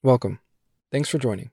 [0.00, 0.38] Welcome.
[0.92, 1.50] Thanks for joining.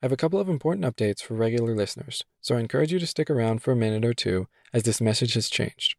[0.00, 3.08] I have a couple of important updates for regular listeners, so I encourage you to
[3.08, 5.96] stick around for a minute or two as this message has changed.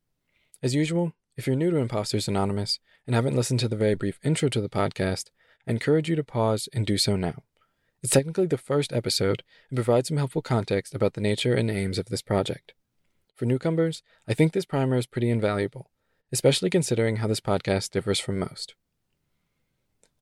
[0.62, 4.18] As usual, if you're new to Imposters Anonymous and haven't listened to the very brief
[4.24, 5.26] intro to the podcast,
[5.68, 7.44] I encourage you to pause and do so now.
[8.02, 11.98] It's technically the first episode and provides some helpful context about the nature and aims
[11.98, 12.74] of this project.
[13.36, 15.90] For newcomers, I think this primer is pretty invaluable,
[16.32, 18.74] especially considering how this podcast differs from most.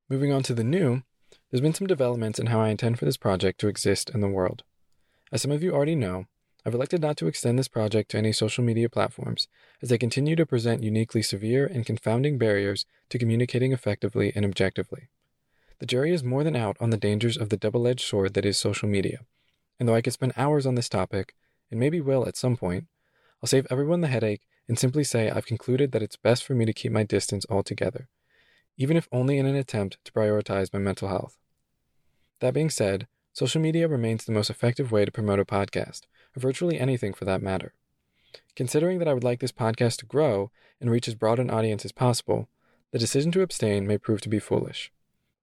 [0.09, 1.04] Moving on to the new,
[1.52, 4.29] there's been some developments in how I intend for this project to exist in the
[4.29, 4.64] world.
[5.32, 6.25] As some of you already know,
[6.65, 9.47] I've elected not to extend this project to any social media platforms,
[9.82, 15.09] as they continue to present uniquely severe and confounding barriers to communicating effectively and objectively.
[15.79, 18.45] The jury is more than out on the dangers of the double edged sword that
[18.45, 19.21] is social media,
[19.79, 21.33] and though I could spend hours on this topic,
[21.70, 22.86] and maybe will at some point,
[23.42, 26.65] I'll save everyone the headache and simply say I've concluded that it's best for me
[26.65, 28.07] to keep my distance altogether,
[28.78, 31.38] even if only in an attempt to prioritize my mental health.
[32.39, 36.02] That being said, social media remains the most effective way to promote a podcast,
[36.36, 37.73] or virtually anything for that matter.
[38.56, 41.86] Considering that I would like this podcast to grow and reach as broad an audience
[41.86, 42.50] as possible,
[42.92, 44.92] the decision to abstain may prove to be foolish.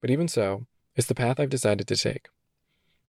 [0.00, 2.28] But even so, it's the path I've decided to take.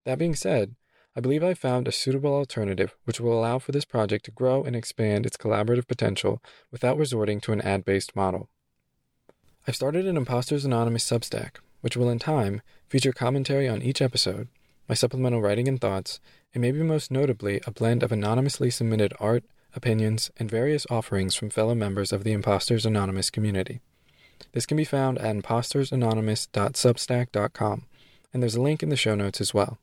[0.04, 0.76] That being said,
[1.16, 4.62] I believe I've found a suitable alternative which will allow for this project to grow
[4.62, 8.48] and expand its collaborative potential without resorting to an ad based model.
[9.68, 14.48] I've started an Imposters Anonymous Substack, which will in time feature commentary on each episode,
[14.88, 16.20] my supplemental writing and thoughts,
[16.54, 19.44] and maybe most notably a blend of anonymously submitted art,
[19.76, 23.82] opinions, and various offerings from fellow members of the Imposters Anonymous community.
[24.52, 27.82] This can be found at impostersanonymous.substack.com,
[28.32, 29.76] and there's a link in the show notes as well.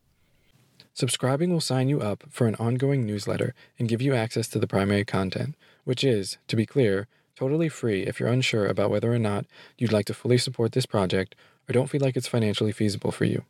[0.95, 4.66] Subscribing will sign you up for an ongoing newsletter and give you access to the
[4.66, 9.19] primary content, which is, to be clear, totally free if you're unsure about whether or
[9.19, 9.45] not
[9.78, 11.36] you'd like to fully support this project
[11.67, 13.44] or don't feel like it's financially feasible for you.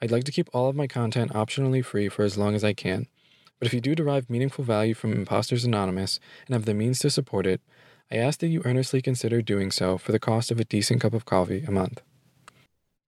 [0.00, 2.72] I'd like to keep all of my content optionally free for as long as I
[2.72, 3.06] can,
[3.58, 7.10] but if you do derive meaningful value from Imposters Anonymous and have the means to
[7.10, 7.60] support it,
[8.10, 11.14] I ask that you earnestly consider doing so for the cost of a decent cup
[11.14, 12.02] of coffee a month.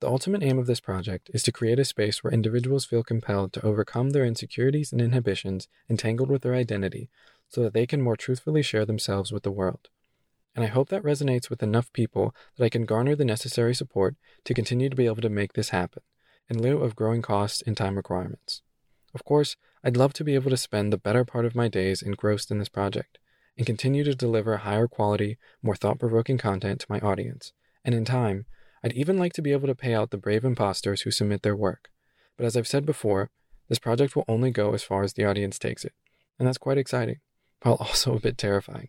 [0.00, 3.52] The ultimate aim of this project is to create a space where individuals feel compelled
[3.54, 7.08] to overcome their insecurities and inhibitions entangled with their identity
[7.48, 9.88] so that they can more truthfully share themselves with the world
[10.56, 14.16] and I hope that resonates with enough people that I can garner the necessary support
[14.44, 16.02] to continue to be able to make this happen,
[16.48, 18.62] in lieu of growing costs and time requirements.
[19.14, 22.00] Of course, I'd love to be able to spend the better part of my days
[22.00, 23.18] engrossed in this project,
[23.58, 27.52] and continue to deliver higher quality, more thought provoking content to my audience,
[27.84, 28.46] and in time,
[28.82, 31.56] I'd even like to be able to pay out the brave imposters who submit their
[31.56, 31.90] work.
[32.38, 33.30] But as I've said before,
[33.68, 35.92] this project will only go as far as the audience takes it,
[36.38, 37.20] and that's quite exciting,
[37.62, 38.88] while also a bit terrifying.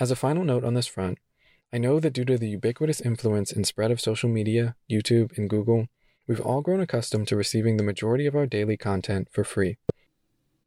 [0.00, 1.18] As a final note on this front,
[1.72, 5.48] I know that due to the ubiquitous influence and spread of social media, YouTube, and
[5.48, 5.86] Google,
[6.26, 9.76] we've all grown accustomed to receiving the majority of our daily content for free.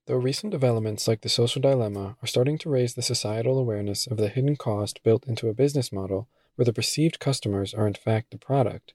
[0.06, 4.16] Though recent developments like the social dilemma are starting to raise the societal awareness of
[4.16, 8.32] the hidden cost built into a business model where the perceived customers are in fact
[8.32, 8.94] the product,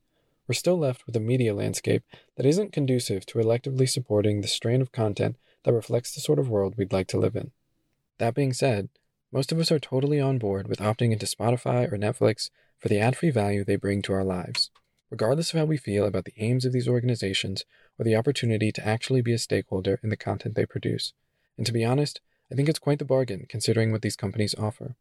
[0.49, 2.05] we're still left with a media landscape
[2.37, 6.49] that isn't conducive to electively supporting the strain of content that reflects the sort of
[6.49, 7.51] world we'd like to live in.
[8.17, 8.89] That being said,
[9.33, 12.99] most of us are totally on board with opting into Spotify or Netflix for the
[12.99, 14.71] ad free value they bring to our lives,
[15.11, 17.65] regardless of how we feel about the aims of these organizations
[17.99, 21.15] or the opportunity to actually be a stakeholder in the content they produce.
[21.57, 22.21] And to be honest,
[22.51, 24.97] I think it's quite the bargain considering what these companies offer.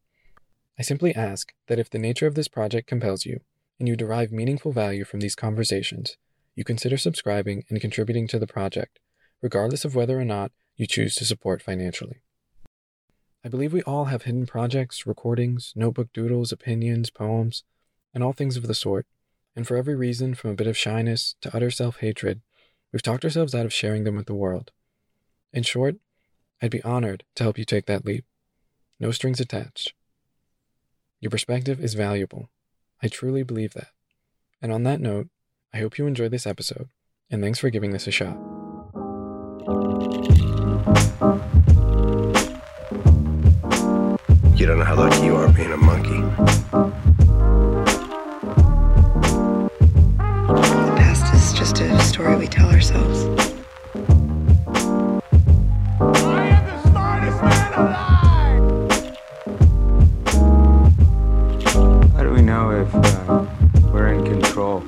[0.80, 3.42] I simply ask that if the nature of this project compels you,
[3.80, 6.16] and you derive meaningful value from these conversations,
[6.56, 9.00] you consider subscribing and contributing to the project,
[9.42, 12.22] regardless of whether or not you choose to support financially.
[13.44, 17.64] I believe we all have hidden projects, recordings, notebook doodles, opinions, poems,
[18.14, 19.08] and all things of the sort.
[19.56, 22.42] And for every reason, from a bit of shyness to utter self hatred,
[22.92, 24.72] we've talked ourselves out of sharing them with the world.
[25.54, 25.96] In short,
[26.62, 28.26] I'd be honored to help you take that leap.
[29.00, 29.94] No strings attached.
[31.20, 32.50] Your perspective is valuable.
[33.02, 33.90] I truly believe that.
[34.62, 35.28] And on that note,
[35.74, 36.90] I hope you enjoyed this episode,
[37.32, 38.38] and thanks for giving this a shot.
[44.62, 46.22] You don't know how lucky you are being a monkey.
[50.52, 53.26] The past is just a story we tell ourselves.
[56.00, 58.64] I am the smartest man alive!
[62.14, 63.44] How do we know if uh,
[63.92, 64.84] we're in control?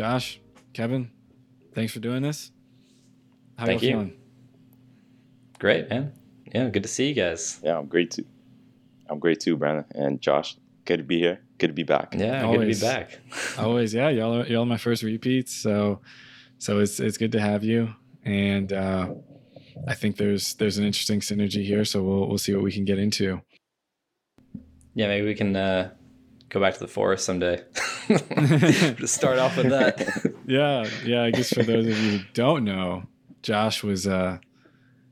[0.00, 0.40] Josh,
[0.72, 1.10] Kevin,
[1.74, 2.52] thanks for doing this.
[3.58, 3.94] How Thank you you.
[3.96, 4.12] feeling?
[5.58, 6.14] Great, man.
[6.54, 7.60] Yeah, good to see you guys.
[7.62, 8.24] Yeah, I'm great too.
[9.10, 10.56] I'm great too, Brandon and Josh.
[10.86, 11.42] Good to be here.
[11.58, 12.14] Good to be back.
[12.16, 12.80] Yeah, Always.
[12.80, 13.20] good to be back.
[13.58, 14.08] Always, yeah.
[14.08, 16.00] Y'all are y'all are my first repeats, so
[16.56, 17.94] so it's it's good to have you.
[18.24, 19.12] And uh,
[19.86, 22.86] I think there's there's an interesting synergy here, so we'll we'll see what we can
[22.86, 23.42] get into.
[24.94, 25.90] Yeah, maybe we can uh,
[26.50, 27.62] go back to the forest someday.
[28.08, 30.34] Just start off with that.
[30.46, 31.22] Yeah, yeah.
[31.22, 33.04] I guess for those of you who don't know,
[33.42, 34.38] Josh was uh,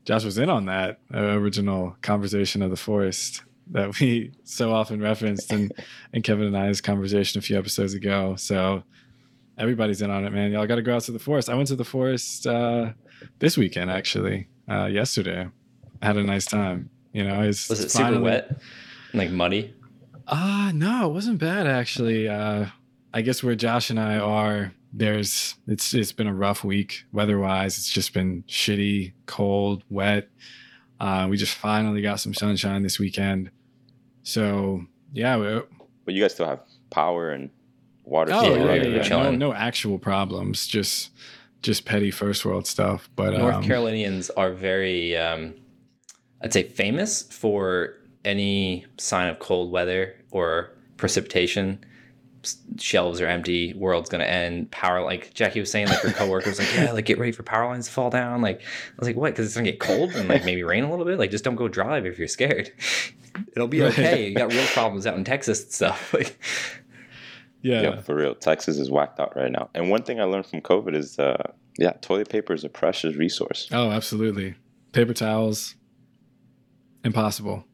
[0.05, 5.01] Josh was in on that uh, original conversation of the forest that we so often
[5.01, 5.71] referenced in
[6.13, 8.35] in Kevin and I's conversation a few episodes ago.
[8.37, 8.83] So
[9.57, 10.53] everybody's in on it, man.
[10.53, 11.49] Y'all got to go out to the forest.
[11.49, 12.93] I went to the forest uh,
[13.39, 15.49] this weekend, actually, uh, yesterday.
[16.03, 16.91] I had a nice time.
[17.13, 18.61] You know, it's Was it super finally- wet?
[19.15, 19.75] Like muddy?
[20.29, 22.29] Uh no, it wasn't bad actually.
[22.29, 22.67] Uh
[23.13, 27.79] I guess where Josh and I are, there's it's it's been a rough week weather-wise.
[27.79, 30.29] It's just been shitty, cold, wet.
[31.01, 33.51] Uh we just finally got some sunshine this weekend.
[34.23, 35.63] So, yeah, we,
[36.05, 36.61] But you guys still have
[36.91, 37.49] power and
[38.05, 38.33] water.
[38.35, 39.09] oh yeah, yeah, yeah.
[39.09, 41.11] No, no actual problems, just
[41.63, 45.55] just petty first world stuff, but North um, Carolinians are very, um,
[46.43, 51.85] I'd say, famous for any sign of cold weather or precipitation.
[52.79, 53.75] Shelves are empty.
[53.75, 54.71] World's gonna end.
[54.71, 57.67] Power, like Jackie was saying, like her coworkers, like yeah, like get ready for power
[57.67, 58.41] lines to fall down.
[58.41, 59.33] Like I was like, what?
[59.33, 61.19] Because it's gonna get cold and like maybe rain a little bit.
[61.19, 62.73] Like just don't go drive if you're scared.
[63.55, 64.29] It'll be okay.
[64.29, 66.13] You got real problems out in Texas and stuff.
[66.19, 66.39] Like
[67.63, 67.83] yeah.
[67.83, 68.35] Yeah, for real.
[68.35, 69.69] Texas is whacked out right now.
[69.75, 73.17] And one thing I learned from COVID is, uh, yeah, toilet paper is a precious
[73.17, 73.69] resource.
[73.73, 74.55] Oh, absolutely.
[74.93, 75.75] Paper towels,
[77.05, 77.65] impossible.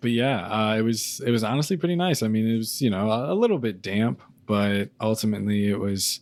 [0.00, 2.22] But yeah, uh, it was it was honestly pretty nice.
[2.22, 6.20] I mean, it was you know a, a little bit damp, but ultimately it was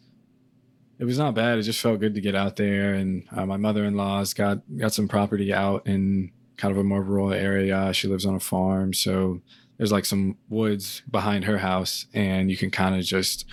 [0.99, 1.59] it was not bad.
[1.59, 2.93] It just felt good to get out there.
[2.93, 6.85] And uh, my mother in law's got got some property out in kind of a
[6.85, 7.93] more rural area.
[7.95, 9.41] She lives on a farm, so
[9.79, 13.47] there's like some woods behind her house, and you can kind of just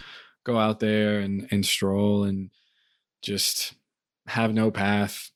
[0.44, 2.50] go out there and and stroll and
[3.22, 3.76] just
[4.28, 5.32] have no path,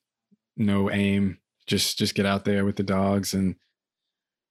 [0.58, 1.38] no aim,
[1.72, 3.56] just just get out there with the dogs and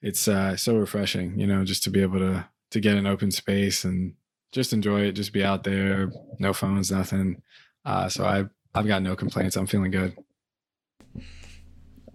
[0.03, 3.31] it's uh so refreshing, you know, just to be able to to get an open
[3.31, 4.15] space and
[4.53, 7.43] just enjoy it, just be out there, no phones, nothing.
[7.85, 8.45] Uh so I
[8.75, 9.57] I've got no complaints.
[9.57, 10.17] I'm feeling good.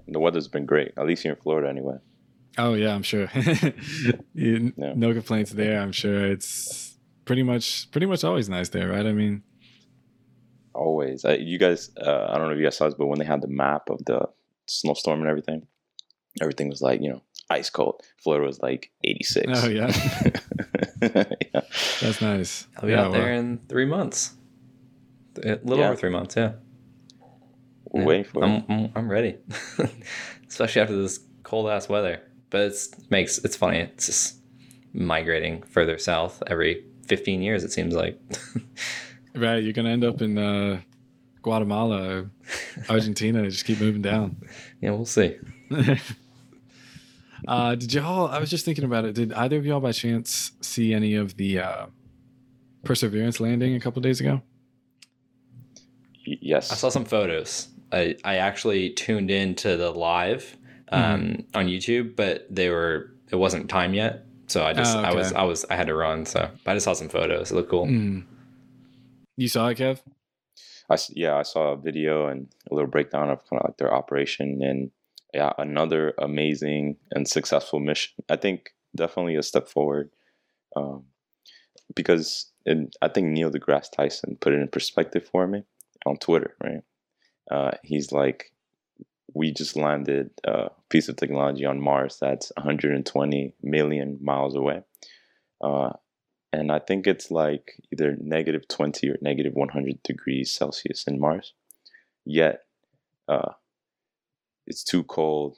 [0.07, 1.97] The weather's been great, at least here in Florida anyway.
[2.57, 3.27] Oh yeah, I'm sure.
[4.33, 4.93] You- Yeah.
[4.95, 5.79] No complaints there.
[5.79, 9.05] I'm sure it's pretty much pretty much always nice there, right?
[9.05, 9.43] I mean,
[10.73, 11.23] Always.
[11.23, 13.23] Uh, you guys, uh, I don't know if you guys saw this, but when they
[13.25, 14.27] had the map of the
[14.67, 15.67] snowstorm and everything,
[16.41, 18.01] everything was like, you know, ice cold.
[18.23, 19.45] Florida was like 86.
[19.63, 19.87] Oh, yeah.
[21.01, 21.23] yeah.
[22.01, 22.67] that's nice.
[22.77, 24.33] I'll be Yeah, out there well, in three months.
[25.43, 25.87] A little Yeah.
[25.89, 26.53] over three months, yeah.
[27.91, 28.07] We're Yeah.
[28.07, 28.47] waiting for it.
[28.47, 29.37] I'm, I'm, I'm ready,
[30.47, 32.21] especially after this cold ass weather.
[32.49, 33.79] But it's makes it's funny.
[33.79, 34.35] It's just
[34.93, 37.63] migrating further south every 15 years.
[37.63, 38.19] It seems like.
[39.37, 40.79] Right, you're gonna end up in uh,
[41.45, 42.31] Guatemala, or
[42.89, 43.47] Argentina.
[43.47, 44.35] just keep moving down.
[44.81, 45.37] yeah, we'll see.
[47.47, 48.27] uh, did y'all?
[48.27, 49.13] I was just thinking about it.
[49.13, 51.85] Did either of y'all, by chance, see any of the uh,
[52.83, 54.41] Perseverance landing a couple days ago?
[56.25, 56.71] Yes.
[56.71, 57.67] I saw some photos.
[57.91, 60.57] I I actually tuned in to the live
[60.89, 64.25] um, on YouTube, but they were it wasn't time yet.
[64.47, 65.31] So I just Oh, I was.
[65.31, 66.25] I was I had to run.
[66.25, 67.51] So but I just saw some photos.
[67.51, 67.85] It looked cool.
[67.85, 68.23] Mm.
[69.37, 69.99] You saw it, Kev?
[70.89, 73.93] I yeah, I saw a video and a little breakdown of kind of like their
[73.93, 74.91] operation and
[75.33, 78.13] yeah, another amazing and successful mission.
[78.29, 80.11] I think definitely a step forward
[80.75, 81.03] um,
[81.93, 85.63] because it, I think Neil deGrasse Tyson put it in perspective for me
[86.05, 86.55] on Twitter.
[86.63, 86.81] Right,
[87.51, 88.51] uh, he's like,
[89.33, 94.81] we just landed a piece of technology on Mars that's 120 million miles away.
[95.61, 95.91] Uh,
[96.55, 101.53] and I think it's like either negative 20 or negative 100 degrees Celsius in Mars.
[102.25, 102.63] Yet,
[103.27, 103.53] uh,
[104.65, 105.57] it's too cold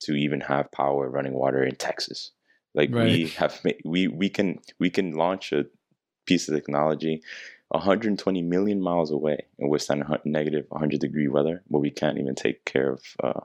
[0.00, 2.32] to even have power running water in Texas.
[2.74, 5.66] Like we have, we we can we can launch a
[6.26, 7.22] piece of technology
[7.68, 12.64] 120 million miles away and withstand negative 100 degree weather, but we can't even take
[12.64, 13.40] care of uh,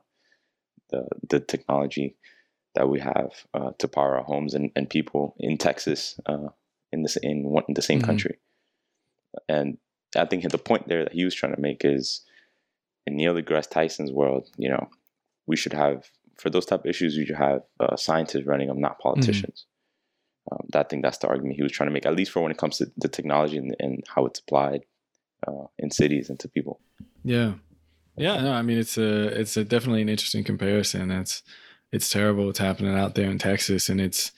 [0.90, 2.16] the the technology
[2.76, 6.48] that we have uh, to power our homes and, and people in Texas uh,
[6.92, 8.06] in this in one in the same Mhm.
[8.06, 8.40] country.
[9.48, 9.78] And
[10.16, 12.26] I think the point there that he was trying to make is
[13.08, 14.90] in Neil deGrasse Tyson's world, you know,
[15.48, 18.80] we should have for those type of issues, we should have uh, scientists running them,
[18.82, 19.66] not politicians.
[20.52, 22.52] Um, I think that's the argument he was trying to make, at least for when
[22.52, 24.82] it comes to the technology and, and how it's applied
[25.48, 26.80] uh, in cities and to people.
[27.24, 27.54] Yeah.
[28.18, 31.12] Yeah, no, I mean it's a it's a definitely an interesting comparison.
[31.12, 31.44] It's
[31.92, 34.32] it's terrible what's happening out there in Texas, and it's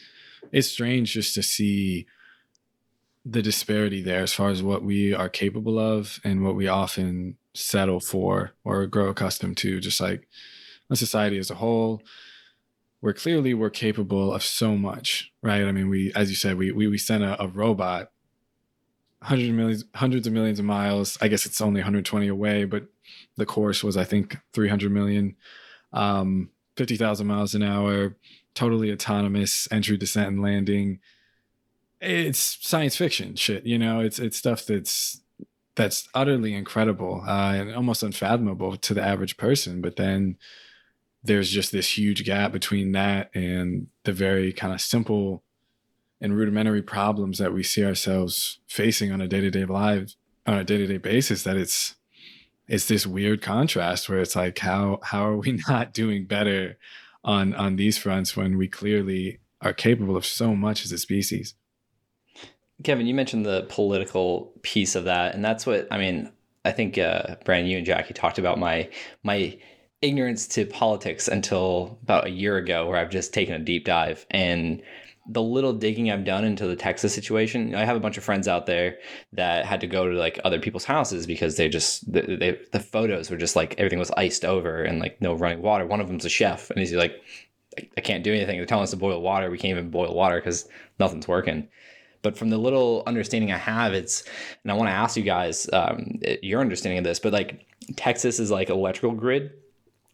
[0.52, 2.06] it's strange just to see
[3.25, 7.38] the disparity there as far as what we are capable of and what we often
[7.53, 9.80] settle for or grow accustomed to.
[9.80, 10.27] Just like
[10.89, 12.01] a society as a whole,
[13.00, 15.63] where clearly we're capable of so much, right?
[15.63, 18.12] I mean, we, as you said, we we, we sent a, a robot
[19.22, 21.18] hundreds of millions, hundreds of millions of miles.
[21.22, 22.86] I guess it's only 120 away, but
[23.38, 25.36] the course was, I think, 300 million,
[25.94, 28.18] um, 50,000 miles an hour,
[28.53, 31.00] totally autonomous entry, descent, and landing.
[32.04, 34.00] It's science fiction shit, you know.
[34.00, 35.22] It's it's stuff that's
[35.76, 39.82] that's utterly incredible uh, and almost unfathomable to the average person.
[39.82, 40.38] But then
[41.24, 45.44] there's just this huge gap between that and the very kind of simple
[46.22, 50.98] and rudimentary problems that we see ourselves facing on a day-to-day lives on a day-to-day
[50.98, 51.96] basis that it's
[52.68, 56.78] it's this weird contrast where it's like how how are we not doing better
[57.24, 61.56] on on these fronts when we clearly are capable of so much as a species
[62.84, 66.32] kevin you mentioned the political piece of that and that's what i mean
[66.66, 68.90] i think uh brandon you and jackie talked about my
[69.24, 69.58] my
[70.02, 74.25] ignorance to politics until about a year ago where i've just taken a deep dive
[74.32, 74.82] and
[75.28, 78.48] the little digging I've done into the Texas situation, I have a bunch of friends
[78.48, 78.98] out there
[79.32, 82.80] that had to go to like other people's houses because they just they, they, the
[82.80, 85.86] photos were just like everything was iced over and like no running water.
[85.86, 87.22] One of them's a chef and he's like,
[87.98, 88.58] I can't do anything.
[88.58, 89.50] They're telling us to boil water.
[89.50, 90.68] We can't even boil water because
[91.00, 91.70] nothing's working.
[92.24, 94.24] But from the little understanding I have, it's
[94.63, 97.20] and I want to ask you guys um, your understanding of this.
[97.20, 99.51] But like Texas is like electrical grid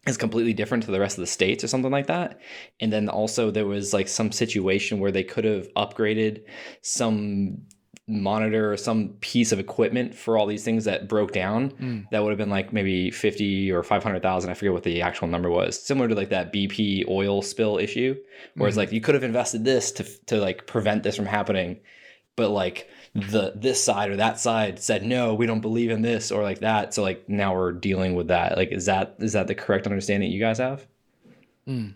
[0.06, 2.40] is completely different to the rest of the states or something like that.
[2.80, 6.42] And then also there was like some situation where they could have upgraded
[6.82, 7.62] some
[8.10, 12.04] monitor or some piece of equipment for all these things that broke down mm.
[12.10, 15.48] that would have been like maybe 50 or 500,000 I forget what the actual number
[15.48, 18.16] was similar to like that BP oil spill issue
[18.56, 18.68] where mm.
[18.68, 21.78] it's like you could have invested this to to like prevent this from happening
[22.36, 26.30] but like the this side or that side said no we don't believe in this
[26.30, 26.94] or like that.
[26.94, 28.56] So like now we're dealing with that.
[28.56, 30.86] Like is that is that the correct understanding you guys have?
[31.68, 31.94] Mm.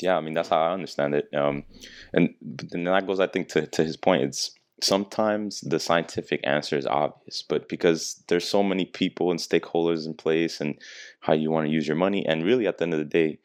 [0.00, 1.28] yeah i mean that's how i understand it.
[1.34, 1.64] Um
[2.12, 4.22] and then that goes i think to, to his point.
[4.22, 4.50] It's
[4.82, 10.12] sometimes the scientific answer is obvious but because there's so many people and stakeholders in
[10.12, 10.76] place and
[11.20, 13.38] how you want to use your money and really at the end of the day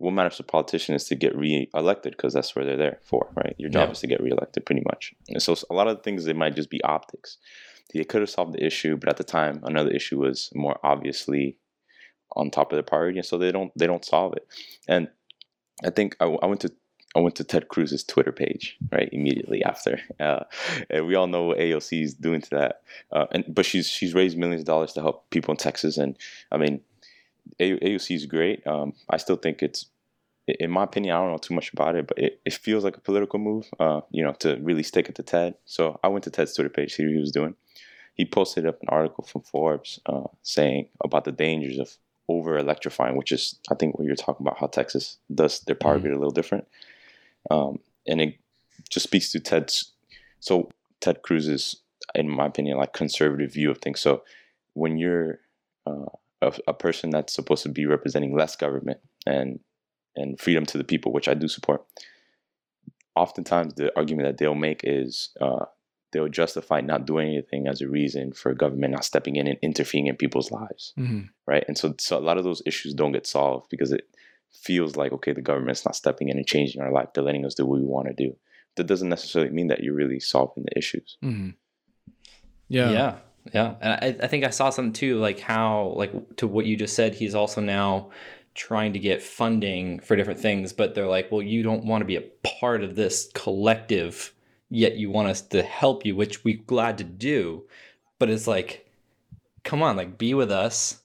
[0.00, 3.54] what matters to politicians is to get re-elected because that's where they're there for, right?
[3.58, 3.92] Your job yeah.
[3.92, 5.12] is to get re-elected, pretty much.
[5.28, 7.36] And so a lot of things they might just be optics.
[7.92, 11.58] They could have solved the issue, but at the time, another issue was more obviously
[12.34, 14.46] on top of the priority, and so they don't they don't solve it.
[14.88, 15.08] And
[15.84, 16.72] I think I, I went to
[17.14, 20.44] I went to Ted Cruz's Twitter page right immediately after, uh,
[20.88, 22.82] and we all know what AOC is doing to that.
[23.12, 26.16] Uh, and but she's she's raised millions of dollars to help people in Texas, and
[26.52, 26.80] I mean
[27.58, 28.66] AOC is great.
[28.66, 29.86] Um, I still think it's,
[30.58, 32.96] in my opinion, I don't know too much about it, but it, it feels like
[32.96, 35.54] a political move, uh, you know, to really stick it to Ted.
[35.64, 37.54] So I went to Ted's Twitter page, see what he was doing.
[38.14, 41.96] He posted up an article from Forbes uh, saying about the dangers of
[42.28, 45.94] over electrifying, which is, I think, what you're talking about, how Texas does their power
[45.94, 46.02] mm-hmm.
[46.02, 46.66] grid a little different.
[47.50, 48.38] Um, and it
[48.88, 49.92] just speaks to Ted's,
[50.38, 51.76] so Ted Cruz's,
[52.14, 54.00] in my opinion, like conservative view of things.
[54.00, 54.22] So
[54.74, 55.40] when you're,
[55.86, 56.06] uh,
[56.42, 59.60] a, a person that's supposed to be representing less government and
[60.16, 61.84] and freedom to the people, which I do support.
[63.16, 65.66] Oftentimes, the argument that they'll make is uh,
[66.12, 70.06] they'll justify not doing anything as a reason for government not stepping in and interfering
[70.06, 71.22] in people's lives, mm-hmm.
[71.46, 71.64] right?
[71.68, 74.08] And so, so a lot of those issues don't get solved because it
[74.52, 77.54] feels like okay, the government's not stepping in and changing our life; they're letting us
[77.54, 78.36] do what we want to do.
[78.76, 81.16] That doesn't necessarily mean that you're really solving the issues.
[81.22, 81.50] Mm-hmm.
[82.68, 83.16] Yeah, yeah.
[83.54, 86.76] Yeah, and I, I think I saw something too, like how, like to what you
[86.76, 88.10] just said, he's also now
[88.54, 92.06] trying to get funding for different things, but they're like, well, you don't want to
[92.06, 92.30] be a
[92.60, 94.32] part of this collective,
[94.68, 97.64] yet you want us to help you, which we're glad to do.
[98.18, 98.86] But it's like,
[99.64, 101.00] come on, like be with us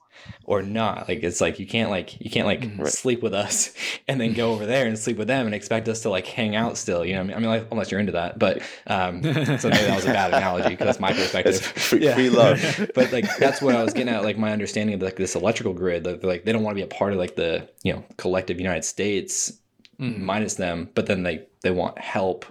[0.46, 1.08] or not.
[1.10, 2.70] Like it's like you can't like you can't like right.
[2.70, 2.86] Mm-hmm.
[2.86, 3.74] sleep with us
[4.08, 6.56] and then go over there and sleep with them and expect us to like hang
[6.56, 7.04] out still.
[7.06, 8.40] You know, I mean, I mean like, unless you're into that.
[8.40, 11.60] But um, so maybe that was a bad analogy because that's my perspective.
[11.62, 12.16] Free, yeah.
[12.16, 12.92] free, love.
[12.96, 14.24] but like that's what I was getting at.
[14.24, 16.06] Like my understanding of like this electrical grid.
[16.06, 18.60] Like, like they don't want to be a part of like the you know collective
[18.60, 19.54] United States
[20.00, 20.18] mm.
[20.20, 22.46] minus them, but then they they want help,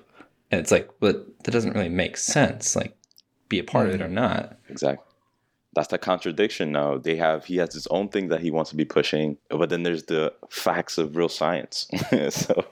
[0.51, 2.75] and it's like, but that doesn't really make sense.
[2.75, 2.97] Like
[3.49, 3.91] be a part mm.
[3.91, 4.59] of it or not.
[4.69, 5.05] Exactly
[5.75, 6.99] that's the contradiction now.
[6.99, 9.83] They have he has his own thing that he wants to be pushing, but then
[9.83, 11.89] there's the facts of real science.
[12.31, 12.65] so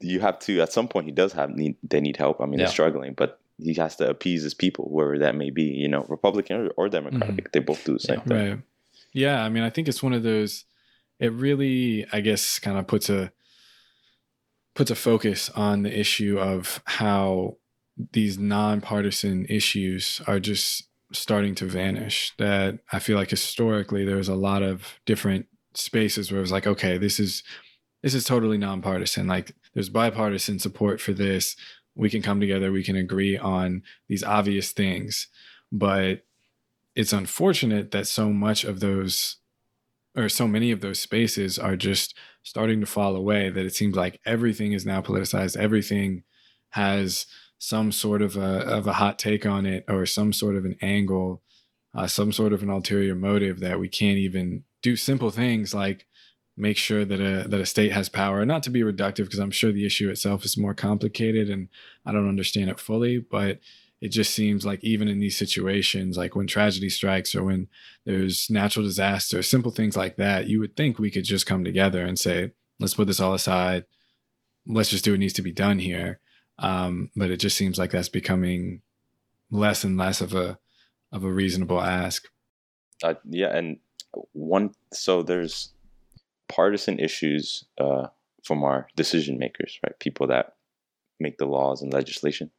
[0.00, 2.40] you have to at some point he does have need they need help.
[2.40, 2.66] I mean yeah.
[2.66, 6.04] they're struggling, but he has to appease his people, whoever that may be, you know,
[6.08, 7.36] Republican or, or Democratic.
[7.36, 7.46] Mm-hmm.
[7.52, 8.24] They both do the same yeah.
[8.24, 8.50] thing.
[8.50, 8.62] Right.
[9.12, 10.64] Yeah, I mean, I think it's one of those.
[11.18, 13.32] It really, I guess, kind of puts a
[14.74, 17.56] puts a focus on the issue of how
[18.12, 22.32] these nonpartisan issues are just starting to vanish.
[22.38, 26.52] That I feel like historically there was a lot of different spaces where it was
[26.52, 27.42] like, okay, this is
[28.02, 29.26] this is totally nonpartisan.
[29.26, 31.56] Like there's bipartisan support for this.
[31.94, 35.28] We can come together, we can agree on these obvious things.
[35.72, 36.22] But
[36.94, 39.36] it's unfortunate that so much of those
[40.16, 43.96] or so many of those spaces are just starting to fall away that it seems
[43.96, 46.22] like everything is now politicized everything
[46.70, 47.26] has
[47.58, 50.76] some sort of a of a hot take on it or some sort of an
[50.80, 51.42] angle
[51.94, 56.06] uh, some sort of an ulterior motive that we can't even do simple things like
[56.56, 59.50] make sure that a that a state has power not to be reductive because i'm
[59.50, 61.68] sure the issue itself is more complicated and
[62.04, 63.60] i don't understand it fully but
[64.00, 67.68] it just seems like even in these situations, like when tragedy strikes or when
[68.04, 72.04] there's natural disaster, simple things like that, you would think we could just come together
[72.04, 73.84] and say, let's put this all aside.
[74.66, 76.20] Let's just do what needs to be done here.
[76.58, 78.82] Um, but it just seems like that's becoming
[79.50, 80.58] less and less of a
[81.12, 82.28] of a reasonable ask.
[83.02, 83.78] Uh, yeah, and
[84.32, 85.72] one so there's
[86.48, 88.06] partisan issues uh,
[88.44, 89.98] from our decision makers, right?
[89.98, 90.54] People that
[91.20, 92.50] make the laws and legislation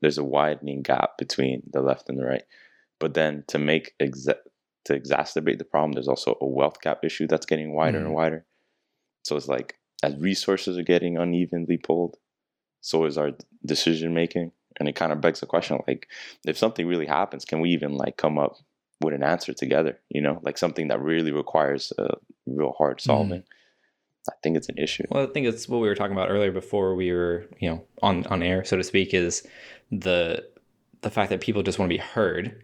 [0.00, 2.44] there's a widening gap between the left and the right.
[2.98, 4.36] But then to make exa-
[4.84, 8.06] to exacerbate the problem, there's also a wealth gap issue that's getting wider mm.
[8.06, 8.44] and wider.
[9.24, 12.16] So it's like as resources are getting unevenly pulled,
[12.80, 13.32] so is our
[13.64, 16.08] decision making, and it kind of begs the question: like,
[16.46, 18.56] if something really happens, can we even like come up
[19.00, 19.98] with an answer together?
[20.08, 22.14] You know, like something that really requires a
[22.46, 23.40] real hard solving.
[23.40, 23.44] Mm.
[24.28, 25.04] I think it's an issue.
[25.10, 27.84] Well, I think it's what we were talking about earlier before we were, you know,
[28.02, 29.46] on on air, so to speak, is
[29.90, 30.44] the
[31.00, 32.62] the fact that people just want to be heard,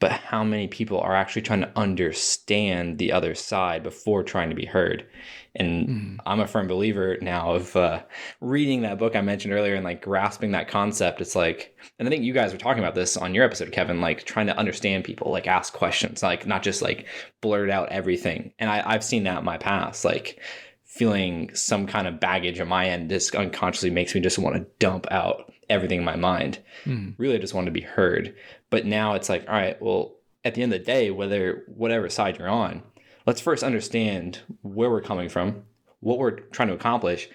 [0.00, 4.56] but how many people are actually trying to understand the other side before trying to
[4.56, 5.06] be heard?
[5.54, 6.18] And mm.
[6.24, 8.02] I'm a firm believer now of uh,
[8.40, 11.20] reading that book I mentioned earlier and like grasping that concept.
[11.20, 14.00] It's like, and I think you guys were talking about this on your episode, Kevin,
[14.00, 17.06] like trying to understand people, like ask questions, like not just like
[17.40, 18.52] blurt out everything.
[18.58, 20.40] And I, I've seen that in my past, like
[20.84, 23.10] feeling some kind of baggage on my end.
[23.10, 26.58] This unconsciously makes me just want to dump out everything in my mind.
[26.84, 27.14] Mm.
[27.18, 28.34] Really, I just want to be heard.
[28.70, 32.08] But now it's like, all right, well, at the end of the day, whether whatever
[32.08, 32.82] side you're on,
[33.26, 35.64] let's first understand where we're coming from,
[36.00, 37.28] what we're trying to accomplish.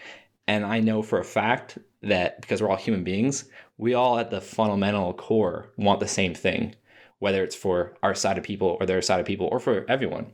[0.48, 3.46] And I know for a fact that because we're all human beings,
[3.78, 6.76] we all at the fundamental core want the same thing,
[7.20, 10.32] whether it's for our side of people or their side of people or for everyone.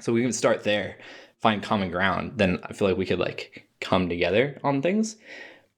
[0.00, 0.96] So we can start there,
[1.40, 2.32] find common ground.
[2.36, 5.16] Then I feel like we could like come together on things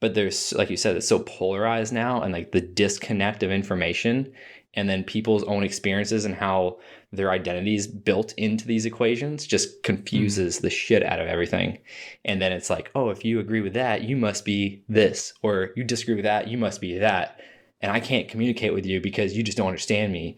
[0.05, 4.31] but there's like you said it's so polarized now and like the disconnect of information
[4.75, 6.77] and then people's own experiences and how
[7.11, 10.61] their identities built into these equations just confuses mm.
[10.61, 11.79] the shit out of everything.
[12.23, 15.71] And then it's like oh if you agree with that you must be this or
[15.75, 17.41] you disagree with that you must be that.
[17.81, 20.37] And i can't communicate with you because you just don't understand me.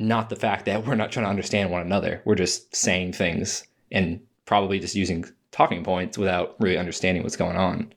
[0.00, 2.22] Not the fact that we're not trying to understand one another.
[2.24, 7.56] We're just saying things and probably just using talking points without really understanding what's going
[7.56, 7.92] on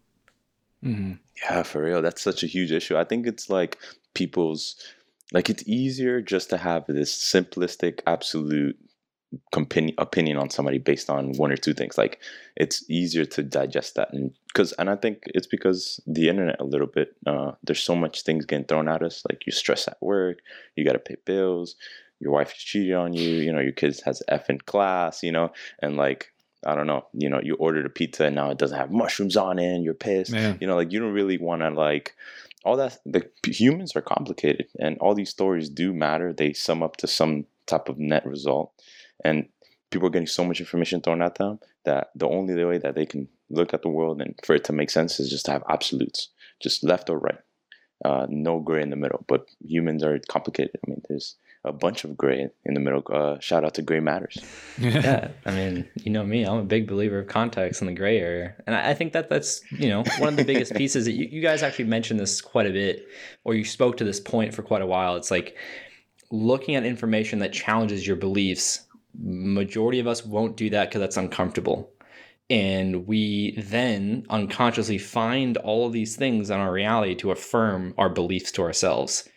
[0.83, 1.13] Mm-hmm.
[1.43, 2.01] Yeah, for real.
[2.01, 2.97] That's such a huge issue.
[2.97, 3.77] I think it's like
[4.13, 4.75] people's
[5.33, 8.77] like it's easier just to have this simplistic absolute
[9.99, 12.19] opinion on somebody based on one or two things like
[12.55, 16.63] it's easier to digest that and because and i think it's because the internet a
[16.63, 20.01] little bit uh, there's so much things getting thrown at us like you stress at
[20.01, 20.39] work
[20.75, 21.75] you got to pay bills
[22.19, 25.31] your wife is cheating on you you know your kids has f in class you
[25.31, 26.33] know and like
[26.65, 29.37] I don't know, you know, you ordered a pizza and now it doesn't have mushrooms
[29.37, 30.31] on it and you're pissed.
[30.31, 30.57] Man.
[30.59, 32.15] You know, like you don't really want to like
[32.65, 36.33] all that the humans are complicated and all these stories do matter.
[36.33, 38.73] They sum up to some type of net result.
[39.23, 39.47] And
[39.91, 43.05] people are getting so much information thrown at them that the only way that they
[43.05, 45.63] can look at the world and for it to make sense is just to have
[45.69, 47.39] absolutes, just left or right.
[48.03, 49.25] Uh, no gray in the middle.
[49.27, 50.79] But humans are complicated.
[50.85, 53.03] I mean, there's a bunch of gray in the middle.
[53.11, 54.37] Uh, shout out to Gray Matters.
[54.79, 58.19] yeah, I mean, you know me, I'm a big believer of context in the gray
[58.19, 61.13] area, and I, I think that that's you know one of the biggest pieces that
[61.13, 63.07] you, you guys actually mentioned this quite a bit,
[63.43, 65.15] or you spoke to this point for quite a while.
[65.15, 65.57] It's like
[66.31, 68.85] looking at information that challenges your beliefs.
[69.17, 71.91] Majority of us won't do that because that's uncomfortable
[72.51, 78.09] and we then unconsciously find all of these things in our reality to affirm our
[78.09, 79.29] beliefs to ourselves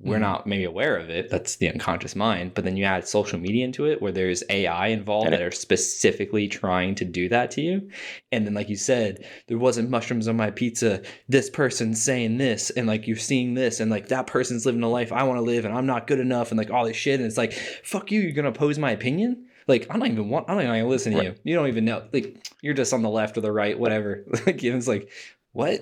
[0.00, 0.22] we're mm-hmm.
[0.22, 3.64] not maybe aware of it that's the unconscious mind but then you add social media
[3.64, 7.90] into it where there's ai involved that are specifically trying to do that to you
[8.30, 12.70] and then like you said there wasn't mushrooms on my pizza this person's saying this
[12.70, 15.42] and like you're seeing this and like that person's living a life i want to
[15.42, 18.12] live and i'm not good enough and like all this shit and it's like fuck
[18.12, 20.88] you you're gonna oppose my opinion Like I don't even want, I'm not even gonna
[20.88, 21.26] listen to Right.
[21.26, 21.34] you.
[21.44, 22.08] You don't even know.
[22.10, 24.24] Like you're just on the left or the right, whatever.
[24.46, 25.10] Like it's like
[25.52, 25.80] what?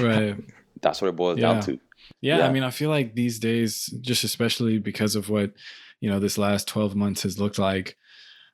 [0.00, 0.34] Right.
[0.82, 1.52] That's what it boils Yeah.
[1.52, 1.78] down to.
[2.20, 2.48] Yeah, Yeah.
[2.48, 5.52] I mean, I feel like these days, just especially because of what,
[6.00, 7.96] you know, this last 12 months has looked like,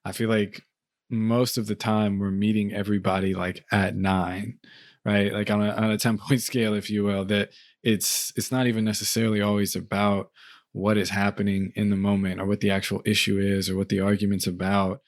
[0.04, 0.62] I feel like
[1.10, 4.58] most of the time we're meeting everybody like at nine,
[5.04, 5.32] right?
[5.32, 7.50] Like on a, on a 10 point scale, if you will, that
[7.82, 10.30] it's, it's not even necessarily always about
[10.72, 14.00] what is happening in the moment or what the actual issue is or what the
[14.00, 15.00] argument's about.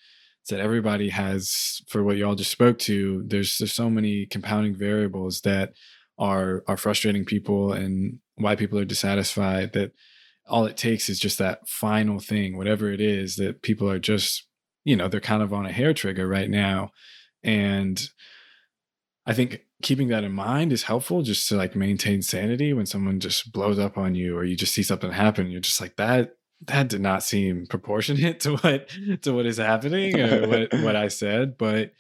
[0.43, 4.75] It's that everybody has, for what y'all just spoke to, there's, there's so many compounding
[4.75, 5.73] variables that
[6.19, 9.93] are are frustrating people and why people are dissatisfied that
[10.47, 14.47] all it takes is just that final thing whatever it is that people are just
[14.85, 16.91] you know they're kind of on a hair trigger right now.
[17.43, 18.03] And
[19.27, 23.21] i think keeping that in mind is helpful just to like maintain sanity when someone
[23.21, 25.51] just blows up on you or you just see something happen.
[25.51, 28.89] You're just like that that did not seem proportionate to what
[29.23, 31.59] to what is happening or what what i said.
[31.59, 31.93] But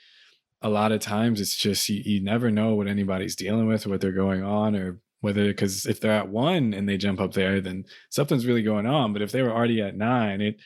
[0.63, 3.91] a lot of times it's just you, you never know what anybody's dealing with or
[3.91, 7.33] what they're going on or whether because if they're at one and they jump up
[7.33, 9.15] there then something's really going on.
[9.15, 10.61] But if they were already at nine it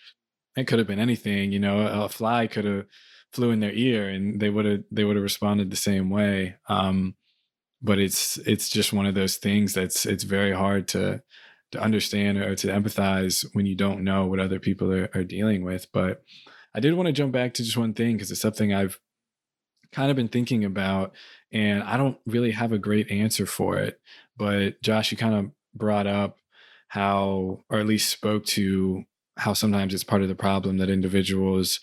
[0.56, 2.86] it could have been anything you know a fly could have
[3.32, 6.56] flew in their ear and they would have they would have responded the same way.
[6.68, 7.14] Um
[7.80, 11.22] but it's it's just one of those things that's it's very hard to
[11.70, 15.62] to understand or to empathize when you don't know what other people are, are dealing
[15.64, 15.86] with.
[15.92, 16.22] But
[16.74, 19.00] i did want to jump back to just one thing because it's something i've
[19.90, 21.14] kind of been thinking about
[21.52, 24.00] and I don't really have a great answer for it.
[24.38, 26.38] But Josh, you kind of brought up
[26.88, 29.04] how, or at least spoke to
[29.36, 31.80] how sometimes it's part of the problem that individuals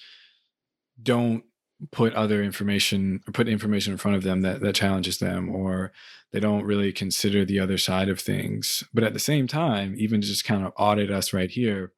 [1.02, 1.44] don't
[1.91, 5.91] put other information or put information in front of them that, that challenges them or
[6.32, 8.84] they don't really consider the other side of things.
[8.94, 11.94] But at the same time, even to just kind of audit us right here,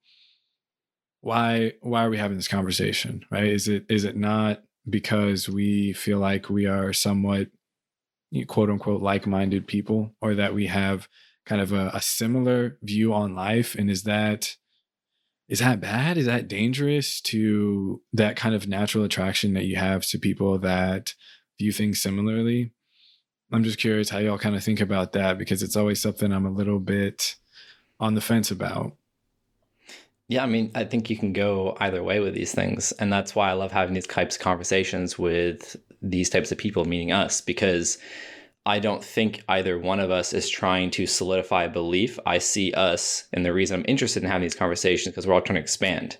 [1.21, 3.25] why why are we having this conversation?
[3.31, 3.47] Right?
[3.47, 7.49] Is it is it not because we feel like we are somewhat
[8.47, 11.07] quote unquote like-minded people or that we have
[11.45, 13.75] kind of a, a similar view on life?
[13.75, 14.55] And is that
[15.47, 16.17] is that bad?
[16.17, 21.13] Is that dangerous to that kind of natural attraction that you have to people that
[21.57, 22.71] view things similarly?
[23.51, 26.45] I'm just curious how y'all kind of think about that because it's always something i'm
[26.45, 27.35] a little bit
[27.99, 28.93] on the fence about.
[30.27, 32.91] Yeah, I mean, I think you can go either way with these things.
[32.93, 36.85] And that's why I love having these types of conversations with these types of people,
[36.85, 37.97] meaning us, because
[38.65, 42.19] I don't think either one of us is trying to solidify a belief.
[42.25, 45.41] I see us, and the reason I'm interested in having these conversations because we're all
[45.41, 46.17] trying to expand.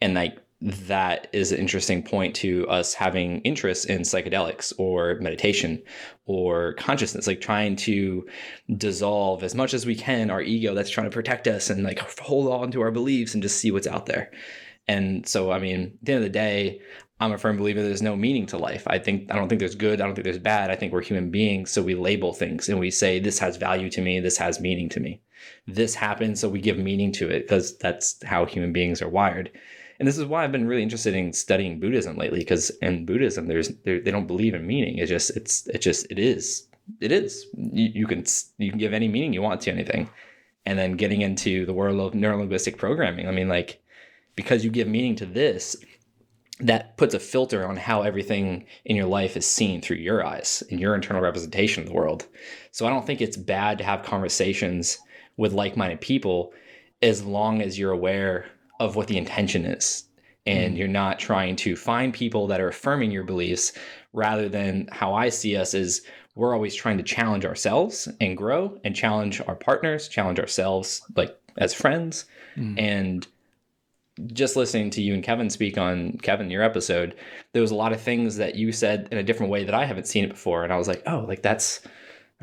[0.00, 5.82] And like that is an interesting point to us having interest in psychedelics or meditation
[6.26, 8.26] or consciousness, like trying to
[8.76, 11.98] dissolve as much as we can our ego that's trying to protect us and like
[12.20, 14.30] hold on to our beliefs and just see what's out there.
[14.86, 16.80] And so, I mean, at the end of the day,
[17.20, 18.82] I'm a firm believer there's no meaning to life.
[18.86, 20.00] I think I don't think there's good.
[20.00, 20.70] I don't think there's bad.
[20.70, 23.90] I think we're human beings, so we label things and we say this has value
[23.90, 24.20] to me.
[24.20, 25.20] This has meaning to me.
[25.66, 29.50] This happened, so we give meaning to it because that's how human beings are wired.
[29.98, 33.48] And this is why I've been really interested in studying Buddhism lately, because in Buddhism,
[33.48, 34.96] there's they don't believe in meaning.
[34.96, 36.68] It's just it's it just it is
[37.00, 37.46] it is.
[37.54, 38.24] You, you can
[38.56, 40.08] you can give any meaning you want to anything,
[40.64, 43.28] and then getting into the world of neurolinguistic programming.
[43.28, 43.82] I mean, like
[44.36, 45.76] because you give meaning to this,
[46.60, 50.62] that puts a filter on how everything in your life is seen through your eyes
[50.70, 52.26] and your internal representation of the world.
[52.70, 54.98] So I don't think it's bad to have conversations
[55.36, 56.52] with like-minded people
[57.02, 58.46] as long as you're aware
[58.78, 60.04] of what the intention is
[60.46, 60.76] and mm-hmm.
[60.76, 63.72] you're not trying to find people that are affirming your beliefs
[64.12, 66.02] rather than how I see us is
[66.34, 71.36] we're always trying to challenge ourselves and grow and challenge our partners, challenge ourselves like
[71.58, 72.24] as friends
[72.56, 72.78] mm.
[72.78, 73.26] and
[74.26, 77.16] just listening to you and Kevin speak on Kevin your episode,
[77.52, 79.84] there was a lot of things that you said in a different way that I
[79.84, 81.80] haven't seen it before, and I was like, oh, like that's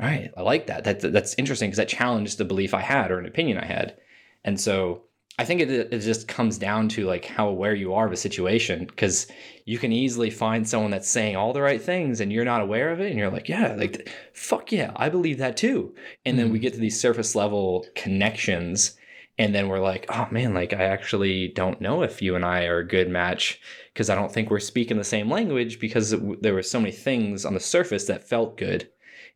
[0.00, 0.30] all right.
[0.36, 0.84] I like that.
[0.84, 3.96] That that's interesting because that challenged the belief I had or an opinion I had,
[4.44, 5.02] and so
[5.38, 8.16] I think it it just comes down to like how aware you are of a
[8.16, 9.28] situation because
[9.64, 12.90] you can easily find someone that's saying all the right things and you're not aware
[12.90, 16.50] of it, and you're like, yeah, like fuck yeah, I believe that too, and then
[16.50, 16.64] we mm-hmm.
[16.64, 18.97] get to these surface level connections
[19.38, 22.64] and then we're like oh man like i actually don't know if you and i
[22.64, 23.60] are a good match
[23.92, 26.92] because i don't think we're speaking the same language because it- there were so many
[26.92, 28.88] things on the surface that felt good.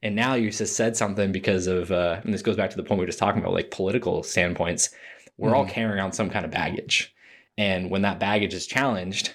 [0.04, 2.82] And now you just said something because of uh, and this goes back to the
[2.82, 4.90] point we were just talking about like political standpoints.
[5.38, 7.14] We're all carrying around some kind of baggage.
[7.56, 9.34] And when that baggage is challenged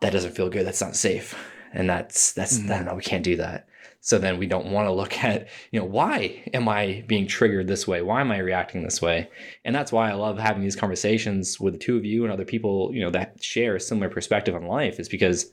[0.00, 0.66] that doesn't feel good.
[0.66, 1.34] That's not safe.
[1.72, 2.84] And that's that's mm.
[2.84, 3.68] no, we can't do that.
[4.02, 7.68] So then we don't want to look at, you know, why am I being triggered
[7.68, 8.02] this way?
[8.02, 9.28] Why am I reacting this way?
[9.64, 12.44] And that's why I love having these conversations with the two of you and other
[12.44, 15.52] people, you know, that share a similar perspective on life is because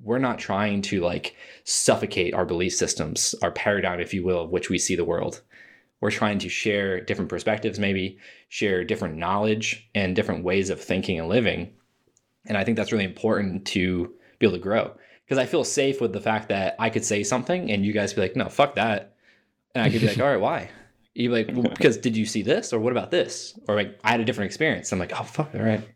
[0.00, 4.50] we're not trying to like suffocate our belief systems, our paradigm, if you will, of
[4.50, 5.42] which we see the world.
[6.00, 11.20] We're trying to share different perspectives, maybe share different knowledge and different ways of thinking
[11.20, 11.74] and living.
[12.46, 16.00] And I think that's really important to be able to grow because I feel safe
[16.00, 18.74] with the fact that I could say something and you guys be like, no, fuck
[18.76, 19.14] that.
[19.74, 20.70] And I could be like, all right, why?
[21.14, 23.58] You like, well, because did you see this or what about this?
[23.68, 24.92] Or like, I had a different experience.
[24.92, 25.86] I'm like, oh, fuck, all right.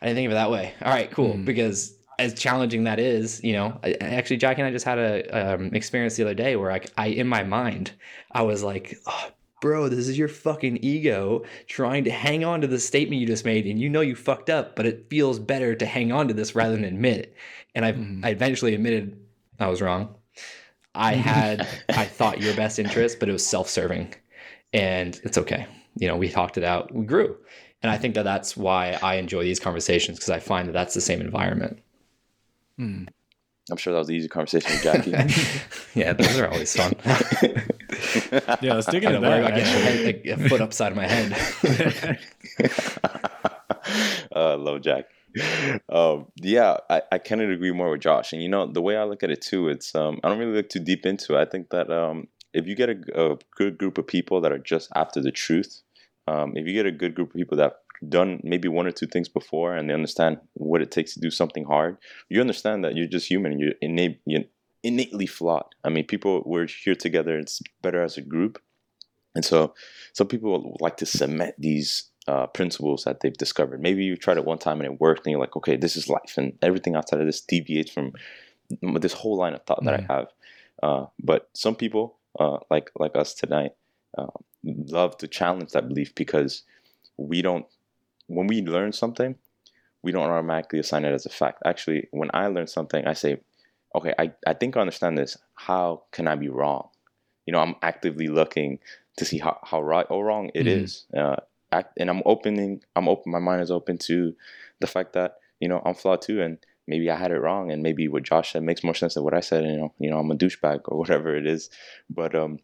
[0.00, 0.74] I didn't think of it that way.
[0.82, 1.34] All right, cool.
[1.34, 1.44] Mm.
[1.44, 5.54] Because as challenging that is, you know, I, actually, Jackie and I just had a
[5.54, 7.92] um, experience the other day where I, I, in my mind,
[8.32, 12.66] I was like, oh, bro, this is your fucking ego trying to hang on to
[12.66, 15.74] the statement you just made, and you know you fucked up, but it feels better
[15.74, 17.34] to hang on to this rather than admit it.
[17.74, 18.24] And I, mm.
[18.24, 19.18] I eventually admitted
[19.58, 20.14] I was wrong.
[20.94, 24.14] I had, I thought your best interest, but it was self-serving,
[24.72, 25.66] and it's okay.
[25.98, 27.36] You know, we talked it out, we grew,
[27.82, 30.94] and I think that that's why I enjoy these conversations because I find that that's
[30.94, 31.78] the same environment.
[32.78, 33.08] Mm.
[33.70, 35.10] I'm sure that was an easy conversation with Jackie.
[35.94, 36.92] yeah, those are always fun.
[38.62, 39.44] yeah, let's dig into that.
[39.44, 42.20] I get like, a foot upside of my head.
[44.34, 45.06] uh, love Jack.
[45.88, 48.32] Um, yeah, I, I of agree more with Josh.
[48.32, 50.54] And you know, the way I look at it too, it's um, I don't really
[50.54, 51.40] look too deep into it.
[51.40, 54.58] I think that um, if you get a, a good group of people that are
[54.58, 55.82] just after the truth,
[56.28, 59.06] um, if you get a good group of people that done maybe one or two
[59.06, 61.96] things before and they understand what it takes to do something hard,
[62.28, 64.44] you understand that you're just human and you're, innate, you're
[64.82, 65.74] innately flawed.
[65.84, 68.60] I mean, people, we're here together, it's better as a group.
[69.34, 69.74] And so
[70.12, 73.80] some people like to cement these uh, principles that they've discovered.
[73.80, 76.08] Maybe you tried it one time and it worked and you're like, okay, this is
[76.08, 76.34] life.
[76.36, 78.12] And everything outside of this deviates from
[79.00, 80.12] this whole line of thought that mm-hmm.
[80.12, 80.28] I have.
[80.82, 83.72] Uh, but some people, uh, like like us tonight,
[84.18, 84.26] uh,
[84.64, 86.64] love to challenge that belief because
[87.16, 87.66] we don't
[88.26, 89.36] when we learn something,
[90.02, 91.62] we don't automatically assign it as a fact.
[91.64, 93.40] Actually, when I learn something, I say,
[93.94, 95.36] okay, I, I think I understand this.
[95.54, 96.88] How can I be wrong?
[97.46, 98.78] You know, I'm actively looking
[99.16, 100.84] to see how, how right or wrong it mm-hmm.
[100.84, 101.04] is.
[101.16, 101.36] Uh,
[101.72, 104.34] act, and I'm opening, I'm open, my mind is open to
[104.80, 106.42] the fact that, you know, I'm flawed too.
[106.42, 107.70] And maybe I had it wrong.
[107.70, 109.64] And maybe what Josh said makes more sense than what I said.
[109.64, 111.70] And, you know, you know, I'm a douchebag or whatever it is.
[112.10, 112.58] But um,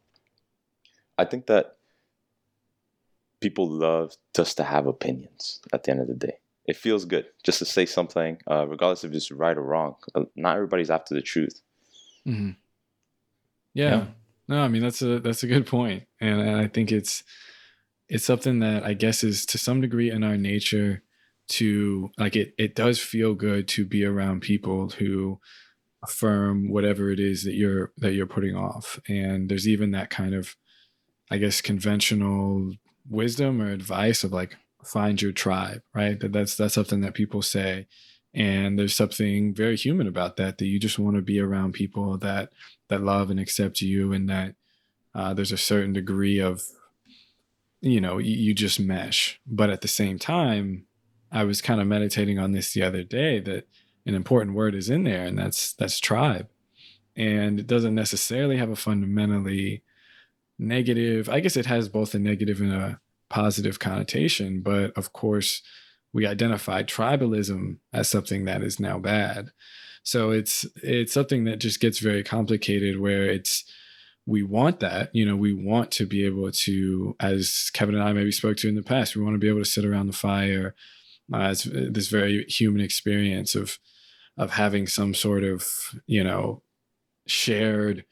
[1.18, 1.76] I think that
[3.42, 6.38] people love just to have opinions at the end of the day.
[6.66, 9.96] It feels good just to say something, uh, regardless if it's right or wrong.
[10.14, 11.60] Uh, not everybody's after the truth.
[12.26, 12.50] Mm-hmm.
[13.74, 13.90] Yeah.
[13.90, 14.04] yeah.
[14.48, 17.24] No, I mean that's a that's a good point, and, and I think it's
[18.08, 21.02] it's something that I guess is to some degree in our nature
[21.48, 22.54] to like it.
[22.58, 25.40] It does feel good to be around people who
[26.02, 30.34] affirm whatever it is that you're that you're putting off, and there's even that kind
[30.34, 30.56] of
[31.30, 32.74] I guess conventional
[33.08, 36.18] wisdom or advice of like find your tribe, right?
[36.20, 37.86] That that's that's something that people say.
[38.34, 42.16] And there's something very human about that that you just want to be around people
[42.18, 42.50] that
[42.88, 44.54] that love and accept you and that
[45.14, 46.62] uh, there's a certain degree of
[47.80, 49.40] you know you, you just mesh.
[49.46, 50.86] But at the same time
[51.34, 53.66] i was kind of meditating on this the other day that
[54.04, 56.48] an important word is in there and that's that's tribe.
[57.14, 59.82] And it doesn't necessarily have a fundamentally
[60.62, 61.28] negative.
[61.28, 65.62] I guess it has both a negative and a positive connotation, but of course,
[66.12, 69.50] we identify tribalism as something that is now bad.
[70.02, 73.64] So it's it's something that just gets very complicated where it's
[74.26, 78.12] we want that, you know, we want to be able to, as Kevin and I
[78.12, 80.12] maybe spoke to in the past, we want to be able to sit around the
[80.12, 80.76] fire
[81.32, 83.78] uh, as this very human experience of
[84.38, 85.66] of having some sort of,
[86.06, 86.62] you know,
[87.26, 88.04] shared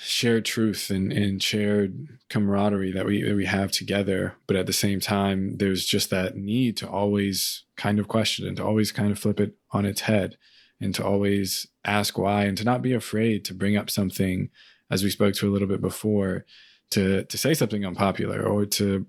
[0.00, 4.34] shared truth and, and shared camaraderie that we that we have together.
[4.46, 8.56] But at the same time there's just that need to always kind of question and
[8.56, 10.36] to always kind of flip it on its head
[10.80, 14.50] and to always ask why and to not be afraid to bring up something
[14.90, 16.44] as we spoke to a little bit before
[16.90, 19.06] to to say something unpopular or to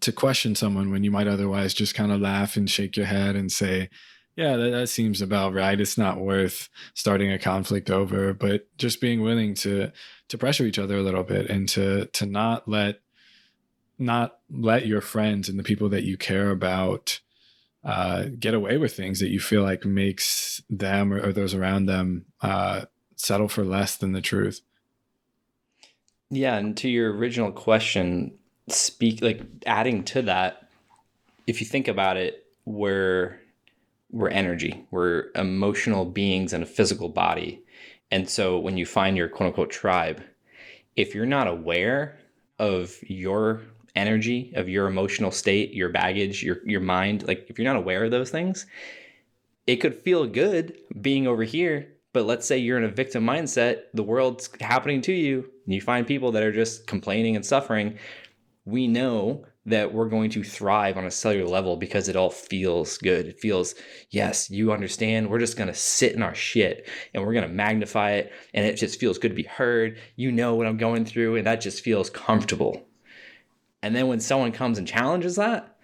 [0.00, 3.34] to question someone when you might otherwise just kind of laugh and shake your head
[3.36, 3.88] and say
[4.36, 5.80] yeah, that, that seems about right.
[5.80, 9.90] It's not worth starting a conflict over, but just being willing to
[10.28, 13.00] to pressure each other a little bit and to to not let
[13.98, 17.20] not let your friends and the people that you care about
[17.82, 21.86] uh, get away with things that you feel like makes them or, or those around
[21.86, 22.82] them uh,
[23.14, 24.60] settle for less than the truth.
[26.28, 28.36] Yeah, and to your original question,
[28.68, 30.68] speak like adding to that,
[31.46, 33.40] if you think about it, where
[34.16, 34.86] we're energy.
[34.90, 37.62] We're emotional beings in a physical body.
[38.10, 40.22] And so when you find your quote unquote tribe,
[40.96, 42.18] if you're not aware
[42.58, 43.62] of your
[43.94, 48.04] energy, of your emotional state, your baggage, your your mind, like if you're not aware
[48.04, 48.66] of those things,
[49.66, 51.92] it could feel good being over here.
[52.14, 55.82] But let's say you're in a victim mindset, the world's happening to you, and you
[55.82, 57.98] find people that are just complaining and suffering.
[58.64, 62.98] We know that we're going to thrive on a cellular level because it all feels
[62.98, 63.26] good.
[63.26, 63.74] It feels,
[64.10, 65.28] yes, you understand.
[65.28, 68.32] We're just going to sit in our shit and we're going to magnify it.
[68.54, 69.98] And it just feels good to be heard.
[70.14, 71.36] You know what I'm going through.
[71.36, 72.86] And that just feels comfortable.
[73.82, 75.76] And then when someone comes and challenges that,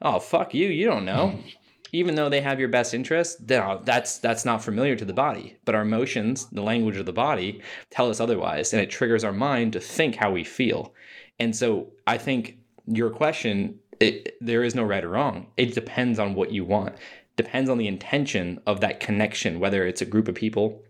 [0.00, 0.68] oh, fuck you.
[0.68, 1.38] You don't know.
[1.92, 5.56] Even though they have your best interest, uh, that's that's not familiar to the body.
[5.64, 9.32] But our emotions, the language of the body, tell us otherwise, and it triggers our
[9.32, 10.92] mind to think how we feel.
[11.38, 12.57] And so I think
[12.90, 15.48] your question, it, there is no right or wrong.
[15.56, 16.96] It depends on what you want.
[17.36, 20.82] Depends on the intention of that connection, whether it's a group of people,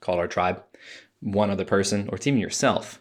[0.00, 0.62] called our tribe,
[1.20, 3.00] one other person, or even yourself.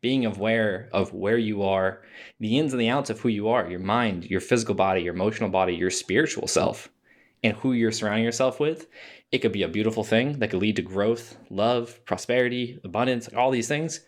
[0.00, 2.02] Being aware of where you are,
[2.38, 5.14] the ins and the outs of who you are, your mind, your physical body, your
[5.14, 6.90] emotional body, your spiritual self,
[7.42, 8.86] and who you're surrounding yourself with.
[9.32, 13.50] It could be a beautiful thing that could lead to growth, love, prosperity, abundance, all
[13.50, 14.00] these things.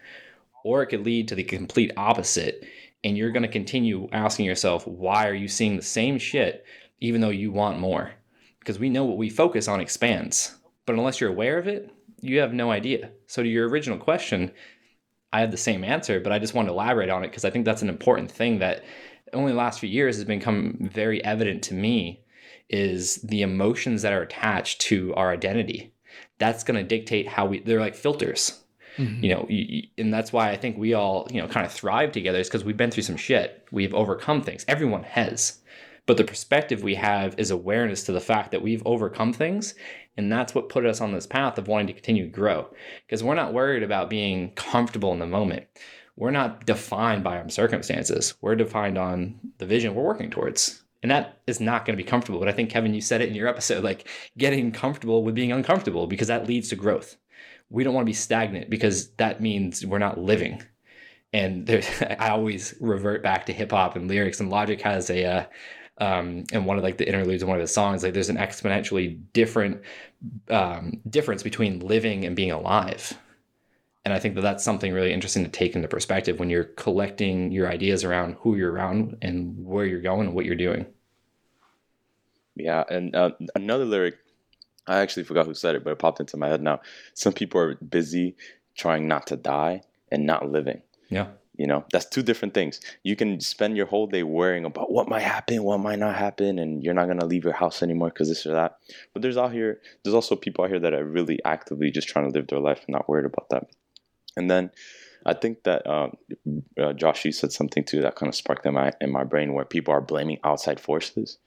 [0.65, 2.67] Or it could lead to the complete opposite
[3.05, 6.65] and you're going to continue asking yourself, why are you seeing the same shit
[7.01, 8.13] even though you want more?
[8.59, 10.57] Because we know what we focus on expands.
[10.87, 13.11] But unless you're aware of it, you have no idea.
[13.27, 14.51] So, to your original question,
[15.33, 17.51] I had the same answer, but I just want to elaborate on it because I
[17.51, 18.85] think that's an important thing that
[19.33, 22.25] only the last few years has become very evident to me
[22.69, 25.93] is the emotions that are attached to our identity.
[26.39, 28.65] That's going to dictate how we, they're like filters.
[28.97, 29.25] Mm-hmm.
[29.25, 32.39] You know, and that's why I think we all, you know, kind of thrive together
[32.39, 33.67] is because we've been through some shit.
[33.71, 34.65] We've overcome things.
[34.69, 35.61] Everyone has.
[36.07, 39.75] But the perspective we have is awareness to the fact that we've overcome things.
[40.17, 42.69] And that's what put us on this path of wanting to continue to grow.
[43.07, 45.67] Because we're not worried about being comfortable in the moment.
[46.17, 48.35] We're not defined by our circumstances.
[48.41, 50.83] We're defined on the vision we're working towards.
[51.03, 52.39] And that is not going to be comfortable.
[52.39, 55.53] But I think, Kevin, you said it in your episode like getting comfortable with being
[55.53, 57.17] uncomfortable because that leads to growth
[57.71, 60.63] we don't want to be stagnant because that means we're not living.
[61.33, 61.69] And
[62.19, 64.41] I always revert back to hip hop and lyrics.
[64.41, 65.45] And Logic has a, uh,
[65.99, 68.37] um, and one of like the interludes in one of the songs, like there's an
[68.37, 69.81] exponentially different
[70.51, 73.17] um, difference between living and being alive.
[74.05, 77.51] And I think that that's something really interesting to take into perspective when you're collecting
[77.51, 80.87] your ideas around who you're around and where you're going and what you're doing.
[82.55, 84.15] Yeah, and uh, another lyric
[84.87, 86.81] I actually forgot who said it, but it popped into my head now.
[87.14, 88.37] Some people are busy
[88.77, 90.83] trying not to die and not living.
[91.09, 91.29] Yeah.
[91.57, 92.81] You know, that's two different things.
[93.03, 96.59] You can spend your whole day worrying about what might happen, what might not happen,
[96.59, 98.79] and you're not gonna leave your house anymore because this or that.
[99.14, 102.31] But there's out here, there's also people out here that are really actively just trying
[102.31, 103.68] to live their life and not worried about that.
[104.37, 104.70] And then
[105.25, 106.16] I think that um,
[106.79, 109.55] uh, Josh, you said something too that kind of sparked in my in my brain
[109.55, 111.38] where people are blaming outside forces.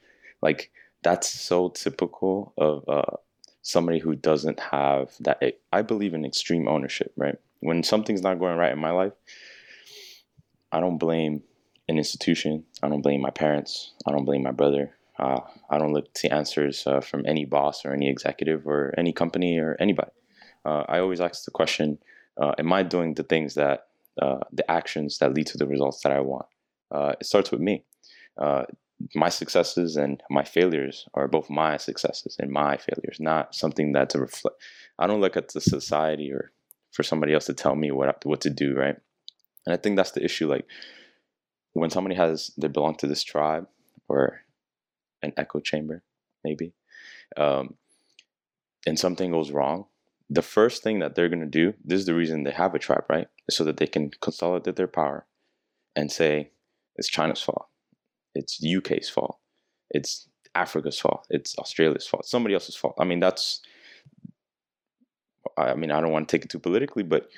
[0.42, 0.72] Like
[1.04, 3.16] that's so typical of uh,
[3.62, 5.42] somebody who doesn't have that
[5.72, 7.38] i believe in extreme ownership right?
[7.62, 9.14] When something's not going right in my life
[10.72, 11.44] i don't blame
[11.90, 12.64] an institution.
[12.84, 13.94] I don't blame my parents.
[14.08, 14.92] I don't blame my brother.
[15.18, 19.12] Uh, i don't look to answers uh, from any boss or any executive or any
[19.12, 20.12] company or anybody.
[20.64, 21.98] Uh, i always ask the question
[22.42, 23.88] uh, am i doing the things that
[24.22, 26.46] uh, the actions that lead to the results that i want?
[26.90, 27.84] Uh, it starts with me
[29.16, 34.16] my successes and my failures are both my successes and my failures, not something that's
[34.16, 34.62] a reflect.
[34.98, 36.52] I don't look at the society or
[36.92, 38.98] for somebody else to tell me what what to do, right?
[39.66, 40.50] And I think that's the issue.
[40.50, 40.66] Like
[41.74, 43.68] when somebody has they belong to this tribe
[44.08, 44.42] or
[45.22, 46.04] an echo chamber,
[46.44, 46.74] maybe,
[47.38, 47.76] um,
[48.86, 49.86] and something goes wrong,
[50.30, 53.06] the first thing that they're gonna do, this is the reason they have a tribe,
[53.10, 53.28] right?
[53.50, 55.26] So that they can consolidate their power
[55.96, 56.52] and say
[56.96, 57.69] it's China's fault
[58.40, 59.38] it's the UK's fault.
[59.92, 61.28] It's Africa's fault.
[61.30, 62.26] It's Australia's fault.
[62.26, 62.96] Somebody else's fault.
[63.00, 63.62] I mean, that's.
[65.58, 67.30] I mean, I don't want to take it too politically, but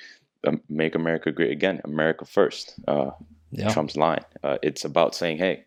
[0.46, 1.80] um, make America great again.
[1.84, 2.74] America first.
[2.86, 3.10] Uh,
[3.50, 3.68] yeah.
[3.68, 4.24] Trump's line.
[4.42, 5.64] Uh, it's about saying, "Hey,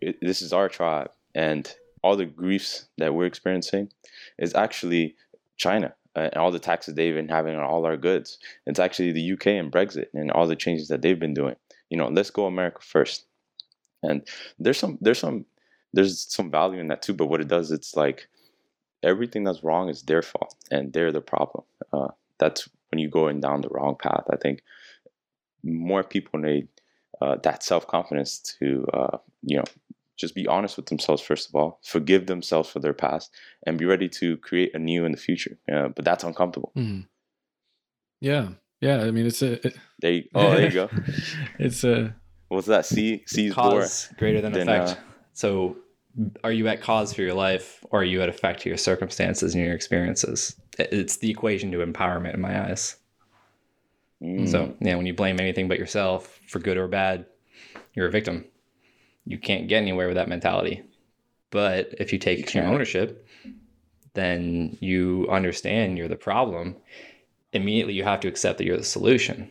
[0.00, 3.90] it, this is our tribe, and all the griefs that we're experiencing
[4.38, 5.16] is actually
[5.56, 8.38] China." Uh, and all the taxes they've been having on all our goods.
[8.66, 11.54] It's actually the UK and Brexit and all the changes that they've been doing.
[11.88, 13.26] You know, let's go America first
[14.02, 14.26] and
[14.58, 15.44] there's some there's some
[15.92, 18.28] there's some value in that too but what it does it's like
[19.02, 23.28] everything that's wrong is their fault and they're the problem uh, that's when you go
[23.28, 24.62] in down the wrong path i think
[25.62, 26.68] more people need
[27.20, 29.64] uh, that self-confidence to uh, you know
[30.16, 33.30] just be honest with themselves first of all, forgive themselves for their past,
[33.66, 35.58] and be ready to create a new in the future.
[35.66, 36.72] Yeah, but that's uncomfortable.
[36.76, 37.06] Mhm.
[38.20, 38.48] Yeah.
[38.80, 39.02] Yeah.
[39.02, 39.66] I mean, it's a.
[39.66, 40.90] It, There oh, there you go.
[41.58, 42.14] it's a.
[42.50, 42.84] What's that?
[42.84, 43.54] C door.
[43.54, 44.90] cause greater than then, effect.
[44.90, 45.02] uh,
[45.34, 45.76] so,
[46.42, 49.54] are you at cause for your life, or are you at effect to your circumstances
[49.54, 50.56] and your experiences?
[50.76, 52.96] It's the equation to empowerment in my eyes.
[54.20, 54.50] Mm.
[54.50, 57.24] So, yeah, when you blame anything but yourself for good or bad,
[57.94, 58.44] you're a victim.
[59.26, 60.82] You can't get anywhere with that mentality.
[61.50, 62.74] But if you take extreme can't.
[62.74, 63.28] ownership,
[64.14, 66.74] then you understand you're the problem.
[67.52, 69.48] Immediately, you have to accept that you're the solution.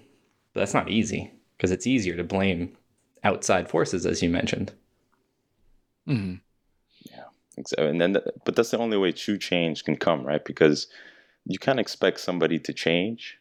[0.53, 2.75] But that's not easy because it's easier to blame
[3.23, 4.73] outside forces, as you mentioned.
[6.07, 6.39] mhm.
[7.57, 7.87] exactly.
[7.89, 10.43] and then, but that's the only way true change can come, right?
[10.43, 10.87] Because
[11.45, 13.37] you can't expect somebody to change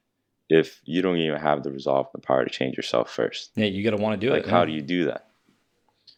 [0.49, 3.51] if you don't even have the resolve and the power to change yourself first.
[3.55, 4.51] Yeah, you got to want to do Like, it.
[4.51, 5.29] how do you do that?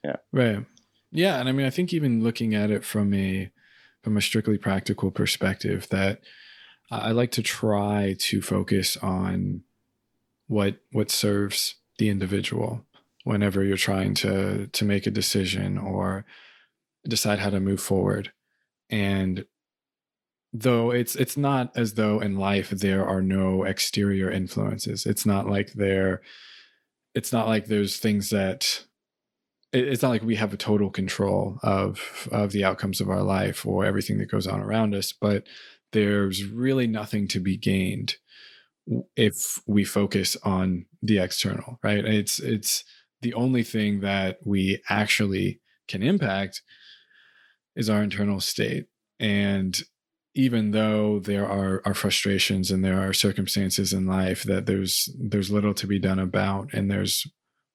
[0.05, 0.17] Yeah.
[0.33, 0.65] Right.
[1.13, 3.51] Yeah, and I mean, I think even looking at it from a
[4.03, 6.21] from a strictly practical perspective, that
[6.91, 9.63] I I like to try to focus on
[10.47, 12.85] what what serves the individual
[13.31, 16.25] whenever you're trying to to make a decision or
[17.09, 18.33] decide how to move forward.
[18.91, 19.45] And
[20.53, 25.07] though it's it's not as though in life there are no exterior influences.
[25.07, 26.23] It's not like there
[27.15, 28.85] it's not like there's things that
[29.73, 33.65] it's not like we have a total control of of the outcomes of our life
[33.65, 35.47] or everything that goes on around us but
[35.93, 38.17] there's really nothing to be gained
[39.17, 42.83] if we focus on the external right it's it's
[43.23, 46.63] the only thing that we actually can impact
[47.77, 48.87] is our internal state.
[49.19, 49.79] And
[50.35, 55.51] even though there are, are frustrations and there are circumstances in life that there's there's
[55.51, 57.27] little to be done about and there's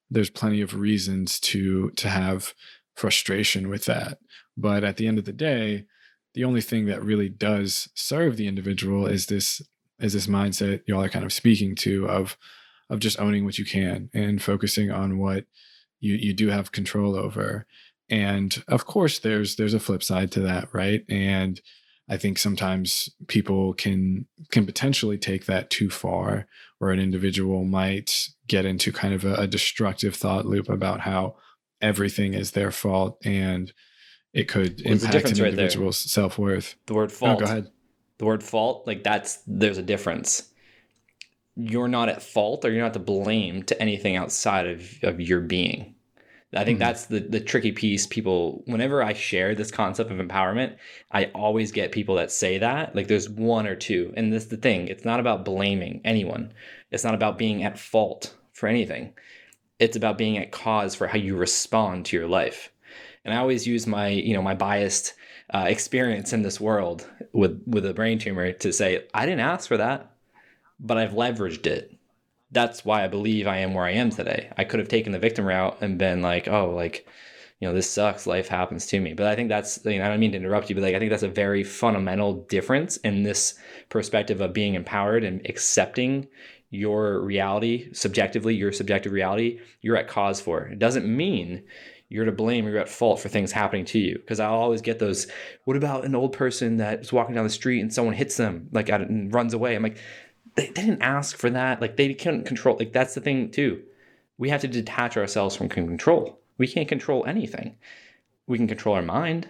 [0.09, 2.53] there's plenty of reasons to to have
[2.95, 4.19] frustration with that.
[4.55, 5.85] But at the end of the day
[6.33, 9.61] the only thing that really does serve the individual is this
[9.99, 12.37] is this mindset y'all are kind of speaking to of
[12.89, 15.45] of just owning what you can and focusing on what
[15.99, 17.65] you you do have control over.
[18.09, 21.03] And of course there's there's a flip side to that right?
[21.09, 21.61] And
[22.07, 26.45] i think sometimes people can can potentially take that too far
[26.77, 31.35] where an individual might get into kind of a, a destructive thought loop about how
[31.81, 33.73] everything is their fault and
[34.33, 36.75] it could impact an right individual's self-worth.
[36.87, 37.37] The word fault.
[37.37, 37.71] oh go ahead.
[38.17, 40.49] The word fault like that's there's a difference
[41.55, 45.41] you're not at fault or you're not to blame to anything outside of, of your
[45.41, 45.95] being.
[46.53, 46.79] I think Mhm.
[46.79, 48.07] that's the, the tricky piece.
[48.07, 50.75] People whenever i share this concept of empowerment
[51.11, 52.95] i always get people that say that.
[52.95, 54.13] Like there's one or two.
[54.15, 54.87] And this is the thing.
[54.87, 56.53] It's not about blaming anyone.
[56.91, 59.13] It's not about being at fault for anything.
[59.79, 62.71] It's about being at cause for how you respond to your life.
[63.25, 65.13] And i always use my you know my biased
[65.53, 69.67] uh, experience in this world with with a brain tumor to say I didn't ask
[69.67, 70.14] for that,
[70.85, 71.91] but I've leveraged it.
[72.51, 74.51] That's why I believe I am where I am today.
[74.57, 77.07] I could have taken the victim route and been like, oh, like,
[77.59, 78.27] you know, this sucks.
[78.27, 79.13] Life happens to me.
[79.13, 80.99] But I think that's, you know, I don't mean to interrupt you, but like, I
[80.99, 83.55] think that's a very fundamental difference in this
[83.89, 86.27] perspective of being empowered and accepting
[86.69, 89.59] your reality subjectively, your subjective reality.
[89.81, 90.67] You're at cause for.
[90.67, 91.63] It doesn't mean
[92.09, 94.17] you're to blame you're at fault for things happening to you.
[94.19, 95.27] Because I'll always get those,
[95.63, 98.89] what about an old person that's walking down the street and someone hits them like
[98.89, 99.75] and runs away?
[99.75, 99.97] I'm like,
[100.55, 101.81] they, they didn't ask for that.
[101.81, 102.75] Like they couldn't control.
[102.77, 103.81] Like that's the thing too.
[104.37, 106.39] We have to detach ourselves from control.
[106.57, 107.75] We can't control anything.
[108.47, 109.47] We can control our mind.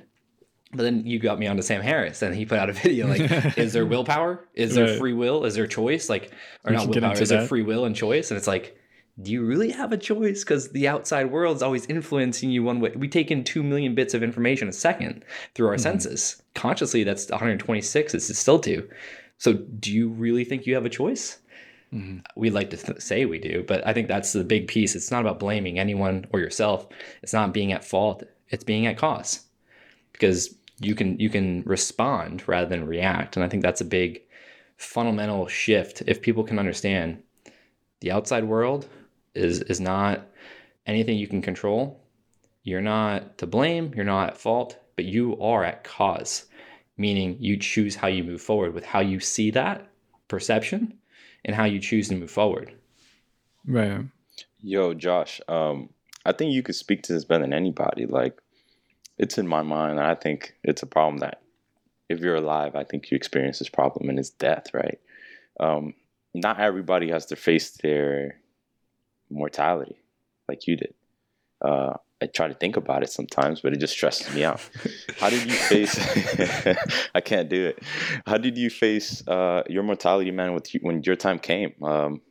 [0.71, 3.21] But then you got me onto Sam Harris, and he put out a video like,
[3.57, 4.45] "Is there willpower?
[4.55, 4.97] Is there Right.
[4.97, 5.45] free will?
[5.45, 6.09] Is there choice?
[6.09, 6.31] Like,
[6.65, 7.13] or We not willpower?
[7.13, 8.77] Is there free will and choice?" And it's like,
[9.21, 10.43] do you really have a choice?
[10.43, 12.91] Because the outside world is always influencing you one way.
[12.95, 16.41] We take in two million bits of information a second through our senses.
[16.55, 18.13] Consciously, that's 126.
[18.13, 18.89] It's still two.
[19.37, 21.39] So, do you really think you have a choice?
[21.93, 22.19] Mm-hmm.
[22.35, 24.95] We like to th- say we do, but I think that's the big piece.
[24.95, 26.87] It's not about blaming anyone or yourself.
[27.21, 28.23] It's not being at fault.
[28.49, 29.45] It's being at cause,
[30.11, 34.21] because you can you can respond rather than react, and I think that's a big
[34.77, 36.03] fundamental shift.
[36.05, 37.21] If people can understand,
[38.01, 38.87] the outside world
[39.33, 40.27] is is not
[40.85, 42.01] anything you can control.
[42.63, 43.93] You're not to blame.
[43.95, 46.45] You're not at fault, but you are at cause,
[46.97, 49.87] meaning you choose how you move forward with how you see that
[50.27, 50.93] perception
[51.43, 52.73] and how you choose to move forward.
[53.65, 54.05] right
[54.67, 55.89] Yo, Josh, um,
[56.25, 58.07] I think you could speak to this better than anybody.
[58.07, 58.41] Like,
[59.17, 61.41] it's in my mind, and I think it's a problem that
[62.09, 64.99] if you're alive, I think you experience this problem, and it's death, right?
[65.59, 65.93] Um,
[66.33, 68.39] not everybody has to face their
[69.29, 69.97] mortality
[70.49, 70.93] like you did.
[71.61, 74.61] Uh, I try to think about it sometimes, but it just stresses me out.
[75.19, 75.99] How did you face?
[77.15, 77.83] I can't do it.
[78.25, 80.53] How did you face uh, your mortality, man?
[80.53, 82.21] With you, when your time came, um,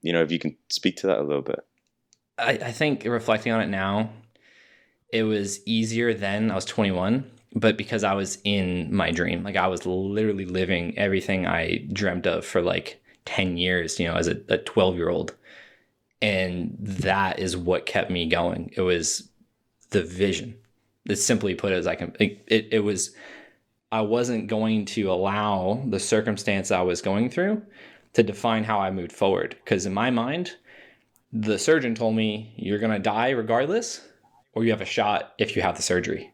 [0.00, 1.60] you know, if you can speak to that a little bit.
[2.38, 4.10] I, I think reflecting on it now,
[5.12, 6.50] it was easier then.
[6.50, 10.96] I was 21, but because I was in my dream, like I was literally living
[10.98, 15.34] everything I dreamt of for like 10 years, you know, as a 12 year old
[16.22, 18.70] and that is what kept me going.
[18.76, 19.28] It was
[19.90, 20.56] the vision.
[21.04, 23.14] It's simply put as i can it, it, was
[23.92, 27.62] i wasn't going to allow the circumstance i was going through
[28.14, 29.56] to define how i moved forward.
[29.64, 30.56] Because in my mind
[31.32, 34.00] the surgeon told me you're going to die regardless
[34.52, 36.32] or you have a shot if you have the surgery.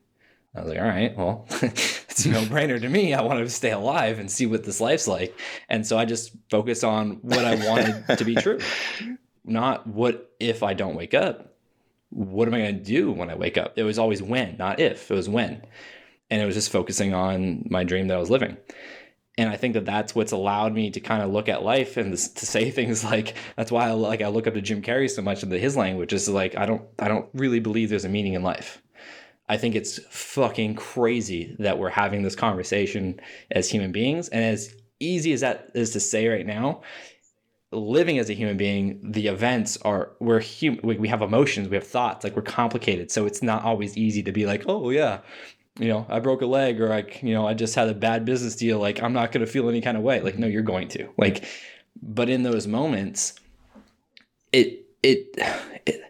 [0.54, 3.14] I was like, all right, well, it's a no brainer to me.
[3.14, 5.36] I wanted to stay alive and see what this life's like.
[5.70, 8.58] And so I just focused on what I wanted to be true
[9.44, 11.54] not what if I don't wake up.
[12.10, 13.72] What am I going to do when I wake up?
[13.76, 15.10] It was always when, not if.
[15.10, 15.64] It was when.
[16.30, 18.56] And it was just focusing on my dream that I was living.
[19.38, 22.12] And I think that that's what's allowed me to kind of look at life and
[22.12, 25.22] to say things like that's why I like I look up to Jim Carrey so
[25.22, 28.34] much into his language is like I don't I don't really believe there's a meaning
[28.34, 28.82] in life.
[29.48, 33.20] I think it's fucking crazy that we're having this conversation
[33.50, 36.82] as human beings and as easy as that is to say right now,
[37.72, 40.98] living as a human being, the events are we're human.
[40.98, 43.10] We have emotions, we have thoughts, like we're complicated.
[43.10, 45.20] So it's not always easy to be like, oh yeah,
[45.78, 48.24] you know, I broke a leg or like, you know, I just had a bad
[48.24, 48.78] business deal.
[48.78, 50.20] Like I'm not gonna feel any kind of way.
[50.20, 51.08] Like no, you're going to.
[51.16, 51.44] Like,
[52.00, 53.34] but in those moments,
[54.52, 55.34] it it
[55.86, 56.02] it.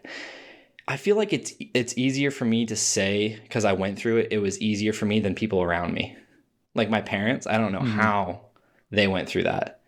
[0.87, 4.27] I feel like it's it's easier for me to say because I went through it.
[4.31, 6.17] It was easier for me than people around me,
[6.75, 7.47] like my parents.
[7.47, 7.99] I don't know mm-hmm.
[7.99, 8.41] how
[8.91, 9.79] they went through that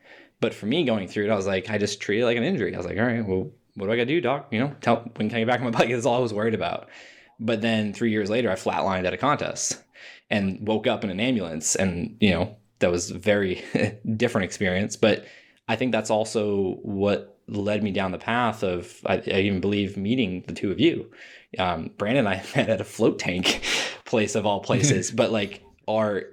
[0.45, 2.43] but for me going through it, I was like, I just treat it like an
[2.43, 2.71] injury.
[2.75, 4.49] I was like, all right, well, what do I got to do, doc?
[4.51, 5.89] You know, tell when can I get back on my bike?
[5.89, 6.87] That's all I was worried about.
[7.39, 9.81] But then three years later, I flatlined at a contest
[10.29, 13.65] and woke up in an ambulance, and you know that was a very
[14.17, 14.95] different experience.
[14.97, 15.25] But
[15.67, 19.97] I think that's also what led me down the path of I, I even believe
[19.97, 21.09] meeting the two of you.
[21.57, 23.63] Um, Brandon and I met at a float tank
[24.05, 26.23] place of all places, but like our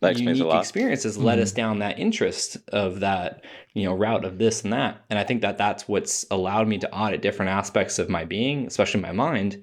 [0.00, 1.42] that unique experiences led mm-hmm.
[1.42, 3.44] us down that interest of that
[3.74, 5.04] you know route of this and that.
[5.10, 8.66] And i think that that's what's allowed me to audit different aspects of my being
[8.66, 9.62] especially my mind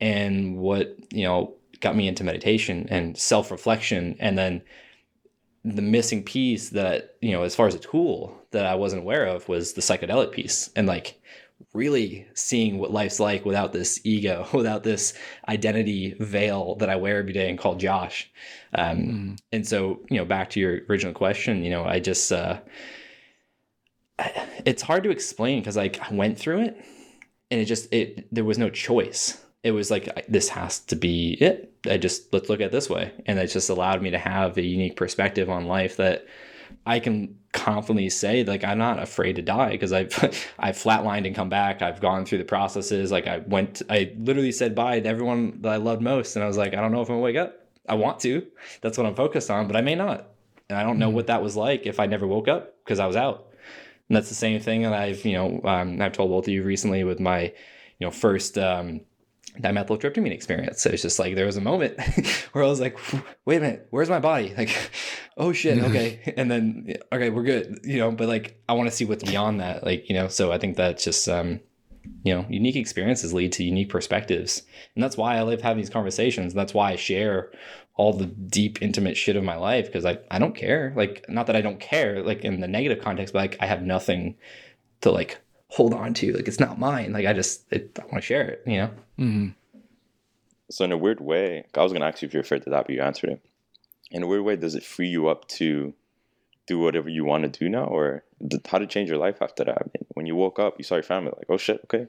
[0.00, 4.16] and what you know got me into meditation and self-reflection.
[4.18, 4.62] And then
[5.64, 9.26] the missing piece that you know as far as a tool that i wasn't aware
[9.26, 10.70] of was the psychedelic piece.
[10.76, 11.20] And like
[11.74, 15.14] really seeing what life's like without this ego, without this
[15.48, 18.30] identity veil that I wear every day and call Josh.
[18.74, 19.38] Um, mm.
[19.52, 22.60] And so, you know, back to your original question, you know, I just, uh,
[24.64, 26.84] it's hard to explain because like I went through it
[27.50, 29.42] and it just, it, there was no choice.
[29.62, 31.72] It was like, this has to be it.
[31.86, 33.12] I just, let's look at it this way.
[33.26, 36.26] And it just allowed me to have a unique perspective on life that
[36.88, 40.12] I can confidently say like I'm not afraid to die because I've
[40.58, 41.82] I've flatlined and come back.
[41.82, 43.12] I've gone through the processes.
[43.12, 46.48] Like I went, I literally said bye to everyone that I loved most, and I
[46.48, 47.60] was like, I don't know if I'm gonna wake up.
[47.86, 48.46] I want to.
[48.80, 50.28] That's what I'm focused on, but I may not.
[50.70, 52.98] And I don't know mm what that was like if I never woke up because
[52.98, 53.48] I was out.
[54.08, 56.62] And that's the same thing that I've you know um, I've told both of you
[56.62, 57.52] recently with my
[57.98, 59.02] you know first um,
[59.60, 60.82] dimethyltryptamine experience.
[60.82, 62.00] So it's just like there was a moment
[62.52, 62.98] where I was like,
[63.44, 64.54] wait a minute, where's my body?
[64.56, 64.76] Like,
[65.36, 66.34] oh shit, okay.
[66.36, 67.80] and then okay, we're good.
[67.84, 69.84] You know, but like I want to see what's beyond that.
[69.84, 71.60] Like, you know, so I think that's just um,
[72.24, 74.62] you know, unique experiences lead to unique perspectives.
[74.94, 76.54] And that's why I love having these conversations.
[76.54, 77.50] That's why I share
[77.96, 80.92] all the deep, intimate shit of my life because I, I don't care.
[80.96, 83.82] Like, not that I don't care, like in the negative context, but like I have
[83.82, 84.36] nothing
[85.00, 86.32] to like hold on to.
[86.32, 87.12] Like it's not mine.
[87.12, 88.62] Like I just it, I want to share it.
[88.66, 88.90] You know.
[89.18, 89.48] Mm-hmm.
[90.70, 92.86] So in a weird way, I was gonna ask you if you're afraid to that,
[92.86, 93.40] but you answered it.
[94.10, 95.94] In a weird way, does it free you up to
[96.66, 98.24] do whatever you want to do now, or
[98.66, 99.78] how did change your life after that?
[99.78, 102.06] I mean, when you woke up, you saw your family, like, oh shit, okay,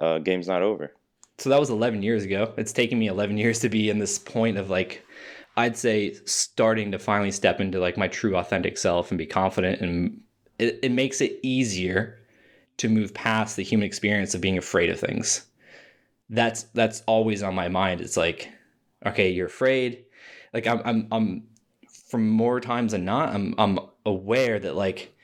[0.00, 0.92] uh, game's not over.
[1.36, 2.52] So that was 11 years ago.
[2.56, 5.04] It's taken me 11 years to be in this point of like,
[5.56, 9.80] I'd say starting to finally step into like my true authentic self and be confident,
[9.80, 10.20] and
[10.58, 12.17] it, it makes it easier
[12.78, 15.44] to move past the human experience of being afraid of things.
[16.30, 18.00] That's that's always on my mind.
[18.00, 18.50] It's like,
[19.06, 20.04] okay, you're afraid.
[20.52, 21.42] Like I'm I'm I'm
[22.08, 25.14] from more times than not, I'm I'm aware that like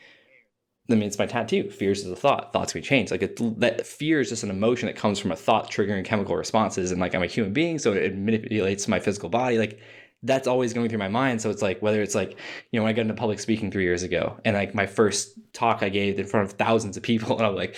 [0.90, 1.70] I mean, it's my tattoo.
[1.70, 2.52] Fears is a thought.
[2.52, 3.10] Thoughts can change.
[3.10, 6.36] Like it, that fear is just an emotion that comes from a thought triggering chemical
[6.36, 6.90] responses.
[6.90, 9.56] And like I'm a human being, so it manipulates my physical body.
[9.56, 9.80] Like
[10.24, 11.40] that's always going through my mind.
[11.40, 12.30] So it's like whether it's like,
[12.70, 15.38] you know, when I got into public speaking three years ago and like my first
[15.52, 17.76] talk I gave in front of thousands of people and I'm like,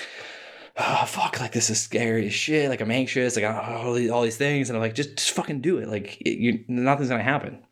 [0.78, 2.70] oh fuck, like this is scary as shit.
[2.70, 3.36] Like I'm anxious.
[3.36, 5.88] Like all these, all these things, and I'm like, just just fucking do it.
[5.88, 7.62] Like it, you, nothing's gonna happen.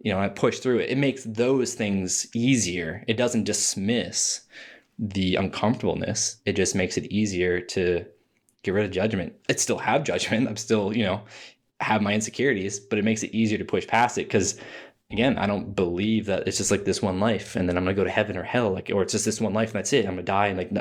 [0.00, 0.90] You know, I push through it.
[0.90, 3.04] It makes those things easier.
[3.08, 4.42] It doesn't dismiss
[4.98, 6.38] the uncomfortableness.
[6.44, 8.04] It just makes it easier to
[8.62, 9.34] get rid of judgment.
[9.48, 10.48] I still have judgment.
[10.48, 11.22] I'm still, you know,
[11.80, 14.58] have my insecurities, but it makes it easier to push past it because
[15.10, 17.94] again, I don't believe that it's just like this one life and then I'm gonna
[17.94, 20.04] go to heaven or hell, like, or it's just this one life and that's it.
[20.06, 20.72] I'm gonna die and like,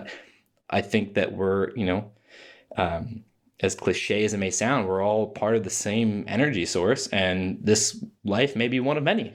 [0.70, 2.12] I think that we're, you know,
[2.76, 3.24] um,
[3.60, 7.58] as cliche as it may sound, we're all part of the same energy source, and
[7.62, 9.34] this life may be one of many.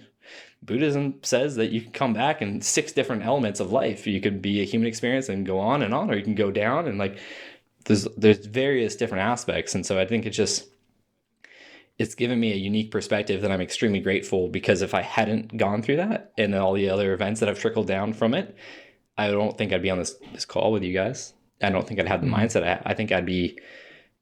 [0.63, 4.07] Buddhism says that you can come back in six different elements of life.
[4.07, 6.53] You could be a human experience and go on and on, or you can go
[6.53, 7.19] down and like
[7.87, 9.75] there's there's various different aspects.
[9.75, 10.69] And so I think it's just
[12.03, 15.83] it's given me a unique perspective that I'm extremely grateful because if I hadn't gone
[15.83, 18.57] through that and all the other events that have trickled down from it,
[19.17, 21.33] I don't think I'd be on this this call with you guys.
[21.63, 22.35] I don't think I'd have the mm-hmm.
[22.35, 22.65] mindset.
[22.65, 23.57] I, I think I'd be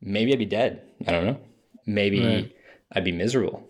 [0.02, 0.82] maybe I'd be dead.
[1.08, 1.40] I don't know.
[1.86, 2.56] Maybe right.
[2.92, 3.66] I'd be miserable.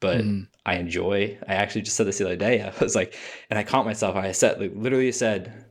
[0.00, 0.48] But mm.
[0.66, 1.38] I enjoy.
[1.46, 2.60] I actually just said this the other day.
[2.80, 3.16] I was like,
[3.50, 4.16] and I caught myself.
[4.16, 5.64] I said, like, literally said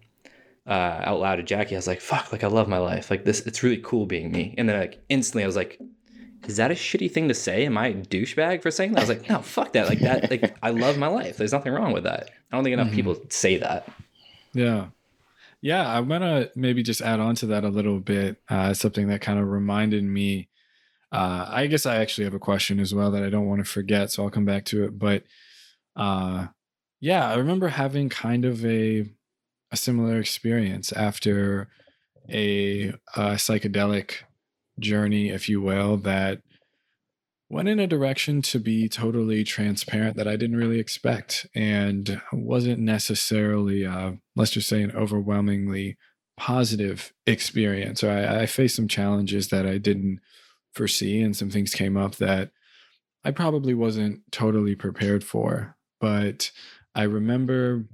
[0.66, 2.32] uh, out loud to Jackie, I was like, "Fuck!
[2.32, 3.12] Like I love my life.
[3.12, 3.42] Like this.
[3.42, 5.82] It's really cool being me." And then like instantly, I was like,
[6.46, 7.66] is that a shitty thing to say?
[7.66, 9.00] Am I a douchebag for saying that?
[9.00, 9.88] I was like, no, fuck that.
[9.88, 11.38] Like that, like I love my life.
[11.38, 12.30] There's nothing wrong with that.
[12.52, 12.96] I don't think enough mm-hmm.
[12.96, 13.88] people say that.
[14.54, 14.88] Yeah.
[15.62, 15.88] Yeah.
[15.88, 18.38] I want to maybe just add on to that a little bit.
[18.50, 20.50] Uh, something that kind of reminded me.
[21.12, 23.72] Uh, I guess I actually have a question as well that I don't want to
[23.72, 24.12] forget.
[24.12, 24.98] So I'll come back to it.
[25.00, 25.24] But
[25.96, 26.48] uh,
[27.00, 29.10] yeah, I remember having kind of a,
[29.72, 31.70] a similar experience after
[32.30, 34.24] a, a psychedelic
[34.80, 36.42] journey, if you will, that
[37.50, 42.80] went in a direction to be totally transparent that I didn't really expect and wasn't
[42.80, 45.98] necessarily, uh, let's just say, an overwhelmingly
[46.36, 48.04] positive experience.
[48.04, 50.20] Or I, I faced some challenges that I didn't
[50.74, 52.50] foresee, and some things came up that
[53.24, 55.76] I probably wasn't totally prepared for.
[56.02, 56.52] But
[56.96, 57.86] I remember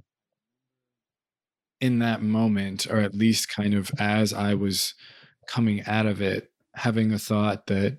[1.80, 4.94] in that moment, or at least kind of as I was
[5.46, 7.98] coming out of it, having a thought that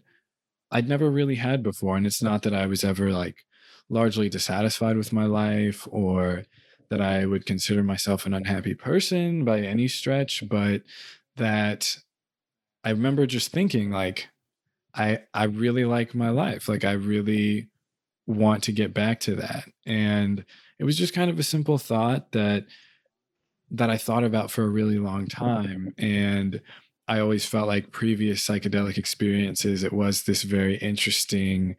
[0.71, 1.97] I'd never really had before.
[1.97, 3.45] And it's not that I was ever like
[3.89, 6.43] largely dissatisfied with my life or
[6.89, 10.83] that I would consider myself an unhappy person by any stretch, but
[11.35, 11.97] that
[12.83, 14.29] I remember just thinking like
[14.93, 16.67] I I really like my life.
[16.67, 17.69] Like I really
[18.27, 19.65] want to get back to that.
[19.85, 20.45] And
[20.79, 22.65] it was just kind of a simple thought that
[23.71, 26.61] that I thought about for a really long time and
[27.11, 31.75] I always felt like previous psychedelic experiences, it was this very interesting,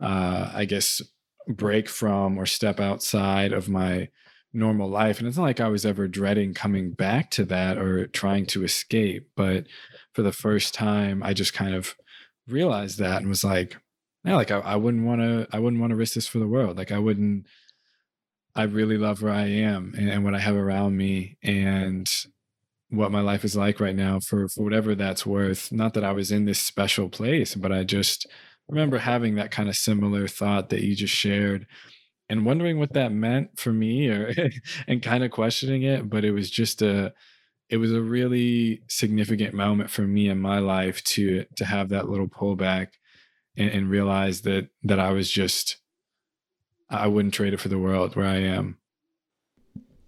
[0.00, 1.02] uh, I guess,
[1.46, 4.08] break from or step outside of my
[4.54, 5.18] normal life.
[5.18, 8.64] And it's not like I was ever dreading coming back to that or trying to
[8.64, 9.28] escape.
[9.36, 9.66] But
[10.14, 11.94] for the first time, I just kind of
[12.48, 13.76] realized that and was like,
[14.24, 16.48] yeah, like I, I wouldn't want to, I wouldn't want to risk this for the
[16.48, 16.78] world.
[16.78, 17.44] Like I wouldn't,
[18.54, 21.36] I really love where I am and, and what I have around me.
[21.42, 22.10] And
[22.90, 25.70] what my life is like right now for, for whatever that's worth.
[25.72, 28.26] Not that I was in this special place, but I just
[28.68, 31.66] remember having that kind of similar thought that you just shared
[32.28, 34.32] and wondering what that meant for me or
[34.88, 36.10] and kind of questioning it.
[36.10, 37.12] But it was just a
[37.68, 42.08] it was a really significant moment for me in my life to to have that
[42.08, 42.88] little pullback
[43.56, 45.78] and, and realize that that I was just
[46.88, 48.79] I wouldn't trade it for the world where I am.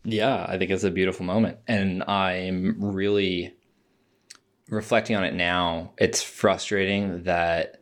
[0.05, 1.59] Yeah, I think it's a beautiful moment.
[1.69, 3.55] And I'm really
[4.69, 5.93] reflecting on it now.
[5.99, 7.81] It's frustrating that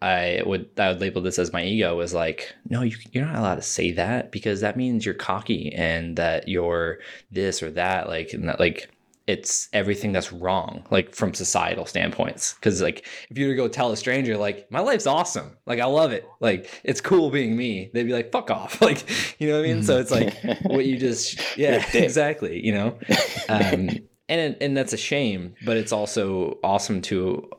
[0.00, 3.36] I would I would label this as my ego is like, no, you, you're not
[3.36, 6.98] allowed to say that because that means you're cocky and that you're
[7.30, 8.08] this or that.
[8.08, 8.90] Like, and that, like
[9.26, 12.54] it's everything that's wrong, like from societal standpoints.
[12.54, 15.56] Cause like if you were to go tell a stranger, like, my life's awesome.
[15.66, 16.28] Like I love it.
[16.40, 17.90] Like it's cool being me.
[17.94, 18.80] They'd be like, fuck off.
[18.84, 19.08] Like,
[19.40, 19.82] you know what I mean?
[19.82, 22.64] So it's like what you just yeah, exactly.
[22.64, 22.98] You know?
[23.48, 23.90] Um
[24.28, 27.50] and and that's a shame, but it's also awesome to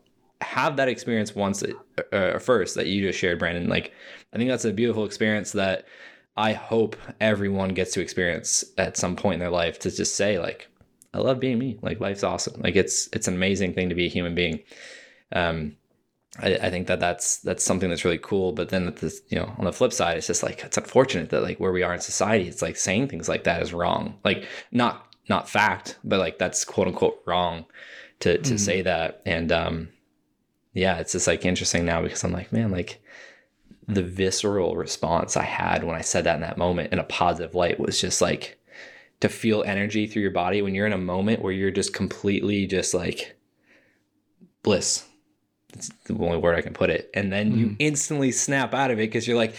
[0.41, 3.68] have that experience once uh, uh, first that you just shared, Brandon.
[3.68, 3.91] Like
[4.34, 5.86] I think that's a beautiful experience that
[6.38, 10.39] I hope everyone gets to experience at some point in their life to just say
[10.39, 10.68] like
[11.16, 11.80] I love being me.
[11.82, 12.61] Like life's awesome.
[12.61, 14.59] Like it's it's an amazing thing to be a human being.
[15.32, 15.78] Um,
[16.39, 18.51] I, I think that that's that's something that's really cool.
[18.51, 21.30] But then at this, you know, on the flip side, it's just like it's unfortunate
[21.30, 24.20] that like where we are in society, it's like saying things like that is wrong.
[24.26, 27.66] Like not not fact, but like that's quote unquote wrong
[28.20, 28.59] to to mm.
[28.59, 29.22] say that.
[29.26, 29.89] And um,
[30.74, 33.01] yeah, it's just like interesting now because I'm like, man, like
[33.88, 37.55] the visceral response I had when I said that in that moment in a positive
[37.55, 38.59] light was just like
[39.22, 42.68] to feel energy through your body when you're in a moment where you're just completely
[42.68, 43.36] just like
[44.63, 45.05] bliss.
[45.74, 47.09] That's the only word I can put it.
[47.13, 47.76] And then you Mhm.
[47.80, 49.55] instantly snap out of it because you're like,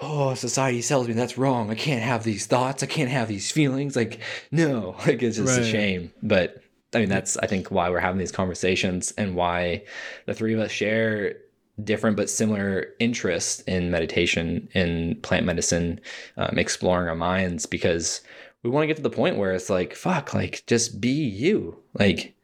[0.00, 1.70] oh, society tells me that's wrong.
[1.70, 2.82] I can't have these thoughts.
[2.82, 3.96] I can't have these feelings.
[3.96, 6.12] Like, no, like it's just a shame.
[6.22, 6.62] But
[6.92, 9.82] I mean, that's, I think, why we're having these conversations and why
[10.26, 11.36] the three of us share
[11.82, 16.00] different but similar interests in meditation, in plant medicine,
[16.36, 18.20] um, exploring our minds, because
[18.64, 21.78] we want to get to the point where it's like, fuck, like just be you.
[21.92, 22.34] Like,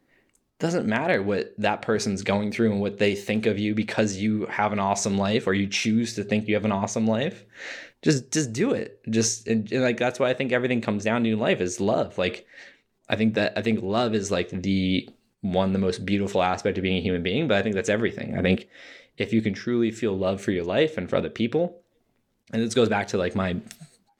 [0.59, 4.45] doesn't matter what that person's going through and what they think of you because you
[4.45, 7.43] have an awesome life or you choose to think you have an awesome life.
[8.03, 9.01] Just just do it.
[9.09, 11.81] Just and, and like that's why I think everything comes down to in life is
[11.81, 12.15] love.
[12.19, 12.45] Like
[13.09, 15.09] I think that I think love is like the
[15.41, 18.37] one the most beautiful aspect of being a human being, but I think that's everything.
[18.37, 18.69] I think
[19.17, 21.81] if you can truly feel love for your life and for other people,
[22.53, 23.57] and this goes back to like my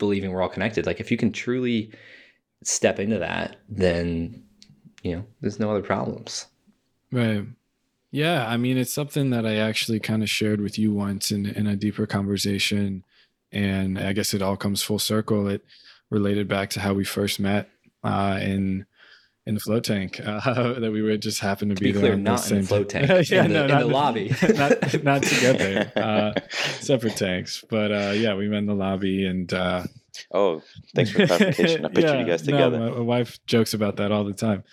[0.01, 0.85] believing we're all connected.
[0.85, 1.93] Like if you can truly
[2.63, 4.43] step into that, then
[5.03, 6.47] you know, there's no other problems.
[7.11, 7.45] Right.
[8.11, 8.45] Yeah.
[8.47, 11.67] I mean, it's something that I actually kind of shared with you once in, in
[11.67, 13.03] a deeper conversation.
[13.51, 15.47] And I guess it all comes full circle.
[15.47, 15.63] It
[16.09, 17.69] related back to how we first met
[18.03, 18.85] uh, in
[19.47, 22.01] in the float tank uh, that we would just happen to, To be be there
[22.01, 23.85] clear, on not in the same float tank, yeah, in the- no, in not the
[23.87, 24.35] lobby.
[24.55, 26.33] not, not together, uh,
[26.79, 27.63] separate tanks.
[27.69, 29.83] But uh, yeah, we met in the lobby and uh,
[30.31, 30.61] Oh,
[30.93, 31.85] thanks for clarification.
[31.85, 32.79] I pictured you guys no, together.
[32.79, 34.63] my, my wife jokes about that all the time.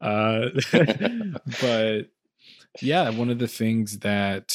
[0.00, 0.48] Uh,
[1.60, 2.02] but
[2.80, 4.54] yeah, one of the things that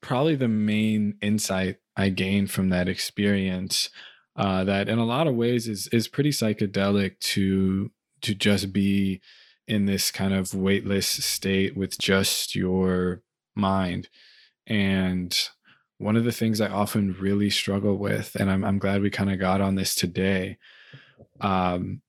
[0.00, 3.90] probably the main insight I gained from that experience,
[4.36, 7.90] uh, that in a lot of ways is is pretty psychedelic to
[8.22, 9.20] to just be
[9.68, 13.22] in this kind of weightless state with just your
[13.54, 14.08] mind.
[14.66, 15.36] And
[15.98, 19.30] one of the things I often really struggle with, and I'm I'm glad we kind
[19.30, 20.58] of got on this today,
[21.40, 22.02] um,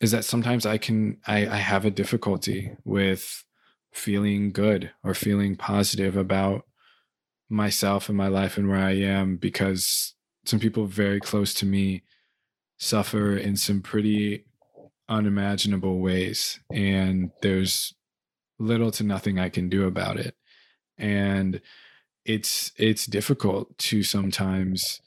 [0.00, 3.44] is that sometimes I can I, I have a difficulty with
[3.92, 6.64] feeling good or feeling positive about
[7.48, 10.14] myself and my life and where I am because
[10.44, 12.02] some people very close to me
[12.78, 14.45] suffer in some pretty
[15.08, 17.94] unimaginable ways and there's
[18.58, 20.34] little to nothing I can do about it.
[20.98, 21.60] And
[22.24, 25.00] it's it's difficult to sometimes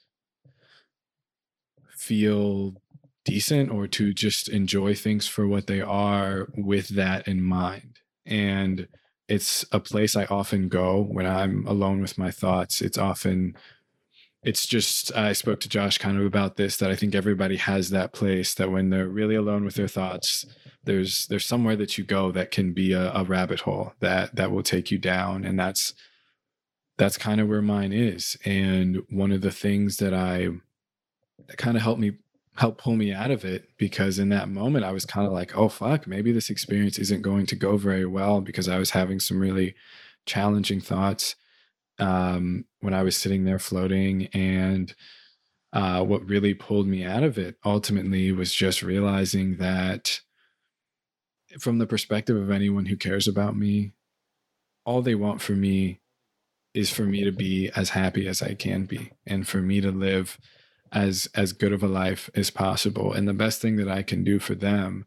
[1.91, 2.81] feel
[3.25, 7.99] decent or to just enjoy things for what they are with that in mind.
[8.25, 8.87] And
[9.27, 12.81] it's a place I often go when I'm alone with my thoughts.
[12.81, 13.55] It's often
[14.41, 17.89] it's just I spoke to Josh kind of about this that I think everybody has
[17.89, 20.45] that place that when they're really alone with their thoughts,
[20.83, 24.51] there's there's somewhere that you go that can be a, a rabbit hole that that
[24.51, 25.43] will take you down.
[25.43, 25.93] And that's
[26.97, 28.37] that's kind of where mine is.
[28.45, 30.49] And one of the things that I
[31.47, 32.13] that kind of helped me
[32.55, 35.57] help pull me out of it because in that moment I was kind of like,
[35.57, 39.19] oh fuck, maybe this experience isn't going to go very well because I was having
[39.19, 39.75] some really
[40.25, 41.35] challenging thoughts
[41.99, 44.27] um, when I was sitting there floating.
[44.27, 44.93] And
[45.73, 50.21] uh, what really pulled me out of it ultimately was just realizing that
[51.59, 53.93] from the perspective of anyone who cares about me,
[54.85, 55.99] all they want for me
[56.73, 59.91] is for me to be as happy as I can be and for me to
[59.91, 60.39] live
[60.91, 64.23] as as good of a life as possible and the best thing that I can
[64.23, 65.05] do for them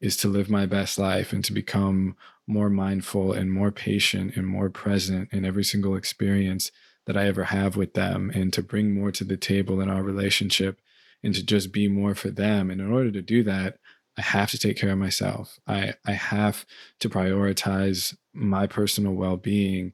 [0.00, 2.16] is to live my best life and to become
[2.50, 6.70] more mindful and more patient and more present in every single experience
[7.06, 10.02] that I ever have with them and to bring more to the table in our
[10.02, 10.80] relationship
[11.22, 12.70] and to just be more for them.
[12.70, 13.78] And in order to do that
[14.18, 15.58] I have to take care of myself.
[15.66, 16.66] I I have
[16.98, 19.92] to prioritize my personal well-being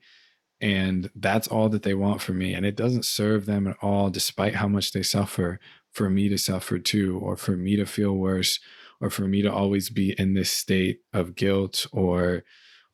[0.60, 2.54] and that's all that they want from me.
[2.54, 5.60] And it doesn't serve them at all despite how much they suffer
[5.92, 8.58] for me to suffer too or for me to feel worse
[9.00, 12.44] or for me to always be in this state of guilt or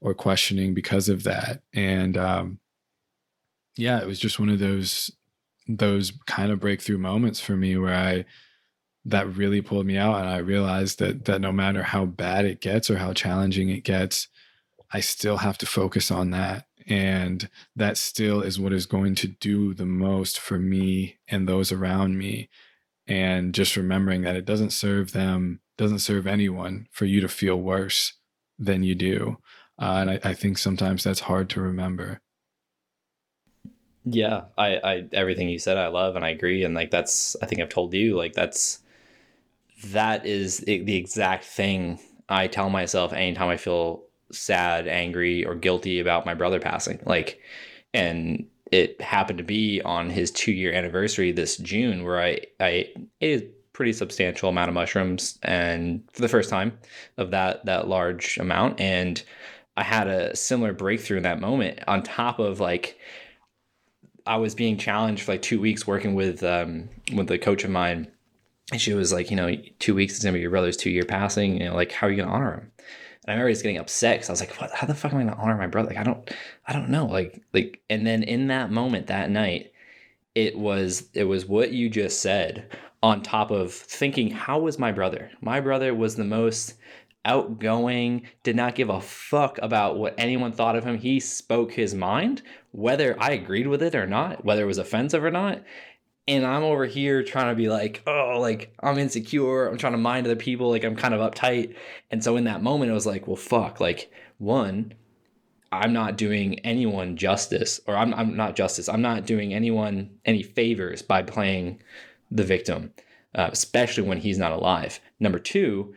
[0.01, 1.63] or questioning because of that.
[1.73, 2.59] And um
[3.77, 5.11] yeah it was just one of those
[5.67, 8.25] those kind of breakthrough moments for me where i
[9.05, 12.61] that really pulled me out and i realized that that no matter how bad it
[12.61, 14.29] gets or how challenging it gets
[14.93, 16.67] i still have to focus on that.
[16.87, 21.71] And that still is what is going to do the most for me and those
[21.73, 22.49] around me
[23.07, 27.57] and just remembering that it doesn't serve them doesn't serve anyone for you to feel
[27.57, 28.15] worse
[28.59, 29.37] than you do
[29.81, 32.21] uh, and I, I think sometimes that's hard to remember
[34.05, 37.47] Yeah, I, I everything you said I love and I agree and like that's I
[37.47, 38.81] think I've told you like that's
[39.87, 41.99] that is the the exact thing
[42.29, 47.01] I tell myself anytime I feel sad, angry or guilty about my brother passing.
[47.05, 47.41] Like
[47.93, 52.89] and it happened to be on his 2 year anniversary this June where I I
[53.21, 56.79] ate a pretty substantial amount of mushrooms and for the first time
[57.19, 59.23] of that that large amount and
[59.77, 62.99] I had a similar breakthrough in that moment on top of like
[64.27, 67.71] I was being challenged for like two weeks working with um with a coach of
[67.71, 68.09] mine
[68.71, 71.05] and she was like, you know, two weeks is gonna be your brother's two year
[71.05, 72.73] passing, you know, like how are you gonna honor him?
[73.25, 75.19] And I remember just getting upset because I was like, what how the fuck am
[75.19, 75.89] I gonna honor my brother?
[75.89, 76.31] Like I don't
[76.67, 77.07] I don't know.
[77.07, 79.73] Like like and then in that moment that night,
[80.35, 82.69] it was it was what you just said
[83.03, 85.31] on top of thinking how was my brother?
[85.41, 86.75] My brother was the most
[87.25, 90.99] outgoing did not give a fuck about what anyone thought of him.
[90.99, 92.43] He spoke his mind
[92.73, 95.63] whether i agreed with it or not whether it was offensive or not.
[96.29, 99.69] And i'm over here trying to be like oh like i'm insecure.
[99.69, 100.71] I'm trying to mind other people.
[100.71, 101.75] Like i'm kind of uptight.
[102.11, 103.81] And so in that moment it was like well fuck.
[103.81, 104.95] Like one
[105.73, 108.89] I'm not doing anyone justice, or I'm, I'm not justice.
[108.89, 111.81] I'm not doing anyone any favors by playing
[112.31, 112.93] the victim,
[113.35, 115.01] uh, especially when he's not alive.
[115.19, 115.95] Number two,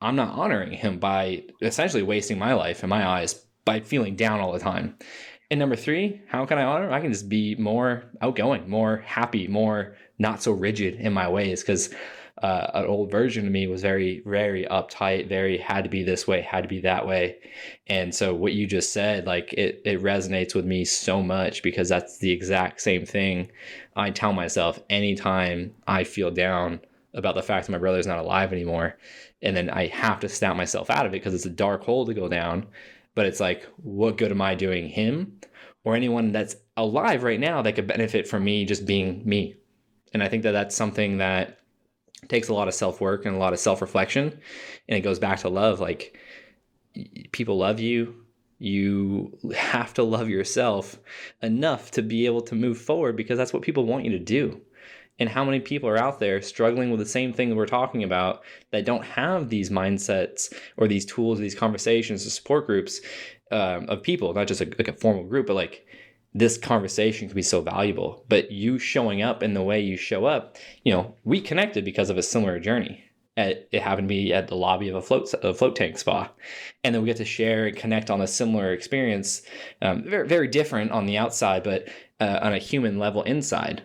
[0.00, 3.34] I'm not honoring him by essentially wasting my life in my eyes
[3.66, 4.96] by feeling down all the time.
[5.50, 6.92] And number three, how can I honor him?
[6.92, 11.60] I can just be more outgoing, more happy, more not so rigid in my ways
[11.60, 11.92] because
[12.42, 16.26] uh, an old version of me was very very uptight very had to be this
[16.26, 17.38] way had to be that way.
[17.86, 21.88] And so what you just said like it it resonates with me so much because
[21.88, 23.50] that's the exact same thing
[23.96, 26.80] i tell myself anytime i feel down
[27.14, 28.96] about the fact that my brother's not alive anymore.
[29.42, 32.06] And then i have to snap myself out of it because it's a dark hole
[32.06, 32.66] to go down.
[33.14, 35.40] But it's like what good am i doing him
[35.84, 39.56] or anyone that's alive right now that could benefit from me just being me?
[40.12, 41.59] And i think that that's something that
[42.30, 44.40] takes a lot of self work and a lot of self reflection.
[44.88, 45.80] And it goes back to love.
[45.80, 46.16] Like
[47.32, 48.14] people love you.
[48.58, 50.98] You have to love yourself
[51.42, 54.60] enough to be able to move forward because that's what people want you to do.
[55.18, 58.04] And how many people are out there struggling with the same thing that we're talking
[58.04, 63.02] about that don't have these mindsets or these tools, or these conversations, or support groups
[63.50, 65.86] um, of people, not just a, like a formal group, but like
[66.34, 68.24] this conversation could be so valuable.
[68.28, 72.10] But you showing up in the way you show up, you know, we connected because
[72.10, 73.04] of a similar journey.
[73.36, 76.30] At, it happened to be at the lobby of a float a float tank spa,
[76.82, 79.42] and then we get to share and connect on a similar experience,
[79.82, 81.88] um, very very different on the outside, but
[82.20, 83.82] uh, on a human level inside.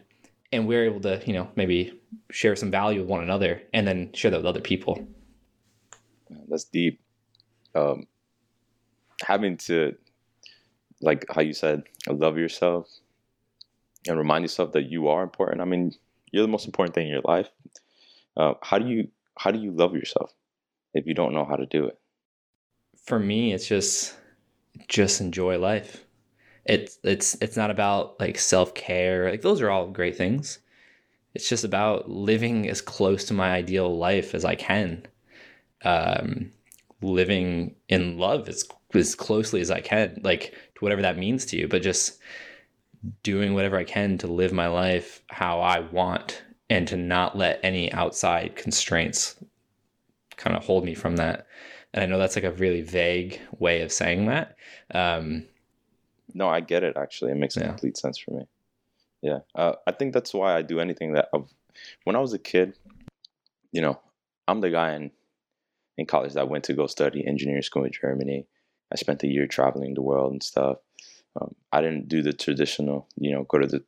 [0.52, 2.00] And we're able to, you know, maybe
[2.32, 5.08] share some value with one another, and then share that with other people.
[6.50, 7.00] That's deep.
[7.76, 8.08] Um,
[9.22, 9.96] having to
[11.06, 12.90] like how you said, love yourself
[14.08, 15.62] and remind yourself that you are important.
[15.62, 15.94] I mean,
[16.32, 17.50] you're the most important thing in your life.
[18.36, 20.34] Uh, how do you how do you love yourself
[20.94, 21.98] if you don't know how to do it?
[23.06, 24.16] For me, it's just
[24.88, 26.06] just enjoy life.
[26.66, 29.30] It's it's it's not about like self care.
[29.30, 30.60] Like those are all great things.
[31.34, 35.06] It's just about living as close to my ideal life as I can.
[35.84, 36.52] Um,
[37.02, 38.64] living in love as
[38.96, 42.20] as closely as I can, like to whatever that means to you, but just
[43.24, 47.60] doing whatever I can to live my life how I want and to not let
[47.64, 49.36] any outside constraints
[50.38, 51.48] kind of hold me from that.
[51.94, 54.56] And I know that's like a really vague way of saying that.
[54.94, 55.46] Um,
[56.34, 56.98] no, I get it.
[56.98, 57.68] Actually, it makes yeah.
[57.68, 58.48] complete sense for me.
[59.22, 61.30] Yeah, uh, I think that's why I do anything that.
[61.34, 61.48] I've,
[62.04, 62.74] when I was a kid,
[63.72, 64.00] you know,
[64.48, 65.12] I'm the guy in
[65.98, 68.46] in college that went to go study engineering school in Germany.
[68.96, 70.78] I spent a year traveling the world and stuff.
[71.40, 73.84] Um, I didn't do the traditional, you know, go to the.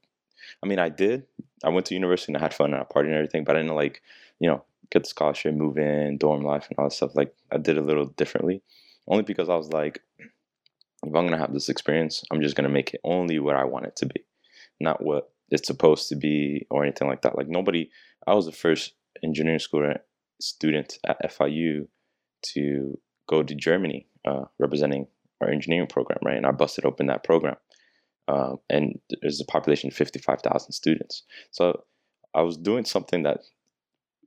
[0.61, 1.25] I mean, I did.
[1.63, 3.59] I went to university and I had fun and I partied and everything, but I
[3.59, 4.01] didn't like,
[4.41, 7.15] you know, get the scholarship, move in, dorm life, and all that stuff.
[7.15, 8.61] Like I did a little differently,
[9.07, 10.27] only because I was like, if
[11.05, 13.95] I'm gonna have this experience, I'm just gonna make it only what I want it
[13.97, 14.25] to be,
[14.81, 17.37] not what it's supposed to be or anything like that.
[17.37, 17.89] Like nobody.
[18.25, 18.91] I was the first
[19.23, 19.93] engineering school
[20.41, 21.87] student at FIU
[22.41, 22.99] to
[23.29, 25.07] go to Germany uh, representing
[25.41, 26.37] our engineering program, right?
[26.37, 27.55] And I busted open that program.
[28.27, 31.23] Uh, and there's a population of 55,000 students.
[31.51, 31.83] So
[32.33, 33.39] I was doing something that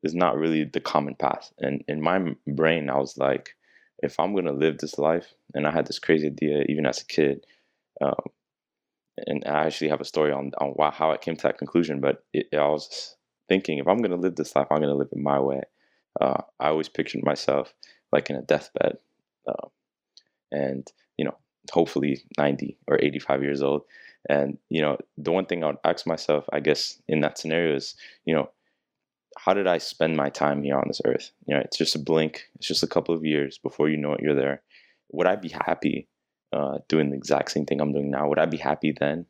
[0.02, 1.52] is not really the common path.
[1.58, 3.50] And in my brain, I was like,
[3.98, 7.02] if I'm going to live this life, and I had this crazy idea even as
[7.02, 7.44] a kid,
[8.00, 8.14] um,
[9.26, 12.00] and I actually have a story on, on why, how I came to that conclusion,
[12.00, 13.16] but it, I was
[13.48, 15.60] thinking, if I'm going to live this life, I'm going to live it my way.
[16.18, 17.74] Uh, I always pictured myself
[18.12, 18.96] like in a deathbed,
[19.46, 19.68] uh,
[20.52, 20.86] and
[21.16, 21.36] you know,
[21.70, 23.82] hopefully 90 or 85 years old.
[24.28, 27.74] And you know, the one thing I would ask myself, I guess, in that scenario
[27.76, 27.94] is,
[28.24, 28.50] you know,
[29.38, 31.30] how did I spend my time here on this earth?
[31.46, 32.48] You know, it's just a blink.
[32.56, 34.62] It's just a couple of years before you know it, you're there.
[35.12, 36.08] Would I be happy
[36.52, 38.28] uh, doing the exact same thing I'm doing now?
[38.28, 39.26] Would I be happy then,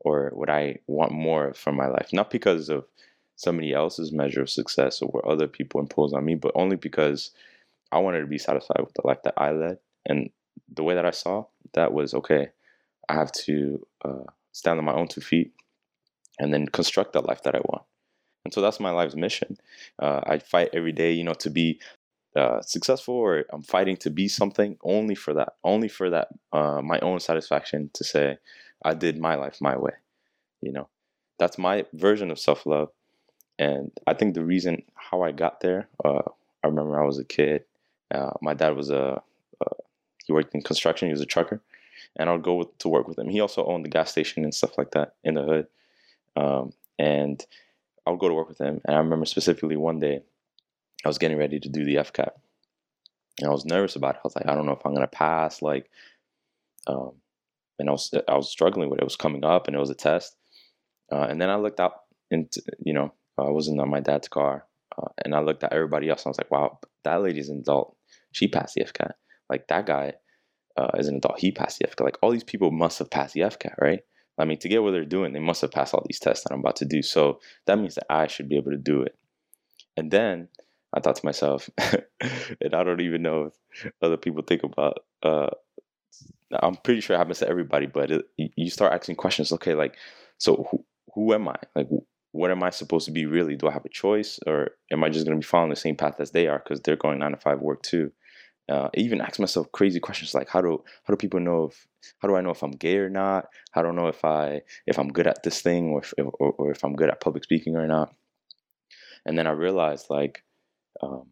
[0.00, 2.10] or would I want more from my life?
[2.12, 2.84] Not because of
[3.36, 7.30] somebody else's measure of success or what other people impose on me, but only because
[7.90, 9.78] I wanted to be satisfied with the life that I led.
[10.06, 10.30] And
[10.72, 11.44] the way that I saw
[11.74, 12.48] that was okay.
[13.08, 15.52] I have to uh, stand on my own two feet
[16.38, 17.82] and then construct the life that I want.
[18.44, 19.58] And so that's my life's mission.
[19.98, 21.80] Uh, I fight every day, you know, to be
[22.36, 26.80] uh, successful, or I'm fighting to be something only for that, only for that, uh,
[26.82, 28.38] my own satisfaction to say
[28.84, 29.92] I did my life my way.
[30.62, 30.88] You know,
[31.38, 32.90] that's my version of self love.
[33.58, 36.22] And I think the reason how I got there, uh,
[36.64, 37.64] I remember I was a kid.
[38.12, 39.20] Uh, my dad was a
[39.60, 39.74] uh,
[40.30, 41.08] he worked in construction.
[41.08, 41.60] He was a trucker,
[42.16, 43.28] and I would go with, to work with him.
[43.28, 45.66] He also owned the gas station and stuff like that in the hood.
[46.36, 47.44] Um, and
[48.06, 48.80] I would go to work with him.
[48.84, 50.20] And I remember specifically one day,
[51.04, 52.30] I was getting ready to do the FCAT,
[53.40, 54.18] and I was nervous about it.
[54.18, 55.62] I was like, I don't know if I'm gonna pass.
[55.62, 55.90] Like,
[56.86, 57.14] um,
[57.80, 59.02] and I was I was struggling with it.
[59.02, 60.36] It was coming up, and it was a test.
[61.10, 61.94] Uh, and then I looked out
[62.30, 64.64] into you know I was in my dad's car,
[64.96, 66.22] uh, and I looked at everybody else.
[66.22, 67.96] And I was like, wow, that lady's an adult.
[68.30, 69.14] She passed the FCAT.
[69.50, 70.14] Like that guy
[70.76, 71.40] uh, is an adult.
[71.40, 72.04] He passed the FCAT.
[72.04, 74.00] Like all these people must have passed the FCAT, right?
[74.38, 76.54] I mean, to get what they're doing, they must have passed all these tests that
[76.54, 77.02] I'm about to do.
[77.02, 79.16] So that means that I should be able to do it.
[79.96, 80.48] And then
[80.94, 85.04] I thought to myself, and I don't even know if other people think about.
[85.22, 85.50] Uh,
[86.52, 89.52] I'm pretty sure it happens to everybody, but it, you start asking questions.
[89.52, 89.96] Okay, like,
[90.38, 90.84] so who,
[91.14, 91.56] who am I?
[91.76, 91.88] Like,
[92.32, 93.56] what am I supposed to be really?
[93.56, 95.96] Do I have a choice, or am I just going to be following the same
[95.96, 98.12] path as they are because they're going nine to five work too?
[98.70, 101.88] Uh, even ask myself crazy questions like how do how do people know if
[102.20, 103.46] how do I know if I'm gay or not?
[103.72, 106.52] How do I know if I if I'm good at this thing or if or,
[106.52, 108.14] or if I'm good at public speaking or not?
[109.26, 110.44] And then I realized like
[111.02, 111.26] um,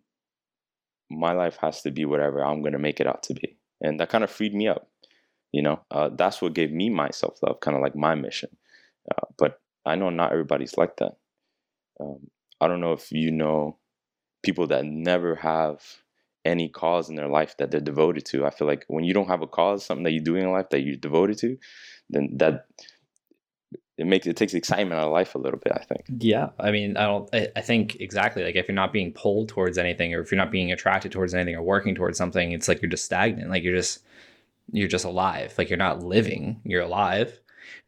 [1.11, 4.11] my life has to be whatever I'm gonna make it out to be, and that
[4.11, 4.89] kind of freed me up.
[5.53, 8.51] You know, uh, that's what gave me my self love, kind of like my mission.
[9.11, 11.17] Uh, but I know not everybody's like that.
[12.01, 12.31] Um,
[12.61, 13.79] I don't know if you know
[14.43, 15.83] people that never have
[16.49, 18.47] any cause in their life that they're devoted to.
[18.47, 20.71] I feel like when you don't have a cause, something that you're doing in life
[20.71, 21.59] that you're devoted to,
[22.11, 22.67] then that
[23.99, 25.73] it makes it takes excitement out of life a little bit.
[25.75, 26.05] I think.
[26.19, 27.29] Yeah, I mean, I don't.
[27.35, 28.45] I, I think exactly.
[28.45, 31.35] Like if you're not being pulled towards anything, or if you're not being attracted towards
[31.35, 33.51] anything, or working towards something, it's like you're just stagnant.
[33.51, 34.05] Like you're just
[34.73, 35.55] you're just alive.
[35.59, 36.61] Like you're not living.
[36.65, 37.41] You're alive.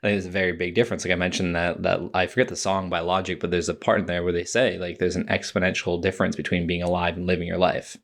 [0.03, 1.05] I think there's a very big difference.
[1.05, 4.01] Like I mentioned that that I forget the song by Logic, but there's a part
[4.01, 7.47] in there where they say like there's an exponential difference between being alive and living
[7.47, 7.97] your life.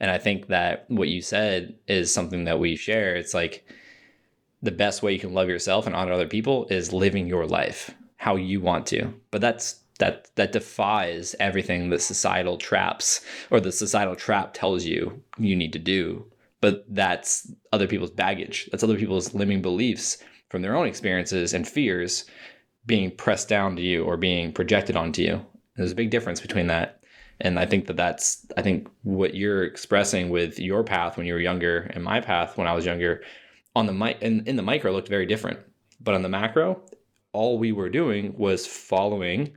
[0.00, 3.14] And I think that what you said is something that we share.
[3.16, 3.64] It's like
[4.62, 7.94] the best way you can love yourself and honor other people is living your life
[8.16, 9.14] how you want to.
[9.30, 13.20] But that's that that defies everything that societal traps
[13.50, 16.26] or the societal trap tells you you need to do.
[16.60, 18.68] But that's other people's baggage.
[18.70, 20.18] That's other people's limiting beliefs
[20.50, 22.24] from their own experiences and fears
[22.84, 25.46] being pressed down to you or being projected onto you.
[25.76, 26.99] There's a big difference between that
[27.40, 31.34] and i think that that's i think what you're expressing with your path when you
[31.34, 33.22] were younger and my path when i was younger
[33.76, 35.58] on the mic in, in the micro looked very different.
[36.00, 36.80] But on the macro
[37.32, 39.56] all we were doing was following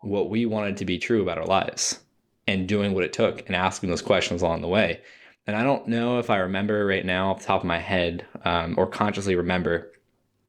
[0.00, 2.00] what we wanted to be true about our lives
[2.48, 5.00] and doing what it took and asking those questions along the way.
[5.46, 8.26] And i don't know if i remember right now off the top of my head
[8.44, 9.92] um, or consciously remember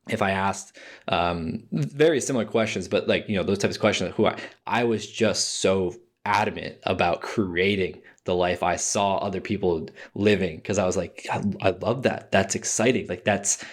[0.09, 0.77] if I asked
[1.07, 4.83] um, very similar questions, but like you know those types of questions, who I I
[4.83, 5.95] was just so
[6.25, 11.43] adamant about creating the life I saw other people living because I was like, I,
[11.61, 12.31] I, love that.
[12.31, 13.07] That's exciting.
[13.07, 13.63] Like that's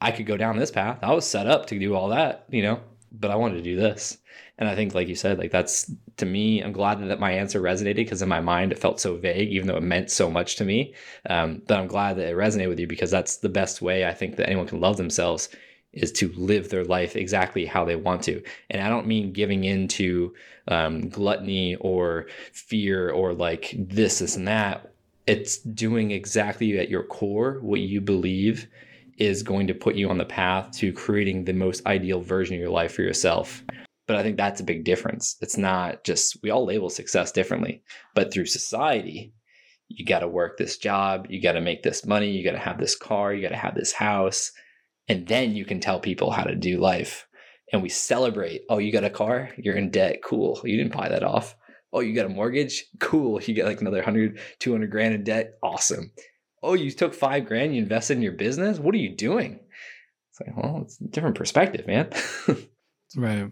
[0.00, 0.98] I could go down this path.
[1.02, 2.80] I was set up to do all that, you know,
[3.12, 4.18] but I wanted to do this.
[4.58, 7.60] And I think, like you said, like that's to me, I'm glad that my answer
[7.60, 10.56] resonated because in my mind it felt so vague, even though it meant so much
[10.56, 10.94] to me.
[11.30, 14.12] Um, but I'm glad that it resonated with you because that's the best way I
[14.12, 15.48] think that anyone can love themselves
[15.92, 18.42] is to live their life exactly how they want to.
[18.70, 20.34] And I don't mean giving in to
[20.68, 24.92] um, gluttony or fear or like this, this, and that.
[25.26, 28.68] It's doing exactly at your core what you believe
[29.18, 32.60] is going to put you on the path to creating the most ideal version of
[32.60, 33.64] your life for yourself.
[34.06, 35.36] But I think that's a big difference.
[35.40, 37.82] It's not just, we all label success differently,
[38.14, 39.32] but through society,
[39.88, 42.58] you got to work this job, you got to make this money, you got to
[42.58, 44.52] have this car, you got to have this house
[45.08, 47.26] and then you can tell people how to do life.
[47.72, 48.62] And we celebrate.
[48.70, 49.50] Oh, you got a car?
[49.58, 50.20] You're in debt.
[50.24, 50.60] Cool.
[50.64, 51.54] You didn't buy that off.
[51.92, 52.86] Oh, you got a mortgage?
[52.98, 53.42] Cool.
[53.42, 55.54] You got like another 100, 200 grand in debt.
[55.62, 56.12] Awesome.
[56.62, 58.78] Oh, you took five grand, you invested in your business?
[58.78, 59.60] What are you doing?
[60.30, 62.10] It's like, well, it's a different perspective, man.
[63.16, 63.50] right.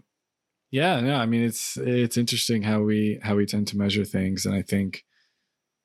[0.70, 4.44] Yeah, no, I mean it's it's interesting how we how we tend to measure things,
[4.44, 5.04] and I think,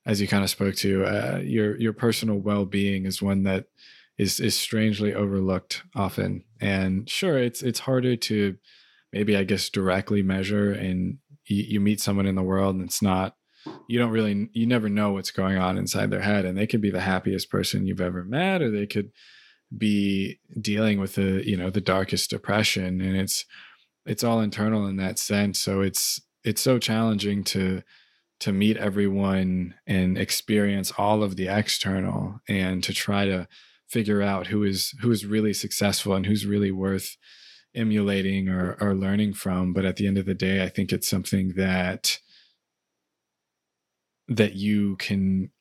[0.05, 3.67] as you kind of spoke to, uh, your your personal well being is one that
[4.17, 6.43] is is strangely overlooked often.
[6.59, 8.57] And sure, it's it's harder to
[9.11, 13.01] maybe I guess directly measure and you, you meet someone in the world and it's
[13.01, 13.35] not
[13.87, 16.81] you don't really you never know what's going on inside their head and they could
[16.81, 19.11] be the happiest person you've ever met or they could
[19.75, 23.45] be dealing with the you know the darkest depression and it's
[24.05, 27.81] it's all internal in that sense so it's it's so challenging to
[28.39, 33.47] to meet everyone and experience all of the external and to try to
[33.91, 37.17] figure out who is who is really successful and who's really worth
[37.75, 41.09] emulating or, or learning from but at the end of the day i think it's
[41.09, 42.19] something that
[44.27, 45.51] that you can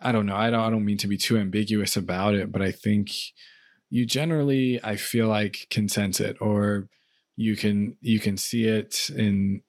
[0.00, 0.36] I don't know.
[0.36, 3.10] I don't I don't mean to be too ambiguous about it, but I think
[3.90, 6.88] you generally I feel like can sense it or
[7.36, 9.62] you can you can see it in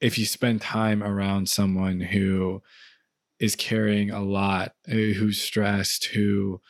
[0.00, 2.62] if you spend time around someone who
[3.40, 6.60] is carrying a lot, eh, who's stressed, who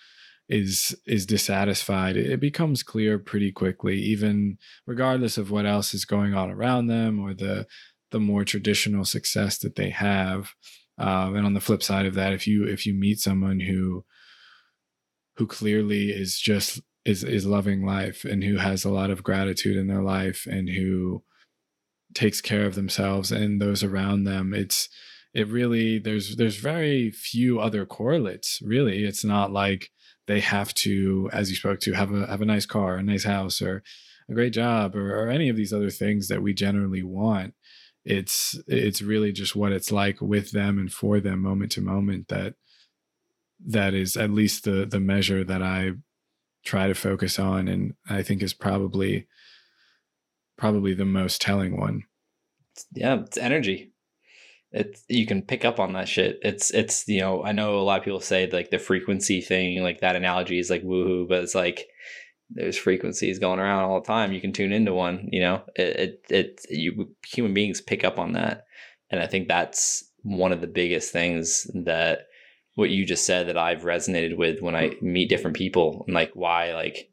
[0.49, 6.35] is is dissatisfied, it becomes clear pretty quickly, even regardless of what else is going
[6.35, 7.67] on around them or the
[8.11, 10.51] the more traditional success that they have.
[10.99, 14.05] Um, and on the flip side of that, if you if you meet someone who
[15.37, 19.77] who clearly is just is is loving life and who has a lot of gratitude
[19.77, 21.23] in their life and who
[22.15, 24.89] takes care of themselves and those around them, it's
[25.33, 28.61] it really there's there's very few other correlates.
[28.63, 29.91] Really, it's not like
[30.27, 33.25] they have to, as you spoke to, have a have a nice car, a nice
[33.25, 33.83] house, or
[34.29, 37.55] a great job, or, or any of these other things that we generally want
[38.05, 42.29] it's it's really just what it's like with them and for them moment to moment
[42.29, 42.55] that
[43.67, 45.93] that is at least the the measure that I
[46.65, 49.27] try to focus on and I think is probably
[50.57, 52.03] probably the most telling one.
[52.93, 53.93] Yeah, it's energy.
[54.77, 56.41] It's you can pick up on that shit.
[56.43, 59.83] It's it's you know I know a lot of people say like the frequency thing
[59.83, 61.87] like that analogy is like woohoo, but it's like
[62.51, 64.33] there's frequencies going around all the time.
[64.33, 68.19] You can tune into one, you know, it, it, it, you human beings pick up
[68.19, 68.65] on that.
[69.11, 72.27] And I think that's one of the biggest things that
[72.75, 76.33] what you just said that I've resonated with when I meet different people and like
[76.35, 77.11] why, like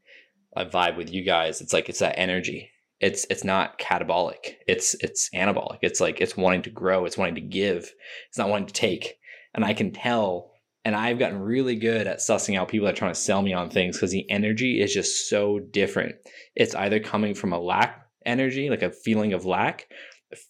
[0.56, 1.62] I vibe with you guys.
[1.62, 2.71] It's like, it's that energy.
[3.02, 4.56] It's, it's not catabolic.
[4.68, 5.80] It's, it's anabolic.
[5.82, 7.06] It's like, it's wanting to grow.
[7.06, 7.92] It's wanting to give.
[8.30, 9.18] It's not wanting to take.
[9.54, 10.52] And I can tell
[10.84, 13.54] and I've gotten really good at sussing out people that are trying to sell me
[13.54, 16.16] on things because the energy is just so different.
[16.56, 19.88] It's either coming from a lack energy, like a feeling of lack,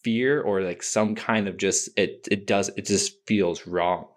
[0.03, 4.07] fear, or like some kind of just it it does it just feels wrong.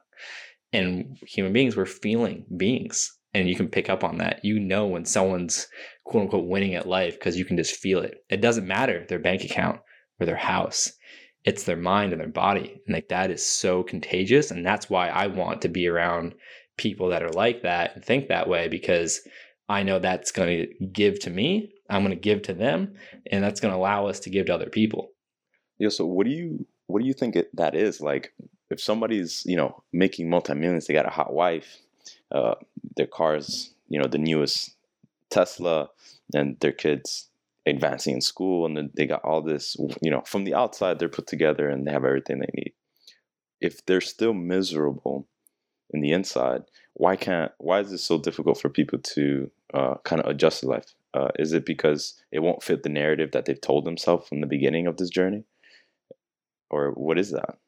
[0.73, 3.17] And human beings, we're feeling beings.
[3.35, 4.45] And you can pick up on that.
[4.45, 5.67] You know when someone's
[6.05, 8.25] quote unquote winning at life because you can just feel it.
[8.31, 9.81] It doesn't matter their bank account
[10.21, 10.93] or their house
[11.45, 12.81] it's their mind and their body.
[12.87, 14.51] And like that is so contagious.
[14.51, 16.35] And that's why I want to be around
[16.77, 19.21] people that are like that and think that way because
[19.69, 21.71] I know that's going to give to me.
[21.89, 22.95] I'm going to give to them,
[23.31, 25.11] and that's going to allow us to give to other people.
[25.79, 25.91] Yeah.
[25.91, 28.33] So what do you what do you think it, that is like?
[28.71, 31.79] If somebody's you know making multi millions, they got a hot wife,
[32.33, 32.55] uh,
[32.97, 34.75] their cars, you know, the newest
[35.31, 35.91] Tesla,
[36.35, 37.29] and their kids
[37.67, 41.27] advancing in school and they got all this you know from the outside they're put
[41.27, 42.73] together and they have everything they need.
[43.61, 45.27] If they're still miserable
[45.91, 46.65] in the inside
[46.95, 50.69] why can't why is it so difficult for people to uh, kind of adjust to
[50.69, 50.95] life?
[51.13, 54.47] Uh, is it because it won't fit the narrative that they've told themselves from the
[54.47, 55.45] beginning of this journey?
[56.71, 57.59] Or what is that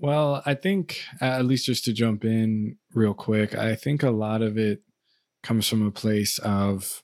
[0.00, 4.42] well i think at least just to jump in real quick i think a lot
[4.42, 4.82] of it
[5.42, 7.02] comes from a place of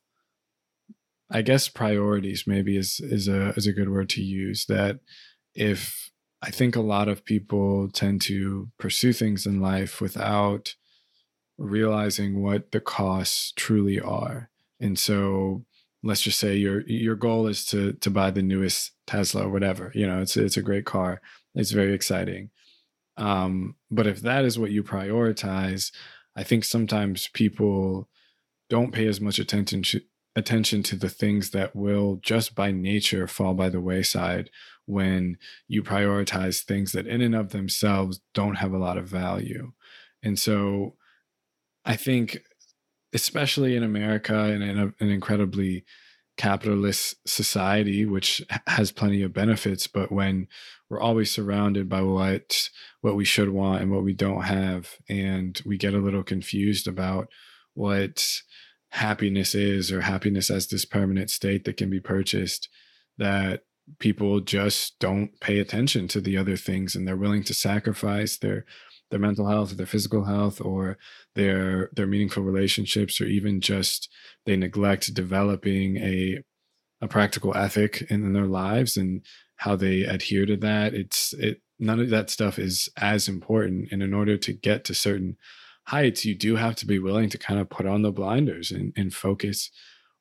[1.31, 4.67] I guess priorities maybe is is a is a good word to use.
[4.67, 5.01] That
[5.55, 6.11] if
[6.43, 10.75] I think a lot of people tend to pursue things in life without
[11.59, 14.51] realizing what the costs truly are.
[14.79, 15.65] And so
[16.03, 19.91] let's just say your your goal is to to buy the newest Tesla or whatever.
[19.95, 21.21] You know, it's it's a great car.
[21.55, 22.51] It's very exciting.
[23.17, 25.91] Um, but if that is what you prioritize,
[26.35, 28.09] I think sometimes people
[28.69, 30.01] don't pay as much attention to,
[30.35, 34.51] attention to the things that will just by nature fall by the wayside
[34.85, 39.73] when you prioritize things that in and of themselves don't have a lot of value.
[40.23, 40.95] And so
[41.85, 42.43] I think,
[43.13, 45.85] especially in America and in a, an incredibly
[46.37, 50.49] capitalist society, which has plenty of benefits, but when
[50.89, 52.69] we're always surrounded by what
[53.01, 56.87] what we should want and what we don't have, and we get a little confused
[56.87, 57.29] about
[57.75, 58.43] what
[58.91, 62.69] happiness is or happiness as this permanent state that can be purchased
[63.19, 63.63] that
[63.99, 68.65] people just don't pay attention to the other things and they're willing to sacrifice their
[69.11, 70.99] their mental health or their physical health or
[71.35, 74.09] their their meaningful relationships or even just
[74.45, 76.43] they neglect developing a
[77.01, 79.25] a practical ethic in, in their lives and
[79.57, 83.89] how they adhere to that it's it none of that stuff is as important.
[83.93, 85.37] And in order to get to certain
[85.85, 88.93] heights, you do have to be willing to kind of put on the blinders and,
[88.97, 89.71] and focus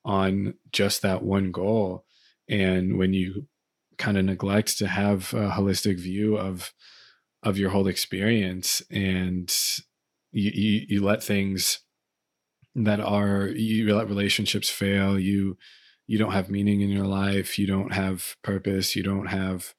[0.04, 2.06] on just that one goal.
[2.48, 3.48] And when you
[3.98, 6.74] kind of neglect to have a holistic view of
[7.42, 9.56] of your whole experience and
[10.32, 11.80] you, you, you let things
[12.74, 15.58] that are you let relationships fail you
[16.08, 19.74] you don't have meaning in your life you don't have purpose you don't have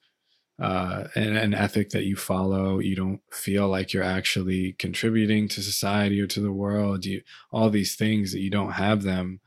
[0.59, 5.63] uh, an, an ethic that you follow you don't feel like you're actually contributing to
[5.63, 7.21] society or to the world you
[7.53, 9.41] all these things that you don't have them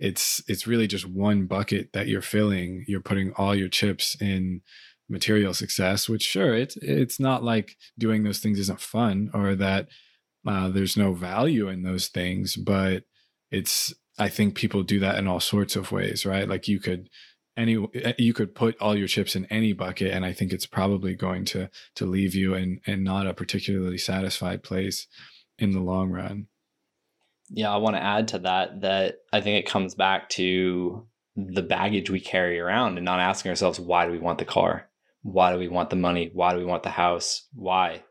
[0.00, 2.84] it's it's really just one bucket that you're filling.
[2.88, 4.62] You're putting all your chips in
[5.10, 9.88] material success which sure it's it's not like doing those things isn't fun or that
[10.46, 13.02] uh, there's no value in those things but
[13.50, 16.48] it's i think people do that in all sorts of ways right?
[16.48, 17.08] Like you could
[17.56, 20.66] any eh, you could put all your chips in any bucket and i think it's
[20.66, 25.06] probably going to to leave you in in not a particularly satisfied place
[25.58, 26.46] in the long run.
[27.50, 31.06] Yeah i want to add to that that i think it comes back to
[31.36, 34.88] the baggage we carry around and not asking ourselves why do we want the car?
[35.22, 36.30] Why do we want the money?
[36.32, 37.46] Why do we want the house?
[37.54, 38.02] Why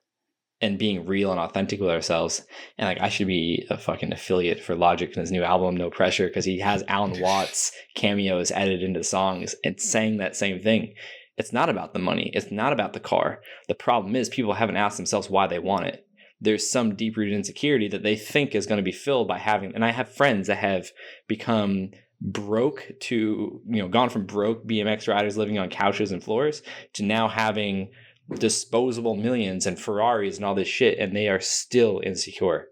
[0.61, 2.45] and being real and authentic with ourselves.
[2.77, 5.89] And like, I should be a fucking affiliate for Logic in his new album, No
[5.89, 10.93] Pressure, because he has Alan Watts cameos edited into songs and saying that same thing.
[11.37, 12.31] It's not about the money.
[12.33, 13.41] It's not about the car.
[13.69, 16.05] The problem is people haven't asked themselves why they want it.
[16.41, 19.73] There's some deep rooted insecurity that they think is going to be filled by having,
[19.75, 20.91] and I have friends that have
[21.27, 21.91] become
[22.21, 26.61] broke to, you know, gone from broke BMX riders living on couches and floors
[26.93, 27.89] to now having
[28.35, 32.67] disposable millions and Ferraris and all this shit, and they are still insecure.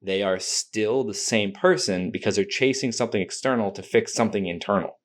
[0.00, 4.98] They are still the same person because they're chasing something external to fix something internal.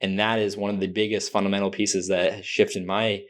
[0.00, 3.22] And that is one of the biggest fundamental pieces that has shifted my,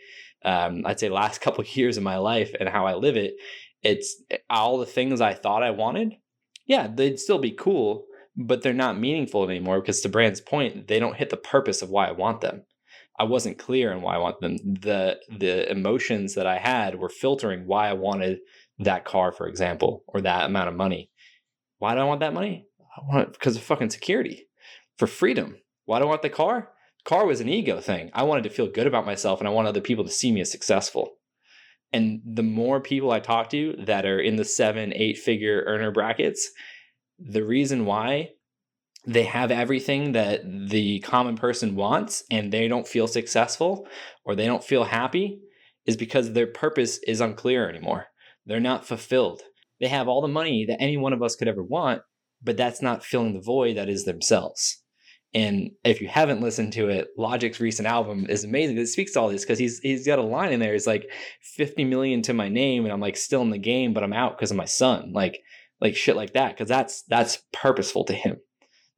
[0.44, 3.34] um, I'd say, last couple of years of my life and how I live it.
[3.82, 6.14] It's all the things I thought I wanted.
[6.66, 8.04] Yeah, they'd still be cool,
[8.36, 11.90] but they're not meaningful anymore because to Brand's point, they don't hit the purpose of
[11.90, 12.62] why I want them.
[13.20, 14.56] I wasn't clear on why I want them.
[14.56, 18.38] The the emotions that I had were filtering why I wanted
[18.78, 21.10] that car, for example, or that amount of money.
[21.78, 22.66] Why do I want that money?
[22.96, 24.48] I want it because of fucking security,
[24.96, 25.58] for freedom.
[25.84, 26.70] Why do I want the car?
[27.04, 28.10] Car was an ego thing.
[28.14, 30.40] I wanted to feel good about myself, and I want other people to see me
[30.40, 31.10] as successful.
[31.92, 35.90] And the more people I talk to that are in the seven, eight figure earner
[35.90, 36.50] brackets,
[37.18, 38.30] the reason why
[39.06, 43.86] they have everything that the common person wants and they don't feel successful
[44.24, 45.40] or they don't feel happy
[45.86, 48.06] is because their purpose is unclear anymore.
[48.44, 49.42] They're not fulfilled.
[49.80, 52.02] They have all the money that any one of us could ever want,
[52.42, 54.82] but that's not filling the void that is themselves.
[55.32, 58.76] And if you haven't listened to it, Logic's recent album is amazing.
[58.76, 60.74] It speaks to all this because he's he's got a line in there.
[60.74, 61.08] It's like
[61.56, 64.36] 50 million to my name, and I'm like still in the game, but I'm out
[64.36, 65.12] because of my son.
[65.12, 65.40] Like
[65.80, 66.58] like shit like that.
[66.58, 68.40] Cause that's that's purposeful to him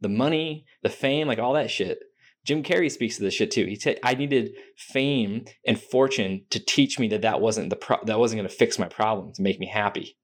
[0.03, 1.99] the money, the fame, like all that shit.
[2.45, 3.67] Jim Carrey speaks to this shit too.
[3.67, 8.05] He said, "I needed fame and fortune to teach me that that wasn't the pro-
[8.05, 10.19] that wasn't going to fix my problem to make me happy.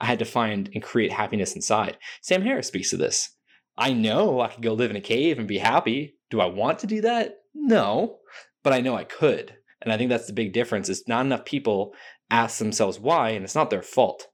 [0.00, 3.30] I had to find and create happiness inside." Sam Harris speaks to this.
[3.78, 6.16] I know I could go live in a cave and be happy.
[6.30, 7.36] Do I want to do that?
[7.54, 8.18] No,
[8.62, 9.56] but I know I could.
[9.80, 11.94] And I think that's the big difference is not enough people
[12.30, 14.26] ask themselves why and it's not their fault.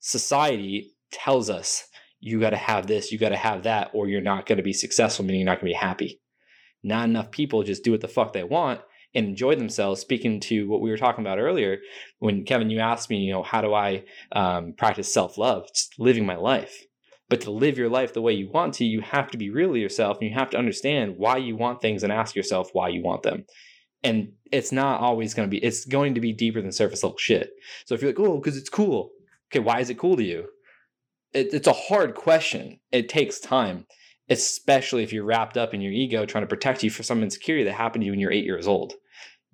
[0.00, 1.84] Society tells us
[2.24, 4.62] you got to have this, you got to have that, or you're not going to
[4.62, 6.22] be successful, meaning you're not going to be happy.
[6.82, 8.80] Not enough people just do what the fuck they want
[9.14, 10.00] and enjoy themselves.
[10.00, 11.80] Speaking to what we were talking about earlier,
[12.20, 15.68] when Kevin, you asked me, you know, how do I um, practice self love?
[15.68, 16.86] Just living my life.
[17.28, 19.74] But to live your life the way you want to, you have to be real
[19.74, 22.88] to yourself and you have to understand why you want things and ask yourself why
[22.88, 23.44] you want them.
[24.02, 27.18] And it's not always going to be, it's going to be deeper than surface level
[27.18, 27.50] shit.
[27.84, 29.10] So if you're like, oh, because it's cool.
[29.52, 30.46] Okay, why is it cool to you?
[31.34, 32.80] It, it's a hard question.
[32.92, 33.86] It takes time,
[34.30, 37.64] especially if you're wrapped up in your ego trying to protect you from some insecurity
[37.64, 38.94] that happened to you when you're eight years old.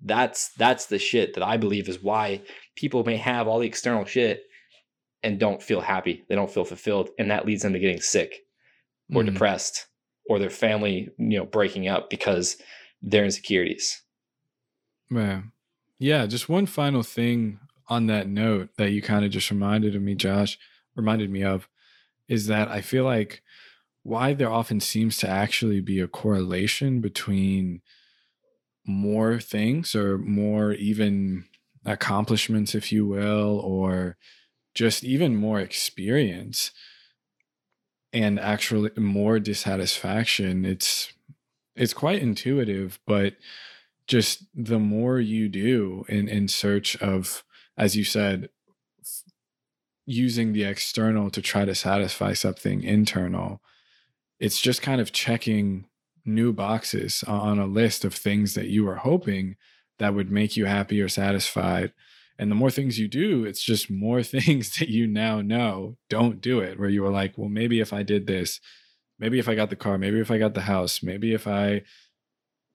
[0.03, 2.41] That's that's the shit that I believe is why
[2.75, 4.43] people may have all the external shit
[5.23, 6.23] and don't feel happy.
[6.27, 8.39] They don't feel fulfilled, and that leads them to getting sick
[9.13, 9.27] or mm.
[9.27, 9.87] depressed
[10.27, 12.57] or their family, you know, breaking up because
[13.01, 14.01] their insecurities.
[15.09, 15.51] Man.
[15.99, 20.01] Yeah, just one final thing on that note that you kind of just reminded of
[20.01, 20.57] me, Josh,
[20.95, 21.67] reminded me of
[22.31, 23.43] is that I feel like
[24.03, 27.81] why there often seems to actually be a correlation between
[28.85, 31.43] more things or more even
[31.85, 34.15] accomplishments, if you will, or
[34.73, 36.71] just even more experience
[38.13, 40.63] and actually more dissatisfaction.
[40.63, 41.11] It's
[41.75, 43.33] it's quite intuitive, but
[44.07, 47.43] just the more you do in in search of
[47.77, 48.47] as you said
[50.05, 53.61] using the external to try to satisfy something internal
[54.39, 55.85] it's just kind of checking
[56.25, 59.55] new boxes on a list of things that you were hoping
[59.99, 61.93] that would make you happy or satisfied.
[62.39, 66.41] And the more things you do it's just more things that you now know don't
[66.41, 68.59] do it where you were like well maybe if i did this
[69.19, 71.83] maybe if i got the car maybe if i got the house maybe if i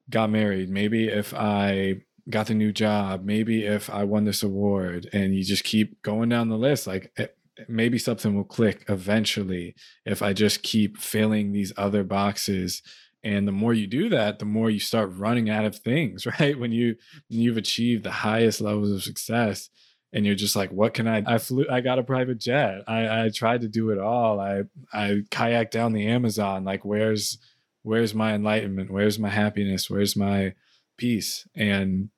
[0.08, 5.08] got married, maybe if I got the new job, maybe if I won this award,
[5.12, 7.26] and you just keep going down the list, like eh,
[7.68, 9.74] maybe something will click eventually
[10.04, 12.82] if I just keep filling these other boxes.
[13.22, 16.58] And the more you do that, the more you start running out of things, right?
[16.58, 16.96] When you
[17.28, 19.70] when you've achieved the highest levels of success,
[20.12, 21.22] and you're just like, what can I?
[21.26, 21.66] I flew.
[21.70, 22.82] I got a private jet.
[22.86, 24.40] I I tried to do it all.
[24.40, 24.62] I
[24.92, 26.64] I kayaked down the Amazon.
[26.64, 27.38] Like, where's
[27.86, 30.52] where's my enlightenment where's my happiness where's my
[30.98, 32.10] peace and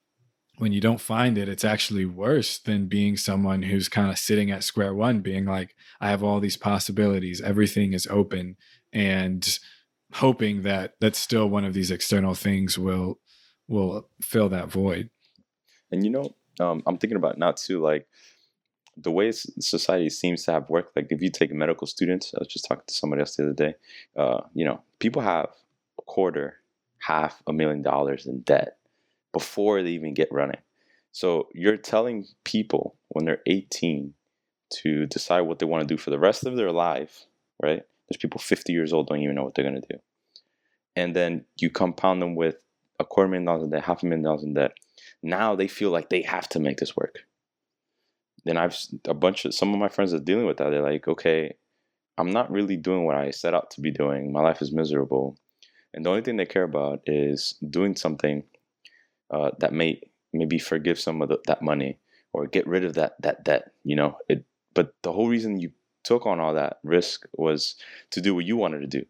[0.59, 4.51] when you don't find it it's actually worse than being someone who's kind of sitting
[4.51, 7.41] at square one being like i have all these possibilities.
[7.41, 8.57] Everything is open
[8.93, 9.59] and
[10.15, 13.19] hoping that that's still one of these external things will
[13.69, 15.11] will fill that void.
[15.91, 18.07] And you know um, i'm thinking about now too like
[19.01, 22.49] the way society seems to have worked, like if you take medical students, I was
[22.49, 23.75] just talking to somebody else the other day,
[24.17, 25.51] uh, you know, people have
[25.99, 26.57] a quarter,
[26.99, 28.78] half a million dollars in debt
[29.33, 30.61] before they even get running.
[31.13, 34.15] So you're telling people when they're 18
[34.83, 37.27] to decide what they want to do for the rest of their life,
[37.63, 37.83] right?
[38.09, 39.99] There's people 50 years old don't even know what they're going to do.
[40.95, 42.57] And then you compound them with
[43.01, 44.73] a quarter million dollars in debt, half a million dollars in debt.
[45.23, 47.21] Now they feel like they have to make this work
[48.49, 48.77] then I've
[49.07, 50.71] a bunch of some of my friends are dealing with that.
[50.71, 51.55] They're like, okay,
[52.17, 54.33] I'm not really doing what I set out to be doing.
[54.33, 55.37] My life is miserable,
[55.93, 58.45] and the only thing they care about is doing something
[59.31, 60.01] uh, that may
[60.33, 61.99] maybe forgive some of the, that money
[62.33, 63.73] or get rid of that that debt.
[63.85, 64.45] You know, it.
[64.75, 65.73] But the whole reason you
[66.05, 67.77] took on all that risk was
[68.11, 69.05] to do what you wanted to do.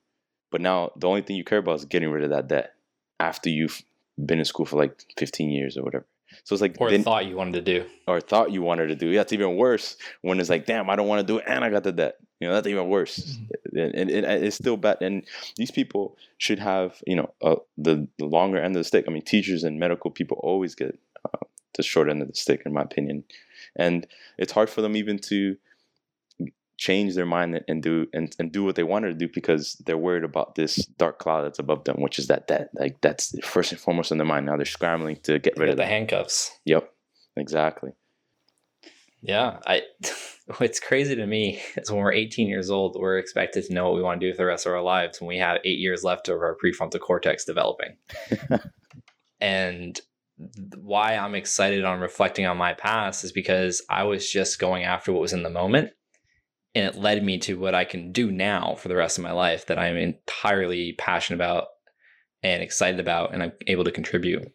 [0.50, 2.74] But now the only thing you care about is getting rid of that debt
[3.20, 3.82] after you've
[4.24, 6.06] been in school for like 15 years or whatever.
[6.44, 8.94] So it's like or then, thought you wanted to do, or thought you wanted to
[8.94, 9.08] do.
[9.08, 11.64] Yeah, it's even worse when it's like, damn, I don't want to do it, and
[11.64, 12.16] I got the debt.
[12.40, 13.78] You know, that's even worse, mm-hmm.
[13.78, 14.98] and, and, and, it's still bad.
[15.00, 15.24] And
[15.56, 19.06] these people should have, you know, uh, the, the longer end of the stick.
[19.08, 21.44] I mean, teachers and medical people always get uh,
[21.76, 23.24] the short end of the stick, in my opinion,
[23.74, 24.06] and
[24.36, 25.56] it's hard for them even to
[26.78, 29.98] change their mind and do and, and do what they wanted to do because they're
[29.98, 33.72] worried about this dark cloud that's above them, which is that that like that's first
[33.72, 34.46] and foremost in their mind.
[34.46, 35.88] Now they're scrambling to get rid of the that.
[35.88, 36.56] handcuffs.
[36.64, 36.90] Yep,
[37.36, 37.90] exactly.
[39.20, 39.82] Yeah, I.
[40.56, 43.96] What's crazy to me is when we're 18 years old, we're expected to know what
[43.96, 46.04] we want to do for the rest of our lives when we have eight years
[46.04, 47.96] left of our prefrontal cortex developing.
[49.40, 50.00] and
[50.76, 55.12] why I'm excited on reflecting on my past is because I was just going after
[55.12, 55.90] what was in the moment
[56.74, 59.32] and it led me to what I can do now for the rest of my
[59.32, 61.66] life that I'm entirely passionate about
[62.42, 64.50] and excited about and I'm able to contribute.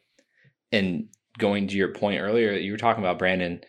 [0.72, 3.62] And going to your point earlier you were talking about Brandon,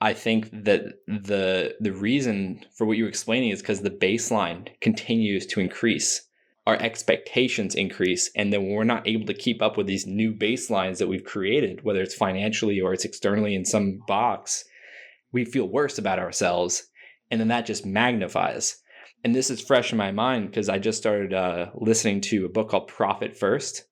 [0.00, 5.46] I think that the the reason for what you're explaining is because the baseline continues
[5.46, 6.22] to increase.
[6.66, 10.98] Our expectations increase, and then we're not able to keep up with these new baselines
[10.98, 14.64] that we've created, whether it's financially or it's externally in some box,
[15.30, 16.88] we feel worse about ourselves
[17.30, 18.82] and then that just magnifies.
[19.24, 22.48] And this is fresh in my mind because I just started uh, listening to a
[22.48, 23.84] book called Profit First.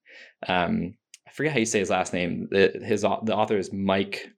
[0.46, 0.94] Um,
[1.26, 2.48] I forget how you say his last name.
[2.52, 4.30] His the author is Mike.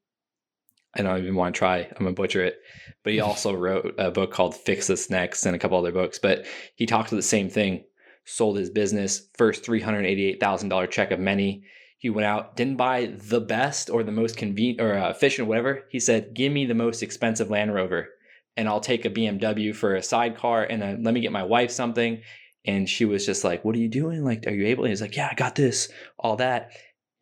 [0.98, 1.78] I don't even want to try.
[1.78, 2.56] I'm gonna butcher it.
[3.02, 6.18] But he also wrote a book called Fix This Next and a couple other books.
[6.18, 7.84] But he talked to the same thing.
[8.24, 11.64] Sold his business, first three hundred eighty-eight thousand dollar check of many.
[11.98, 15.84] He went out, didn't buy the best or the most convenient or uh, efficient, whatever.
[15.90, 18.08] He said, "Give me the most expensive Land Rover."
[18.56, 21.70] and I'll take a BMW for a sidecar and then let me get my wife
[21.70, 22.22] something.
[22.64, 24.24] And she was just like, What are you doing?
[24.24, 24.84] Like, are you able?
[24.84, 26.72] And he's like, Yeah, I got this, all that.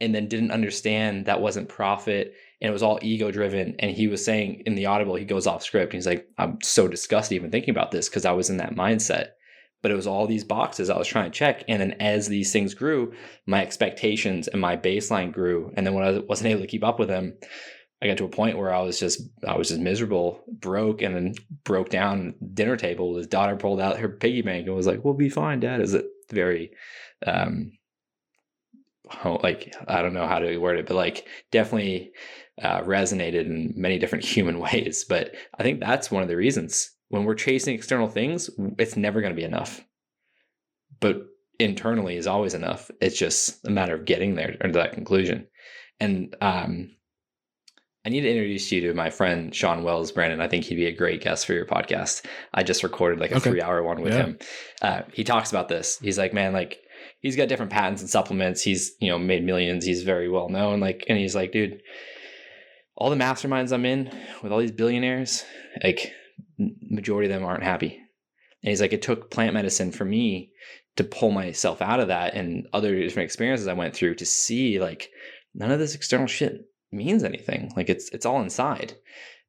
[0.01, 2.35] And then didn't understand that wasn't profit
[2.65, 3.77] and it was all ego driven.
[3.79, 5.93] And he was saying in the audible, he goes off script.
[5.93, 9.33] he's like, I'm so disgusted even thinking about this because I was in that mindset.
[9.83, 11.63] But it was all these boxes I was trying to check.
[11.69, 13.13] And then as these things grew,
[13.47, 15.75] my expectations and my baseline grew.
[15.77, 17.35] And then when I wasn't able to keep up with them,
[18.01, 21.15] I got to a point where I was just I was just miserable, broke, and
[21.15, 21.35] then
[21.65, 23.15] broke down dinner table.
[23.15, 25.93] His daughter pulled out her piggy bank and was like, "We'll be fine, Dad." Is
[25.93, 26.71] it very,
[27.27, 27.73] um,
[29.43, 32.13] like I don't know how to word it, but like definitely
[32.63, 35.05] uh, resonated in many different human ways.
[35.09, 39.21] But I think that's one of the reasons when we're chasing external things, it's never
[39.21, 39.85] going to be enough.
[41.01, 41.27] But
[41.59, 42.91] internally is always enough.
[43.01, 45.47] It's just a matter of getting there or to that conclusion.
[46.01, 46.91] And um,
[48.05, 50.41] I need to introduce you to my friend Shawn Wells, Brandon.
[50.41, 52.25] I think he'd be a great guest for your podcast.
[52.53, 53.51] I just recorded like a Okay.
[53.51, 54.25] three hour one with Yeah.
[54.25, 54.39] him.
[54.83, 55.99] Uh, he talks about this.
[56.01, 56.81] He's like, man, like
[57.21, 58.63] he's got different patents and supplements.
[58.63, 59.85] He's, you know, made millions.
[59.85, 60.81] He's very well known.
[60.81, 61.81] Like, and he's like, dude,
[62.97, 64.11] all the masterminds I'm in
[64.43, 65.45] with all these billionaires,
[65.83, 66.13] like
[66.59, 67.99] majority of them aren't happy.
[68.63, 70.53] And he's like, it took plant medicine for me
[70.97, 74.79] to pull myself out of that and other different experiences I went through to see
[74.79, 75.11] like
[75.55, 76.63] none of this external shit
[76.93, 77.73] means anything.
[77.77, 78.95] Like it's it's all inside.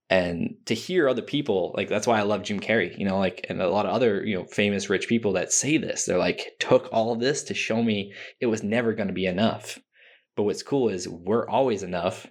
[0.09, 3.45] And to hear other people, like that's why I love Jim Carrey, you know, like
[3.49, 6.05] and a lot of other, you know, famous rich people that say this.
[6.05, 9.79] They're like, took all of this to show me it was never to be enough.
[10.35, 12.27] But what's cool is we're always enough.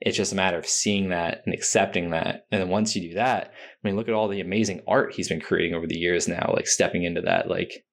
[0.00, 2.46] It's just a matter of seeing that and accepting that.
[2.50, 5.28] And then once you do that, I mean, look at all the amazing art he's
[5.28, 7.48] been creating over the years now, like stepping into that.
[7.48, 7.84] Like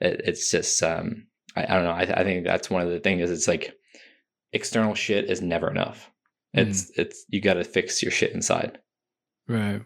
[0.00, 1.26] it, it's just, um,
[1.56, 1.90] I, I don't know.
[1.90, 3.74] I, I think that's one of the things is it's like
[4.52, 6.10] external shit is never enough.
[6.52, 8.78] It's, it's, you got to fix your shit inside.
[9.48, 9.82] Right.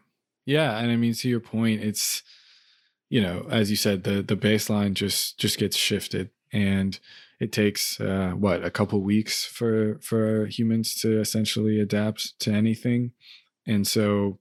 [0.47, 2.23] Yeah, and I mean to your point, it's
[3.09, 6.99] you know, as you said, the the baseline just just gets shifted, and
[7.41, 13.13] it takes uh, what a couple weeks for for humans to essentially adapt to anything,
[13.67, 14.39] and so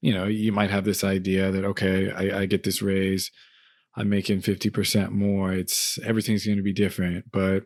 [0.00, 3.30] you know you might have this idea that okay, I, I get this raise,
[3.94, 5.52] I'm making fifty percent more.
[5.52, 7.64] It's everything's going to be different, but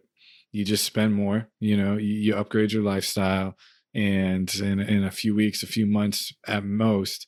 [0.50, 1.48] you just spend more.
[1.60, 3.56] You know, you, upgrade your lifestyle
[3.94, 7.26] and in, in a few weeks, a few months at most,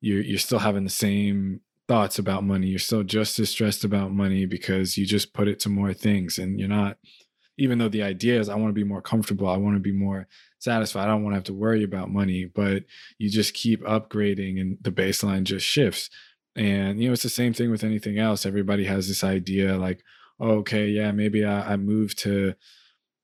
[0.00, 2.68] you're you're still having the same thoughts about money.
[2.68, 6.38] You're still just as stressed about money because you just put it to more things,
[6.38, 6.98] and you're not.
[7.58, 9.92] Even though the idea is, I want to be more comfortable, I want to be
[9.92, 12.82] more satisfied, I don't want to have to worry about money, but
[13.16, 16.10] you just keep upgrading, and the baseline just shifts.
[16.54, 18.44] And you know, it's the same thing with anything else.
[18.44, 20.02] Everybody has this idea, like,
[20.38, 22.54] oh, okay, yeah, maybe I, I moved to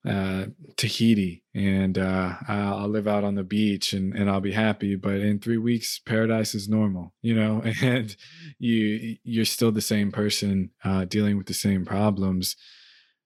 [0.09, 0.47] uh,
[0.77, 4.97] Tahiti and uh, I'll live out on the beach and, and I'll be happy.
[4.97, 8.15] But in three weeks, paradise is normal, you know, and
[8.59, 12.57] you you're still the same person uh, dealing with the same problems.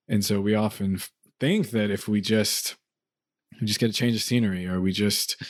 [0.09, 1.01] And so we often
[1.41, 2.77] think that if we just
[3.61, 5.43] we just get a change of scenery or we just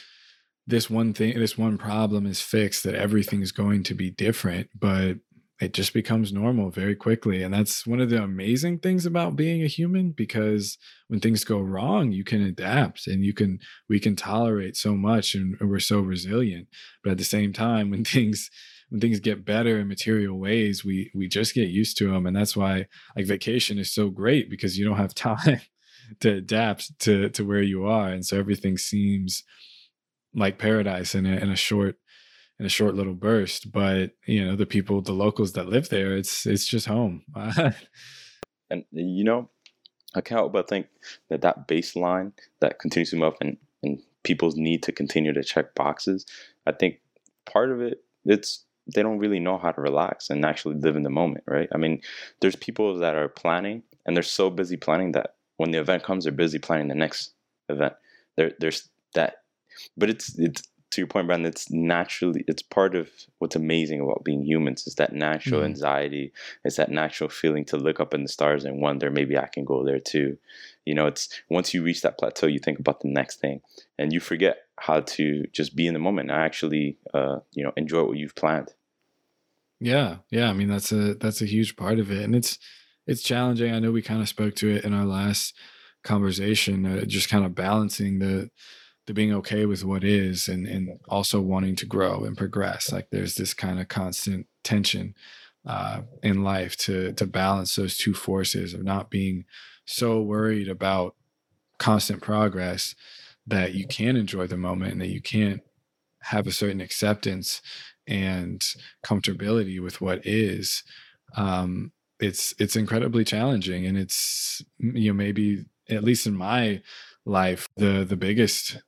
[0.66, 5.16] this one thing this one problem is fixed that everything's going to be different but
[5.60, 9.62] it just becomes normal very quickly and that's one of the amazing things about being
[9.62, 10.76] a human because
[11.08, 13.58] when things go wrong you can adapt and you can
[13.88, 16.68] we can tolerate so much and we're so resilient
[17.02, 18.50] but at the same time when things
[18.90, 22.36] when things get better in material ways we we just get used to them and
[22.36, 25.60] that's why like vacation is so great because you don't have time
[26.20, 29.42] to adapt to to where you are and so everything seems
[30.34, 31.96] like paradise in a, in a short
[32.58, 36.16] in a short little burst but you know the people the locals that live there
[36.16, 37.22] it's it's just home
[38.70, 39.48] And you know,
[40.14, 40.86] I can't but think
[41.28, 45.44] that that baseline that continues to move up and, and people's need to continue to
[45.44, 46.26] check boxes,
[46.66, 47.00] I think
[47.44, 48.64] part of it, it's
[48.94, 51.68] they don't really know how to relax and actually live in the moment, right?
[51.74, 52.00] I mean,
[52.40, 56.24] there's people that are planning and they're so busy planning that when the event comes,
[56.24, 57.32] they're busy planning the next
[57.68, 57.94] event.
[58.36, 59.42] There, there's that,
[59.96, 60.62] but it's it's
[60.96, 61.50] to your point, Brandon.
[61.50, 63.08] It's naturally it's part of
[63.38, 65.66] what's amazing about being humans is that natural Mhm.
[65.66, 66.32] anxiety
[66.64, 69.64] it's that natural feeling to look up in the stars and wonder maybe I can
[69.64, 70.38] go there too.
[70.84, 73.60] You know, it's once you reach that plateau, you think about the next thing,
[73.98, 77.72] and you forget how to just be in the moment and actually, uh, you know,
[77.76, 78.72] enjoy what you've planned.
[79.80, 80.48] Yeah, yeah.
[80.48, 82.58] I mean, that's a that's a huge part of it, and it's
[83.06, 83.72] it's challenging.
[83.74, 85.54] I know we kind of spoke to it in our last
[86.02, 88.50] conversation, uh, just kind of balancing the
[89.06, 92.92] the being okay with what is, and and also wanting to grow and progress.
[92.92, 95.14] Like there's this kind of constant tension
[95.66, 99.44] uh, in life to to balance those two forces of not being
[99.84, 101.14] so worried about
[101.78, 102.94] constant progress
[103.46, 105.60] that you can enjoy the moment and that you can't
[106.22, 107.62] have a certain acceptance
[108.06, 108.62] and
[109.04, 110.82] comfortability with what is
[111.36, 116.80] um it's it's incredibly challenging and it's you know maybe at least in my
[117.24, 118.78] life the the biggest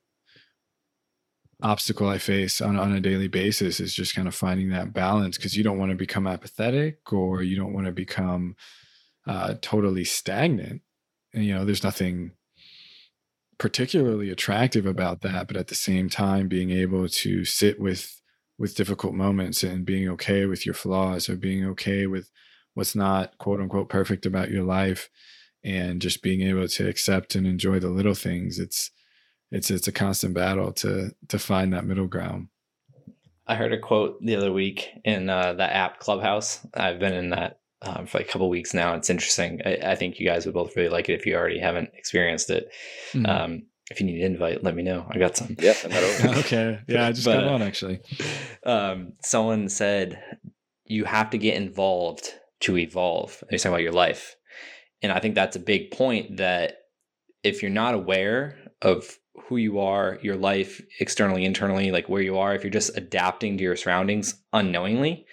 [1.61, 5.37] obstacle i face on, on a daily basis is just kind of finding that balance
[5.37, 8.55] because you don't want to become apathetic or you don't want to become
[9.27, 10.81] uh totally stagnant.
[11.33, 12.31] And you know there's nothing
[13.57, 18.21] particularly attractive about that but at the same time being able to sit with
[18.57, 22.31] with difficult moments and being okay with your flaws or being okay with
[22.73, 25.09] what's not quote unquote perfect about your life
[25.61, 28.91] and just being able to accept and enjoy the little things it's
[29.51, 32.47] it's it's a constant battle to to find that middle ground
[33.49, 36.59] I heard a quote the other week in uh, that app Clubhouse.
[36.75, 38.93] I've been in that um, for like a couple weeks now.
[38.93, 39.59] It's interesting.
[39.65, 42.51] I, I, think you guys would both really like it if you already haven't experienced
[42.51, 42.69] it.
[43.13, 43.25] Mm-hmm.
[43.25, 45.07] Um, if you need an invite, let me know.
[45.09, 45.55] I got some.
[45.57, 46.39] Yeah, send that over.
[46.39, 46.79] okay.
[46.87, 48.01] Yeah, I just but, got on actually.
[48.63, 50.21] Um, someone said
[50.85, 52.29] you have to get involved
[52.61, 53.43] to evolve.
[53.49, 54.35] They're talking about your life.
[55.01, 56.77] And I think that's a big point that
[57.41, 59.17] if you're not aware of
[59.47, 63.57] who you are, your life externally, internally, like where you are, if you're just adapting
[63.57, 65.25] to your surroundings unknowingly,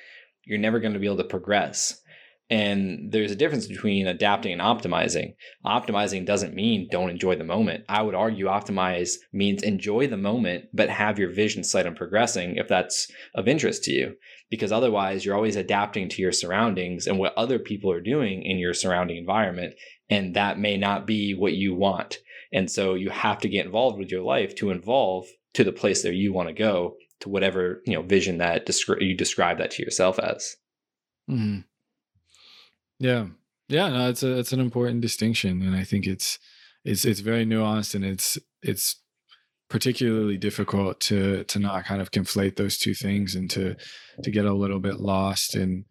[0.45, 2.01] you're never going to be able to progress.
[2.49, 5.35] And there's a difference between adapting and optimizing.
[5.65, 7.85] Optimizing doesn't mean don't enjoy the moment.
[7.89, 12.57] I would argue optimize means enjoy the moment, but have your vision set on progressing
[12.57, 14.15] if that's of interest to you.
[14.49, 18.59] Because otherwise, you're always adapting to your surroundings and what other people are doing in
[18.59, 19.75] your surrounding environment.
[20.09, 22.19] And that may not be what you want.
[22.53, 26.03] And so you have to get involved with your life to involve to the place
[26.03, 29.71] that you want to go to whatever, you know, vision that descri- you describe that
[29.73, 30.57] to yourself as.
[31.31, 31.61] Mm-hmm.
[32.99, 33.27] Yeah.
[33.69, 36.39] Yeah, no, it's a it's an important distinction and I think it's
[36.85, 39.03] it's it's very nuanced and it's it's
[39.69, 43.75] particularly difficult to to not kind of conflate those two things and to
[44.23, 45.85] to get a little bit lost in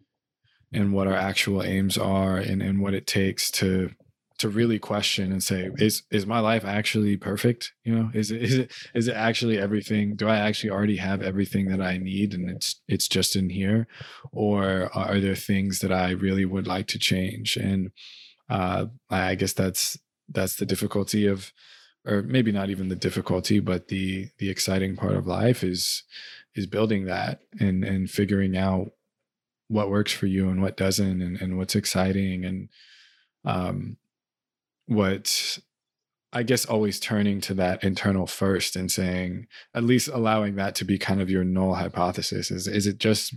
[0.72, 3.90] in what our actual aims are and and what it takes to
[4.38, 7.72] to really question and say is is my life actually perfect?
[7.84, 10.16] You know is it is it is it actually everything?
[10.16, 13.86] Do i actually already have everything that i need and it's it's just in here?
[14.32, 17.56] Or are there things that i really would like to change?
[17.56, 17.90] And
[18.48, 19.98] uh i guess that's
[20.28, 21.52] that's the difficulty of
[22.06, 26.04] or maybe not even the difficulty but the the exciting part of life is
[26.54, 28.92] is building that and and figuring out
[29.68, 32.68] what works for you and what doesn't and, and what's exciting and
[33.44, 33.96] um
[34.86, 35.58] what
[36.32, 40.84] I guess always turning to that internal first and saying, at least allowing that to
[40.84, 42.50] be kind of your null hypothesis.
[42.50, 43.34] Is is it just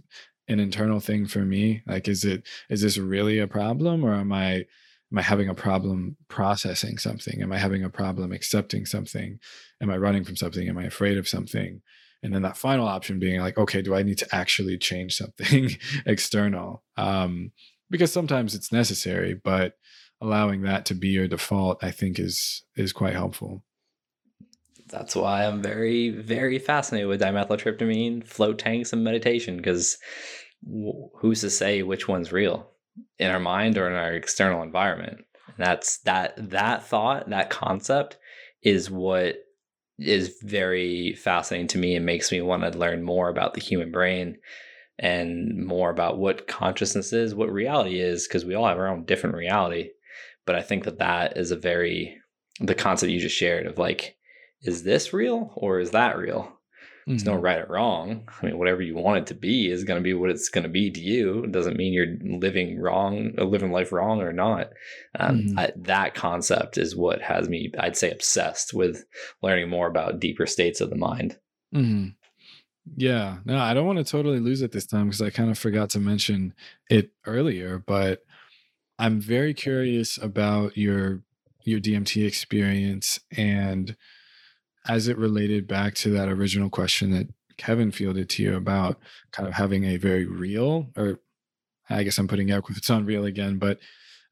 [0.48, 1.84] an internal thing for me?
[1.88, 4.66] Like, is it is this really a problem, or am I
[5.12, 7.42] am I having a problem processing something?
[7.42, 9.40] Am I having a problem accepting something?
[9.82, 10.68] Am I running from something?
[10.68, 11.82] Am I afraid of something?
[12.22, 15.70] And then that final option being like, okay, do I need to actually change something
[16.06, 16.84] external?
[16.98, 17.52] Um,
[17.90, 19.76] because sometimes it's necessary, but
[20.22, 23.64] allowing that to be your default, I think is is quite helpful.
[24.88, 29.58] That's why I'm very, very fascinated with dimethyltryptamine, float tanks, and meditation.
[29.58, 29.98] Because
[31.20, 32.72] who's to say which one's real
[33.20, 35.20] in our mind or in our external environment?
[35.48, 38.18] And that's that that thought, that concept,
[38.64, 39.38] is what
[40.00, 43.92] is very fascinating to me and makes me want to learn more about the human
[43.92, 44.38] brain
[44.98, 49.06] and more about what consciousness is, what reality is, because we all have our own
[49.06, 49.90] different reality.
[50.50, 52.18] But I think that that is a very,
[52.60, 54.18] the concept you just shared of like,
[54.64, 56.52] is this real or is that real?
[57.06, 57.42] There's no mm-hmm.
[57.44, 58.28] right or wrong.
[58.42, 60.64] I mean, whatever you want it to be is going to be what it's going
[60.64, 61.44] to be to you.
[61.44, 64.72] It doesn't mean you're living wrong, uh, living life wrong or not.
[65.20, 65.60] Um, mm-hmm.
[65.60, 69.06] I, that concept is what has me, I'd say, obsessed with
[69.44, 71.38] learning more about deeper states of the mind.
[71.76, 72.08] Mm-hmm.
[72.98, 75.60] Yeah, no, I don't want to totally lose it this time because I kind of
[75.60, 76.56] forgot to mention
[76.90, 78.24] it earlier, but
[79.00, 81.24] I'm very curious about your
[81.64, 83.96] your DMT experience and
[84.88, 87.28] as it related back to that original question that
[87.58, 89.00] Kevin fielded to you about
[89.32, 91.20] kind of having a very real or
[91.90, 93.80] I guess I'm putting air quotes on real again, but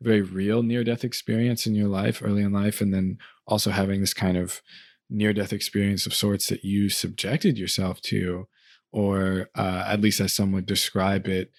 [0.01, 3.17] very real near death experience in your life early in life and then
[3.47, 4.61] also having this kind of
[5.09, 8.47] near death experience of sorts that you subjected yourself to
[8.91, 11.51] or uh, at least as some would describe it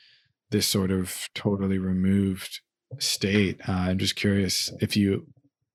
[0.51, 2.61] this sort of totally removed
[2.99, 3.61] state.
[3.69, 5.27] Uh, I'm just curious if you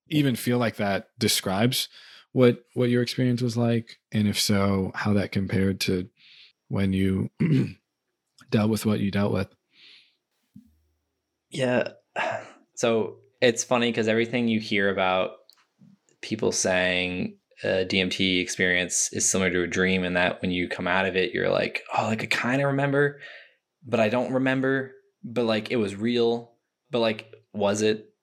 [0.07, 1.89] even feel like that describes
[2.31, 6.09] what what your experience was like, and if so, how that compared to
[6.67, 7.29] when you
[8.49, 9.47] dealt with what you dealt with.
[11.49, 11.89] Yeah.
[12.75, 15.33] So it's funny because everything you hear about
[16.21, 20.87] people saying a DMT experience is similar to a dream, and that when you come
[20.87, 23.19] out of it, you're like, oh, like I kind of remember,
[23.85, 26.52] but I don't remember, but like it was real
[26.93, 28.13] but like was it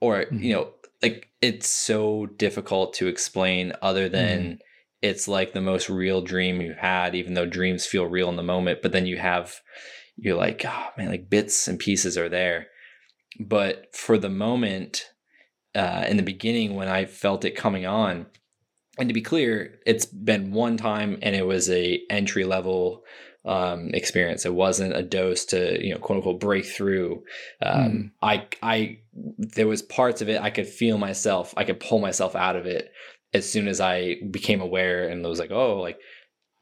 [0.00, 0.38] or mm-hmm.
[0.38, 0.70] you know
[1.02, 4.54] like it's so difficult to explain other than mm-hmm.
[5.02, 8.42] it's like the most real dream you've had even though dreams feel real in the
[8.42, 9.60] moment but then you have
[10.16, 12.68] you're like oh man like bits and pieces are there
[13.40, 15.10] but for the moment
[15.74, 18.26] uh, in the beginning when i felt it coming on
[18.98, 23.02] and to be clear it's been one time and it was a entry level
[23.44, 24.46] um, experience.
[24.46, 27.24] It wasn't a dose to you know quote unquote break through.
[27.60, 28.10] Um, mm.
[28.22, 28.98] I I
[29.38, 31.54] there was parts of it I could feel myself.
[31.56, 32.90] I could pull myself out of it
[33.34, 35.98] as soon as I became aware and was like, oh, like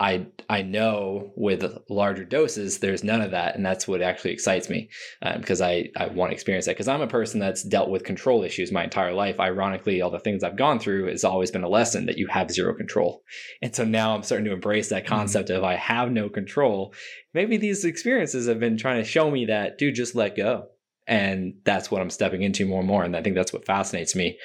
[0.01, 4.71] I I know with larger doses, there's none of that, and that's what actually excites
[4.71, 4.89] me
[5.37, 8.03] because um, I I want to experience that because I'm a person that's dealt with
[8.03, 9.39] control issues my entire life.
[9.39, 12.51] Ironically, all the things I've gone through has always been a lesson that you have
[12.51, 13.23] zero control,
[13.61, 15.15] and so now I'm starting to embrace that mm-hmm.
[15.15, 15.59] concept mm-hmm.
[15.59, 16.95] of I have no control.
[17.35, 20.69] Maybe these experiences have been trying to show me that, dude, just let go,
[21.07, 24.17] and that's what I'm stepping into more and more, and I think that's what fascinates
[24.17, 24.39] me.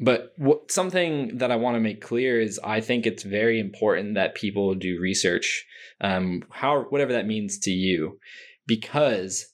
[0.00, 4.14] But what, something that I want to make clear is I think it's very important
[4.14, 5.64] that people do research,
[6.00, 8.18] um, how whatever that means to you,
[8.66, 9.46] because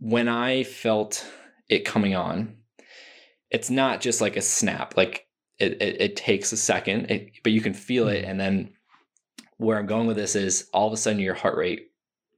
[0.00, 1.26] when I felt
[1.68, 2.56] it coming on,
[3.50, 4.96] it's not just like a snap.
[4.96, 5.26] Like
[5.58, 8.28] it, it, it takes a second, it, but you can feel it, mm.
[8.28, 8.72] and then
[9.56, 11.90] where I'm going with this is all of a sudden your heart rate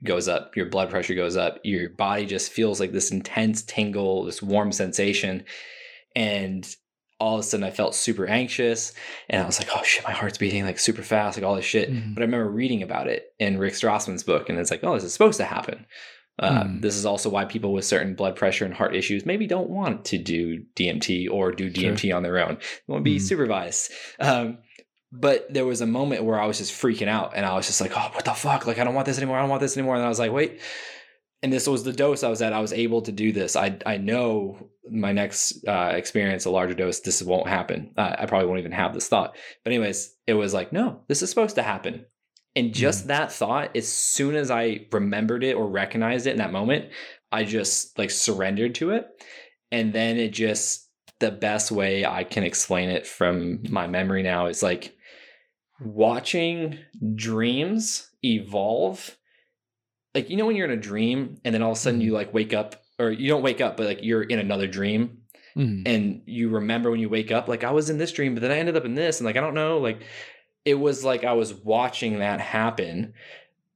[0.05, 4.25] goes up, your blood pressure goes up, your body just feels like this intense tingle,
[4.25, 5.45] this warm sensation
[6.15, 6.67] and
[7.23, 8.93] all of a sudden I felt super anxious
[9.31, 11.65] and I was like, oh shit, my heart's beating like super fast, like all this
[11.65, 11.91] shit.
[11.91, 12.15] Mm-hmm.
[12.15, 15.05] But I remember reading about it in Rick Strassman's book and it's like, oh, this
[15.05, 15.87] is supposed to happen.
[16.39, 16.83] Uh, mm.
[16.83, 20.05] This is also why people with certain blood pressure and heart issues maybe don't want
[20.07, 22.17] to do DMT or do DMT sure.
[22.17, 22.57] on their own.
[22.57, 23.21] They want to be mm.
[23.21, 23.93] supervised.
[24.19, 24.59] Um,
[25.13, 27.81] but there was a moment where I was just freaking out and I was just
[27.81, 28.67] like, oh, what the fuck?
[28.67, 29.37] Like, I don't want this anymore.
[29.37, 29.95] I don't want this anymore.
[29.95, 30.61] And I was like, wait,
[31.43, 32.53] and this was the dose I was at.
[32.53, 33.57] I was able to do this.
[33.57, 37.93] I I know my next uh, experience, a larger dose, this won't happen.
[37.97, 39.37] Uh, I probably won't even have this thought.
[39.65, 42.05] But anyways, it was like, no, this is supposed to happen.
[42.55, 43.09] And just mm.
[43.09, 46.91] that thought, as soon as I remembered it or recognized it in that moment,
[47.31, 49.07] I just like surrendered to it.
[49.71, 54.47] And then it just the best way I can explain it from my memory now
[54.47, 54.95] is like
[55.81, 56.79] watching
[57.15, 59.17] dreams evolve
[60.15, 62.09] like you know when you're in a dream and then all of a sudden you
[62.09, 62.17] mm-hmm.
[62.17, 65.19] like wake up or you don't wake up but like you're in another dream
[65.57, 65.83] mm.
[65.87, 68.51] and you remember when you wake up like I was in this dream but then
[68.51, 70.03] I ended up in this and like I don't know like
[70.65, 73.15] it was like I was watching that happen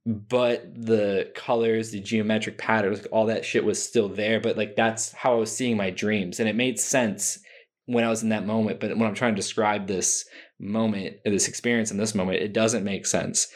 [0.05, 5.11] but the colors the geometric patterns all that shit was still there but like that's
[5.11, 7.39] how I was seeing my dreams and it made sense
[7.87, 10.25] when I was in that moment but when I'm trying to describe this
[10.59, 13.47] moment this experience in this moment it doesn't make sense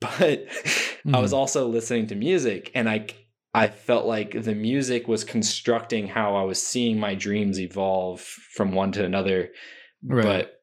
[0.00, 1.14] but mm.
[1.14, 1.36] I was hmm.
[1.36, 3.06] also listening to music and I
[3.52, 8.72] I felt like the music was constructing how I was seeing my dreams evolve from
[8.72, 9.50] one to another.
[10.04, 10.22] Right.
[10.22, 10.62] But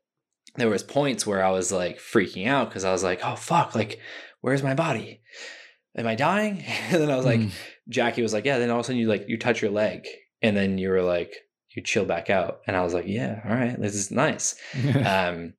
[0.55, 3.75] there was points where I was like freaking out because I was like, oh fuck,
[3.75, 3.99] like
[4.41, 5.21] where's my body?
[5.95, 6.63] Am I dying?
[6.89, 7.51] And then I was like, mm.
[7.89, 8.59] Jackie was like, yeah.
[8.59, 10.07] Then all of a sudden you like you touch your leg,
[10.41, 11.35] and then you were like,
[11.75, 14.55] you chill back out, and I was like, yeah, all right, this is nice.
[15.05, 15.53] um,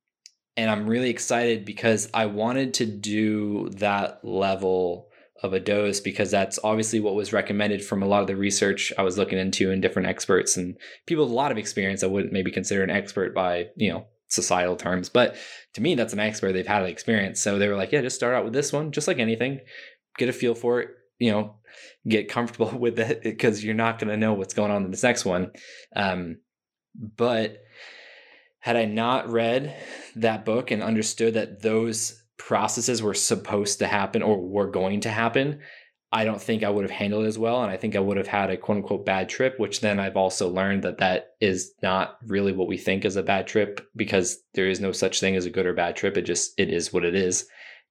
[0.59, 5.07] and I'm really excited because I wanted to do that level
[5.41, 8.91] of a dose because that's obviously what was recommended from a lot of the research
[8.97, 10.75] I was looking into and different experts and
[11.05, 14.07] people with a lot of experience I wouldn't maybe consider an expert by, you know,
[14.27, 15.07] societal terms.
[15.07, 15.37] But
[15.75, 16.51] to me, that's an expert.
[16.51, 17.39] They've had an experience.
[17.39, 19.61] So they were like, yeah, just start out with this one, just like anything,
[20.17, 21.55] get a feel for it, you know,
[22.05, 25.03] get comfortable with it because you're not going to know what's going on in this
[25.03, 25.51] next one.
[25.95, 26.39] Um,
[27.15, 27.63] but
[28.69, 29.75] had I not read
[30.17, 35.09] that book and understood that those processes were supposed to happen or were going to
[35.09, 35.61] happen,
[36.11, 37.63] I don't think I would have handled it as well.
[37.63, 40.17] And I think I would have had a quote unquote bad trip, which then I've
[40.17, 44.37] also learned that that is not really what we think is a bad trip because
[44.53, 46.15] there is no such thing as a good or bad trip.
[46.15, 47.47] It just, it is what it is.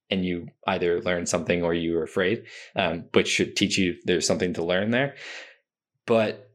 [0.09, 2.45] And you either learn something or you are afraid,
[2.77, 5.15] um, which should teach you there's something to learn there.
[6.05, 6.48] But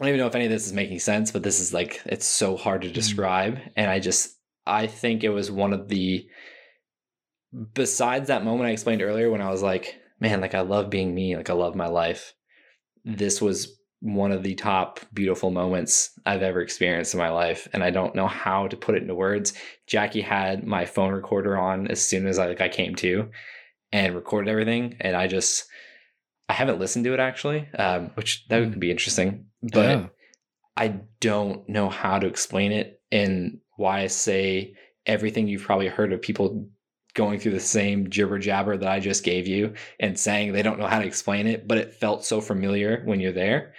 [0.00, 2.00] I don't even know if any of this is making sense, but this is like
[2.06, 2.92] it's so hard to mm.
[2.92, 3.56] describe.
[3.56, 3.72] Mm.
[3.76, 6.26] And I just I think it was one of the
[7.74, 11.14] besides that moment I explained earlier when I was like, man, like I love being
[11.14, 12.34] me, like I love my life.
[13.04, 17.66] This was one of the top beautiful moments I've ever experienced in my life.
[17.72, 19.54] And I don't know how to put it into words.
[19.86, 23.30] Jackie had my phone recorder on as soon as I like I came to
[23.90, 24.96] and recorded everything.
[25.00, 25.64] And I just
[26.48, 28.70] I haven't listened to it actually, um, which that mm.
[28.70, 30.06] would be interesting but yeah.
[30.76, 34.74] I don't know how to explain it and why I say
[35.06, 36.68] everything you've probably heard of people
[37.14, 40.78] going through the same jibber jabber that I just gave you and saying they don't
[40.78, 43.74] know how to explain it, but it felt so familiar when you're there.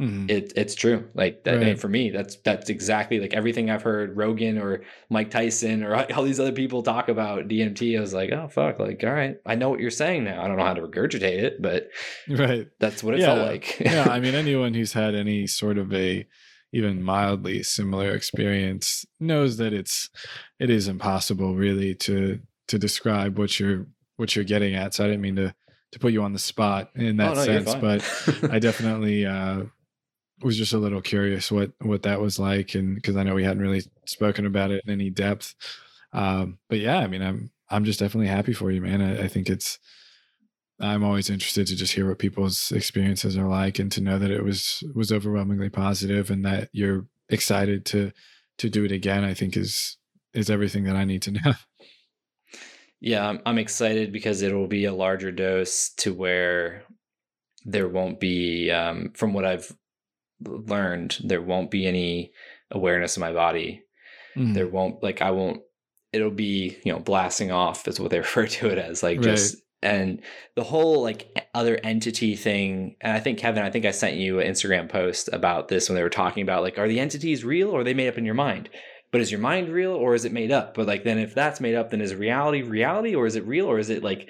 [0.00, 0.30] Mm-hmm.
[0.30, 1.08] It, it's true.
[1.14, 1.78] Like that, right.
[1.78, 6.22] for me, that's that's exactly like everything I've heard Rogan or Mike Tyson or all
[6.22, 7.96] these other people talk about DMT.
[7.96, 10.42] I was like, oh fuck, like all right, I know what you're saying now.
[10.42, 11.88] I don't know how to regurgitate it, but
[12.28, 13.26] right, that's what it yeah.
[13.26, 13.80] felt like.
[13.80, 16.26] yeah, I mean, anyone who's had any sort of a
[16.72, 20.10] even mildly similar experience knows that it's
[20.60, 22.38] it is impossible really to
[22.68, 24.94] to describe what you're what you're getting at.
[24.94, 25.54] So I didn't mean to
[25.90, 29.62] to put you on the spot in that oh, no, sense, but I definitely uh,
[30.42, 33.44] was just a little curious what what that was like, and because I know we
[33.44, 35.54] hadn't really spoken about it in any depth.
[36.12, 39.02] Um, but yeah, I mean, I'm I'm just definitely happy for you, man.
[39.02, 39.78] I, I think it's
[40.80, 44.30] I'm always interested to just hear what people's experiences are like and to know that
[44.30, 48.12] it was was overwhelmingly positive and that you're excited to
[48.58, 49.96] to do it again, I think is
[50.34, 51.54] is everything that I need to know.
[53.00, 56.82] Yeah, I'm, excited because it'll be a larger dose to where
[57.64, 59.72] there won't be, um, from what I've
[60.44, 62.32] learned, there won't be any
[62.70, 63.82] awareness of my body.
[64.36, 64.54] Mm.
[64.54, 65.62] There won't, like, I won't,
[66.12, 69.02] it'll be, you know, blasting off is what they refer to it as.
[69.02, 70.22] Like, just, and
[70.56, 72.96] the whole like other entity thing.
[73.00, 75.94] And I think, Kevin, I think I sent you an Instagram post about this when
[75.94, 78.24] they were talking about, like, are the entities real or are they made up in
[78.24, 78.68] your mind?
[79.10, 80.74] but is your mind real or is it made up?
[80.74, 83.66] But like then if that's made up, then is reality reality or is it real
[83.66, 84.28] or is it like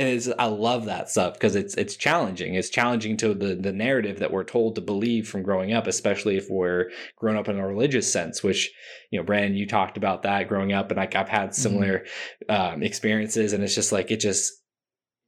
[0.00, 2.54] is I love that stuff because it's it's challenging.
[2.54, 6.36] It's challenging to the the narrative that we're told to believe from growing up, especially
[6.36, 8.42] if we're grown up in a religious sense.
[8.42, 8.72] Which
[9.10, 12.04] you know, Brandon, you talked about that growing up, and like I've had similar
[12.48, 12.74] mm-hmm.
[12.74, 14.52] um, experiences, and it's just like it just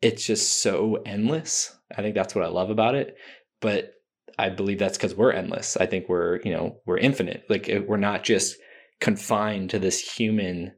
[0.00, 1.76] it's just so endless.
[1.96, 3.16] I think that's what I love about it.
[3.60, 3.92] But
[4.38, 5.76] I believe that's because we're endless.
[5.76, 7.44] I think we're you know we're infinite.
[7.50, 8.56] Like we're not just
[9.00, 10.72] confined to this human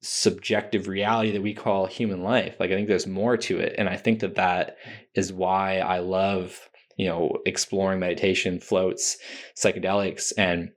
[0.00, 2.56] subjective reality that we call human life.
[2.60, 4.76] Like i think there's more to it and i think that that
[5.14, 9.18] is why i love you know exploring meditation floats
[9.56, 10.70] psychedelics and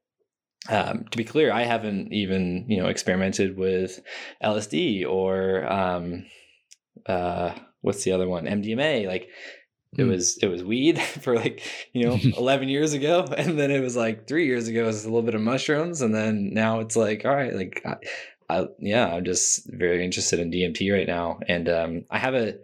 [0.70, 4.00] um, to be clear i haven't even you know experimented with
[4.44, 6.26] lsd or um,
[7.06, 8.46] uh, what's the other one?
[8.46, 9.30] Mdma like
[9.98, 10.10] it hmm.
[10.10, 13.96] was it was weed for like you know 11 years ago and then it was
[13.96, 16.96] like three years ago it was a little bit of mushrooms and then now it's
[16.96, 17.84] like all right like
[18.60, 22.56] I, yeah i'm just very interested in dmt right now and um, i have a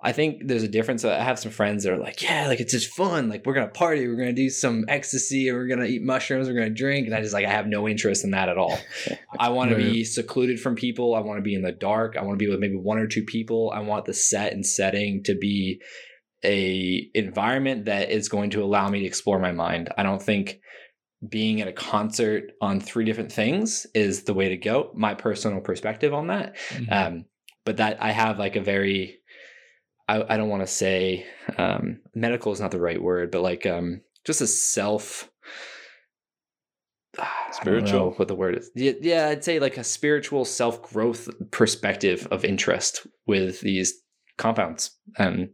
[0.00, 1.04] I think there's a difference.
[1.04, 3.28] I have some friends that are like, yeah, like it's just fun.
[3.28, 6.54] Like we're gonna party, we're gonna do some ecstasy, and we're gonna eat mushrooms, we're
[6.54, 7.06] gonna drink.
[7.06, 8.78] And I just like I have no interest in that at all.
[9.40, 11.16] I want to be secluded from people.
[11.16, 12.16] I want to be in the dark.
[12.16, 13.72] I want to be with maybe one or two people.
[13.74, 15.80] I want the set and setting to be
[16.44, 19.88] a environment that is going to allow me to explore my mind.
[19.98, 20.60] I don't think
[21.26, 24.90] being at a concert on three different things is the way to go.
[24.94, 26.56] My personal perspective on that.
[26.70, 26.92] Mm-hmm.
[26.92, 27.24] Um,
[27.64, 29.18] but that I have like a very,
[30.06, 31.26] I, I don't want to say
[31.56, 35.30] um, medical is not the right word, but like um, just a self
[37.52, 42.44] spiritual what the word is yeah, yeah i'd say like a spiritual self-growth perspective of
[42.44, 43.94] interest with these
[44.36, 45.48] compounds and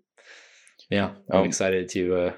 [0.90, 2.32] yeah, I'm um, excited to uh,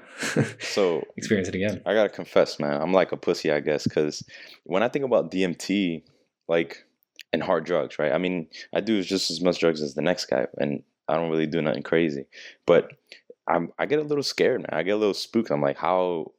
[0.59, 1.81] so experience it again.
[1.85, 4.23] I gotta confess, man, I'm like a pussy, I guess, because
[4.63, 6.03] when I think about DMT,
[6.47, 6.85] like
[7.33, 8.11] and hard drugs, right?
[8.11, 11.29] I mean, I do just as much drugs as the next guy, and I don't
[11.29, 12.25] really do nothing crazy,
[12.65, 12.91] but
[13.47, 14.69] I'm I get a little scared, man.
[14.71, 15.51] I get a little spooked.
[15.51, 16.31] I'm like, how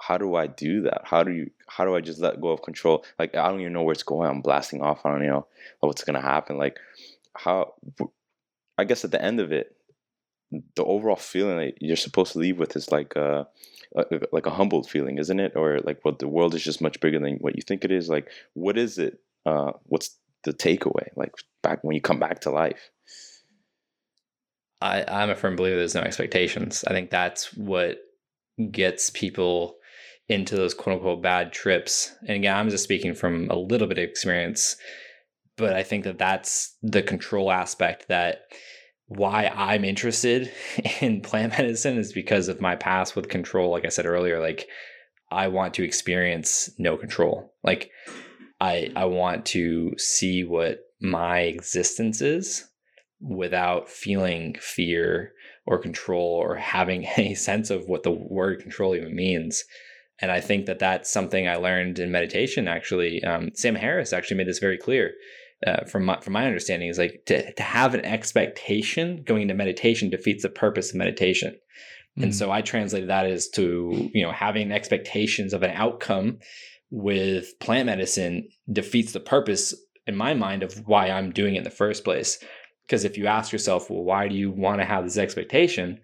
[0.00, 1.02] how do I do that?
[1.04, 3.04] How do you how do I just let go of control?
[3.18, 4.28] Like I don't even know where it's going.
[4.28, 5.04] I'm blasting off.
[5.04, 5.46] I don't know
[5.80, 6.58] what's gonna happen.
[6.58, 6.78] Like
[7.36, 7.74] how
[8.78, 9.76] I guess at the end of it,
[10.76, 13.46] the overall feeling that you're supposed to leave with is like a,
[14.32, 15.52] like a humbled feeling, isn't it?
[15.56, 18.08] Or like what the world is just much bigger than what you think it is.
[18.08, 19.20] Like, what is it?
[19.46, 21.08] Uh, what's the takeaway?
[21.16, 21.32] Like
[21.62, 22.90] back when you come back to life.
[24.80, 26.84] I, I'm a firm believer there's no expectations.
[26.86, 27.98] I think that's what
[28.70, 29.76] gets people
[30.28, 32.14] into those quote unquote bad trips.
[32.20, 34.76] And again, I'm just speaking from a little bit of experience,
[35.56, 38.42] but I think that that's the control aspect that
[39.06, 40.50] why I'm interested
[41.00, 43.70] in plant medicine is because of my past with control.
[43.70, 44.66] Like I said earlier, like
[45.30, 47.52] I want to experience no control.
[47.62, 47.90] Like
[48.60, 52.64] I I want to see what my existence is
[53.20, 55.32] without feeling fear
[55.66, 59.64] or control or having any sense of what the word control even means.
[60.20, 62.68] And I think that that's something I learned in meditation.
[62.68, 65.12] Actually, um, Sam Harris actually made this very clear
[65.66, 69.54] uh, from my, from my understanding is like to, to have an expectation going into
[69.54, 71.56] meditation defeats the purpose of meditation.
[72.14, 72.24] Mm-hmm.
[72.24, 76.38] and so i translated that as to you know having expectations of an outcome
[76.90, 79.74] with plant medicine defeats the purpose
[80.06, 82.38] in my mind of why i'm doing it in the first place.
[82.86, 85.98] Because if you ask yourself well why do you want to have this expectation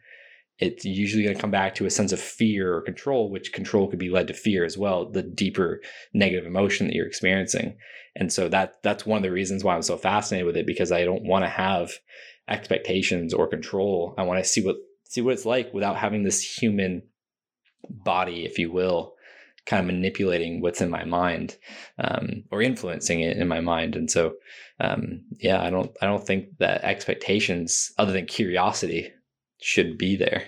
[0.61, 3.89] it's usually going to come back to a sense of fear or control, which control
[3.89, 5.81] could be led to fear as well, the deeper
[6.13, 7.77] negative emotion that you're experiencing.
[8.15, 10.93] And so that that's one of the reasons why I'm so fascinated with it because
[10.93, 11.93] I don't want to have
[12.49, 14.15] expectations or control.
[14.19, 17.03] I want to see what see what it's like without having this human
[17.89, 19.15] body, if you will,
[19.67, 21.57] kind of manipulating what's in my mind
[21.99, 23.97] um, or influencing it in my mind.
[23.97, 24.35] And so,
[24.79, 29.13] um, yeah, I don't I don't think that expectations, other than curiosity,
[29.61, 30.45] should be there.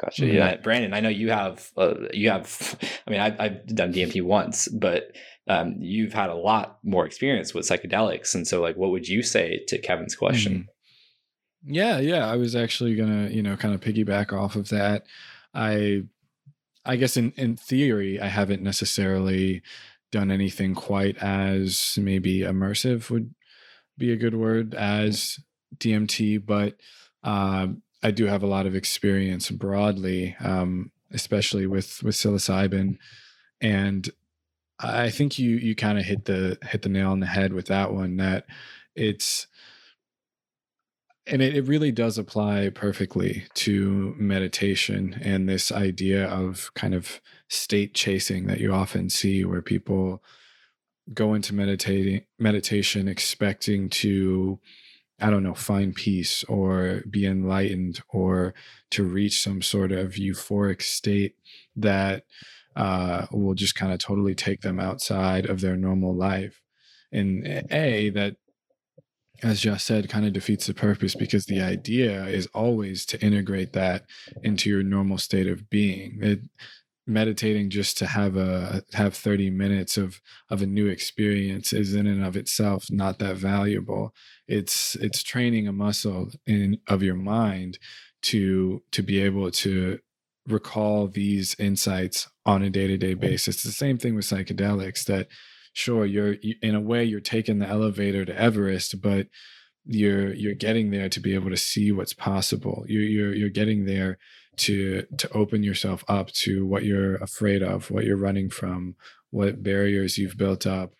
[0.00, 0.26] Gotcha.
[0.26, 1.70] Yeah, Brandon, I know you have.
[1.76, 2.78] Uh, you have.
[3.06, 5.12] I mean, I, I've done DMT once, but
[5.48, 9.22] um, you've had a lot more experience with psychedelics, and so like, what would you
[9.22, 10.52] say to Kevin's question?
[10.54, 10.66] Mhm.
[11.66, 12.26] Yeah, yeah.
[12.26, 15.04] I was actually gonna, you know, kind of piggyback off of that.
[15.54, 16.02] I
[16.84, 19.62] I guess in in theory, I haven't necessarily
[20.12, 23.34] done anything quite as maybe immersive would
[23.96, 25.38] be a good word as
[25.76, 26.76] DMT, but
[27.22, 32.98] um, I do have a lot of experience broadly, um, especially with with psilocybin,
[33.62, 34.10] and
[34.78, 37.66] I think you you kind of hit the hit the nail on the head with
[37.66, 38.18] that one.
[38.18, 38.44] That
[38.94, 39.46] it's
[41.26, 47.22] and it, it really does apply perfectly to meditation and this idea of kind of
[47.48, 50.22] state chasing that you often see where people
[51.14, 54.58] go into meditating meditation expecting to
[55.24, 58.54] i don't know find peace or be enlightened or
[58.90, 61.34] to reach some sort of euphoric state
[61.74, 62.24] that
[62.76, 66.60] uh, will just kind of totally take them outside of their normal life
[67.12, 68.36] and a that
[69.42, 73.72] as Josh said, kind of defeats the purpose because the idea is always to integrate
[73.72, 74.06] that
[74.42, 76.18] into your normal state of being.
[76.22, 76.40] It,
[77.06, 80.20] meditating just to have a have 30 minutes of
[80.50, 84.14] of a new experience is in and of itself not that valuable
[84.46, 87.78] it's it's training a muscle in of your mind
[88.22, 89.98] to to be able to
[90.46, 93.20] recall these insights on a day-to-day mm-hmm.
[93.20, 95.26] basis it's the same thing with psychedelics that
[95.74, 99.26] sure you're you, in a way you're taking the elevator to Everest, but
[99.84, 102.84] you're you're getting there to be able to see what's possible.
[102.88, 104.16] You're you're you're getting there
[104.56, 108.94] to to open yourself up to what you're afraid of, what you're running from,
[109.30, 110.94] what barriers you've built up.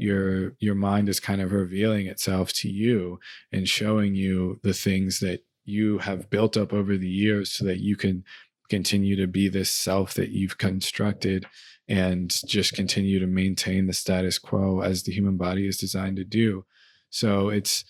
[0.00, 3.18] Your your mind is kind of revealing itself to you
[3.52, 7.78] and showing you the things that you have built up over the years so that
[7.80, 8.24] you can
[8.68, 11.44] continue to be this self that you've constructed
[11.88, 16.24] and just continue to maintain the status quo as the human body is designed to
[16.24, 16.64] do.
[17.10, 17.84] So it's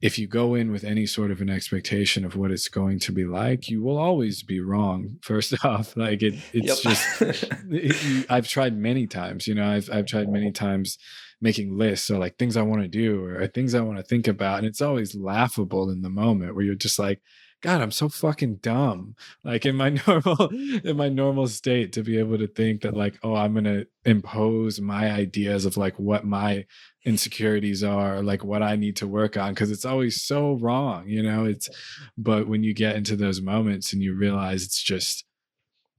[0.00, 3.12] if you go in with any sort of an expectation of what it's going to
[3.12, 5.18] be like, you will always be wrong.
[5.22, 9.46] First off, like it, it's just you- I've tried many times.
[9.46, 10.98] You know, I've I've tried many times
[11.42, 14.04] making lists or like things I want to do or uh, things I want to
[14.04, 17.20] think about, and it's always laughable in the moment where you're just like,
[17.62, 19.14] God, I'm so fucking dumb.
[19.44, 23.18] Like in my normal in my normal state to be able to think that like,
[23.22, 26.64] oh, I'm gonna impose my ideas of like what my
[27.04, 31.22] insecurities are, like what I need to work on, because it's always so wrong, you
[31.22, 31.44] know.
[31.44, 31.68] It's
[32.16, 35.24] but when you get into those moments and you realize it's just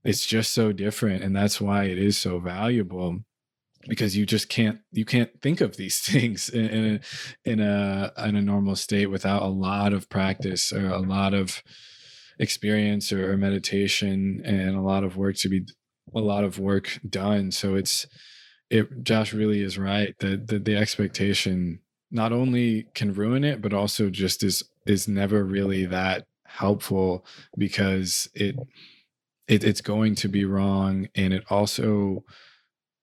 [0.04, 3.20] it's just so different, and that's why it is so valuable
[3.88, 8.12] because you just can't you can't think of these things in, in a in a
[8.18, 11.62] in a normal state without a lot of practice or a lot of
[12.38, 15.64] experience or, or meditation and a lot of work to be
[16.14, 17.50] a lot of work done.
[17.50, 18.06] So it's
[18.70, 21.80] it josh really is right that the, the expectation
[22.10, 26.24] not only can ruin it but also just is is never really that
[26.54, 27.24] helpful
[27.58, 28.56] because it,
[29.48, 31.08] it it's going to be wrong.
[31.14, 32.24] And it also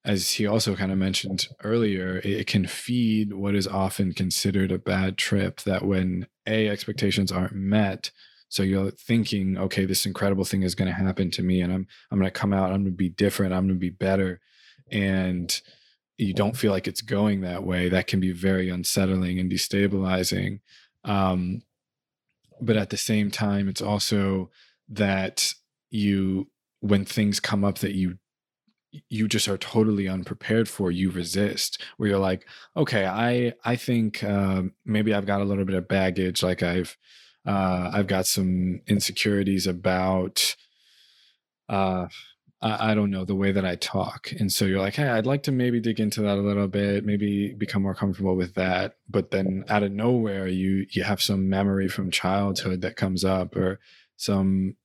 [0.04, 4.80] as he also kind of mentioned earlier, it can feed what is often considered a
[4.80, 5.62] bad trip.
[5.62, 8.12] That when A, expectations aren't met,
[8.50, 11.88] so you're thinking, okay, this incredible thing is going to happen to me, and I'm
[12.10, 14.40] I'm going to come out, I'm going to be different, I'm going to be better,
[14.92, 15.62] and
[16.18, 17.90] you don't feel like it's going that way.
[17.90, 20.60] That can be very unsettling and destabilizing.
[21.04, 21.64] Um,
[22.60, 24.50] but at the same time, it's also
[24.90, 25.54] that
[25.90, 26.48] you
[26.80, 28.18] when things come up that you
[29.10, 32.46] you just are totally unprepared for you resist where you're like
[32.76, 36.98] okay i i think uh, maybe i've got a little bit of baggage like i've
[37.46, 40.56] uh, i've got some insecurities about
[41.70, 42.08] uh,
[42.62, 44.32] I, I don't know the way that i talk.
[44.38, 47.06] And so you're like hey i'd like to maybe dig into that a little bit
[47.06, 48.96] maybe become more comfortable with that.
[49.10, 53.56] But then out of nowhere you you have some memory from childhood that comes up
[53.56, 53.80] or
[54.18, 54.76] some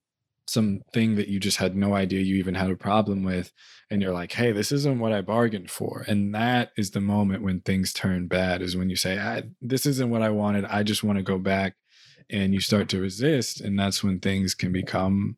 [0.47, 3.51] something that you just had no idea you even had a problem with
[3.91, 6.05] and you're like hey this isn't what i bargained for.
[6.07, 10.09] And that is the moment when things turn bad is when you say this isn't
[10.09, 10.65] what i wanted.
[10.65, 11.75] I just want to go back
[12.29, 15.37] and you start to resist and that's when things can become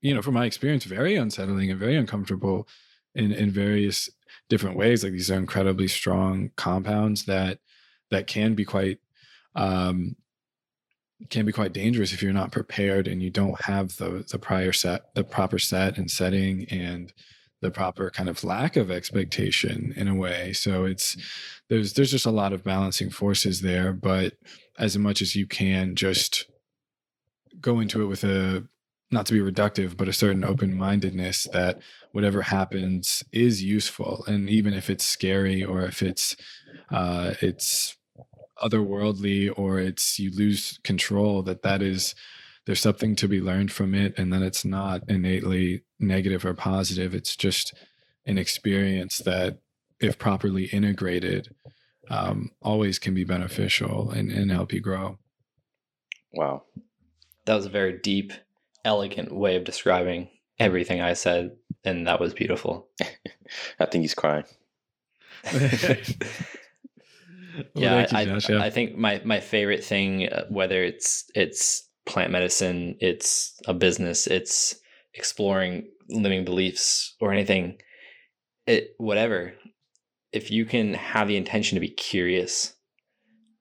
[0.00, 2.68] you know from my experience very unsettling and very uncomfortable
[3.14, 4.08] in in various
[4.48, 7.58] different ways like these are incredibly strong compounds that
[8.10, 8.98] that can be quite
[9.56, 10.14] um
[11.30, 14.72] can be quite dangerous if you're not prepared and you don't have the the prior
[14.72, 17.12] set the proper set and setting and
[17.60, 20.52] the proper kind of lack of expectation in a way.
[20.52, 21.16] So it's
[21.68, 24.34] there's there's just a lot of balancing forces there but
[24.78, 26.46] as much as you can just
[27.60, 28.64] go into it with a
[29.10, 31.80] not to be reductive, but a certain open mindedness that
[32.12, 36.36] whatever happens is useful, and even if it's scary or if it's
[36.90, 37.96] uh, it's
[38.62, 42.14] otherworldly or it's you lose control, that that is
[42.68, 47.14] there's something to be learned from it, and that it's not innately negative or positive.
[47.14, 47.72] It's just
[48.26, 49.58] an experience that,
[50.00, 51.54] if properly integrated,
[52.10, 55.18] um, always can be beneficial and, and help you grow.
[56.34, 56.64] Wow.
[57.46, 58.34] That was a very deep,
[58.84, 60.28] elegant way of describing
[60.58, 61.52] everything I said,
[61.84, 62.88] and that was beautiful.
[63.80, 64.44] I think he's crying.
[67.74, 68.62] Yeah, thank you, I, Josh, yeah.
[68.62, 74.26] I think my my favorite thing, uh, whether it's it's plant medicine, it's a business,
[74.26, 74.76] it's
[75.14, 77.78] exploring limiting beliefs or anything,
[78.66, 79.54] it whatever.
[80.32, 82.74] If you can have the intention to be curious,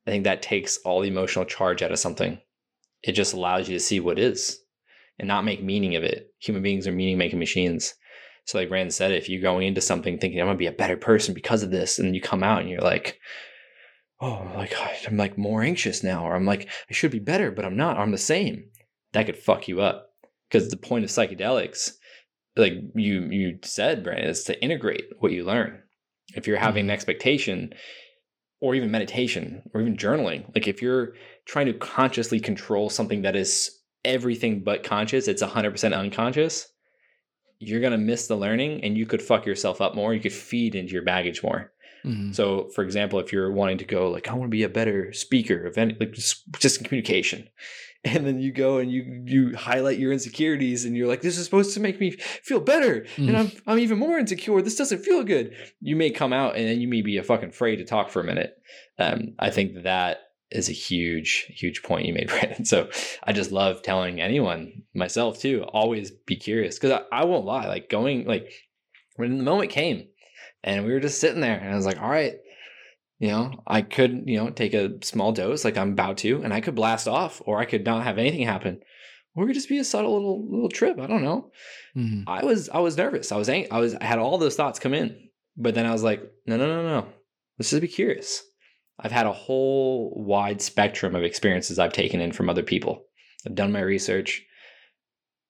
[0.06, 2.40] I think that takes all the emotional charge out of something.
[3.04, 4.60] It just allows you to see what is
[5.20, 6.34] and not make meaning of it.
[6.40, 7.94] Human beings are meaning making machines.
[8.46, 10.98] So, like Rand said, if you're going into something thinking I'm gonna be a better
[10.98, 13.20] person because of this, and you come out and you're like,
[14.22, 14.74] oh, like
[15.08, 17.98] I'm like more anxious now, or I'm like I should be better, but I'm not.
[17.98, 18.66] I'm the same.
[19.14, 20.10] That could fuck you up
[20.50, 21.92] because the point of psychedelics,
[22.56, 25.82] like you you said, Brandon, is to integrate what you learn.
[26.36, 27.74] If you're having an expectation,
[28.60, 31.14] or even meditation, or even journaling, like if you're
[31.46, 33.72] trying to consciously control something that is
[34.04, 36.68] everything but conscious, it's 100% unconscious.
[37.60, 40.14] You're gonna miss the learning, and you could fuck yourself up more.
[40.14, 41.72] You could feed into your baggage more.
[42.08, 42.36] Mhm.
[42.36, 45.12] So, for example, if you're wanting to go like, I want to be a better
[45.14, 47.50] speaker of any, like just, just communication,
[48.04, 51.44] and then you go and you you highlight your insecurities, and you're like, this is
[51.46, 53.28] supposed to make me feel better, Mhm.
[53.28, 54.62] and I'm I'm even more insecure.
[54.62, 55.54] This doesn't feel good.
[55.82, 58.22] You may come out and then you may be a fucking afraid to talk for
[58.22, 58.56] a minute.
[59.00, 60.20] Um, I think that
[60.50, 62.64] is a huge huge point you made, Brandon.
[62.66, 62.90] So
[63.24, 67.68] I just love telling anyone, myself too, always be curious because I, I won't lie.
[67.68, 68.50] Like going like
[69.18, 70.08] when the moment came
[70.68, 72.36] and we were just sitting there and i was like all right
[73.20, 76.54] you know i could you know take a small dose like i'm about to and
[76.54, 78.80] i could blast off or i could not have anything happen.
[79.36, 81.52] Or it could just be a subtle little little trip i don't know.
[81.96, 82.24] Mhm.
[82.28, 83.32] i was i was nervous.
[83.32, 85.08] I was ang- i was i had all those thoughts come in
[85.56, 87.08] but then i was like no no no no.
[87.58, 88.44] Let's just be curious.
[89.00, 93.04] I've had a whole wide spectrum of experiences i've taken in from other people.
[93.46, 94.44] I've done my research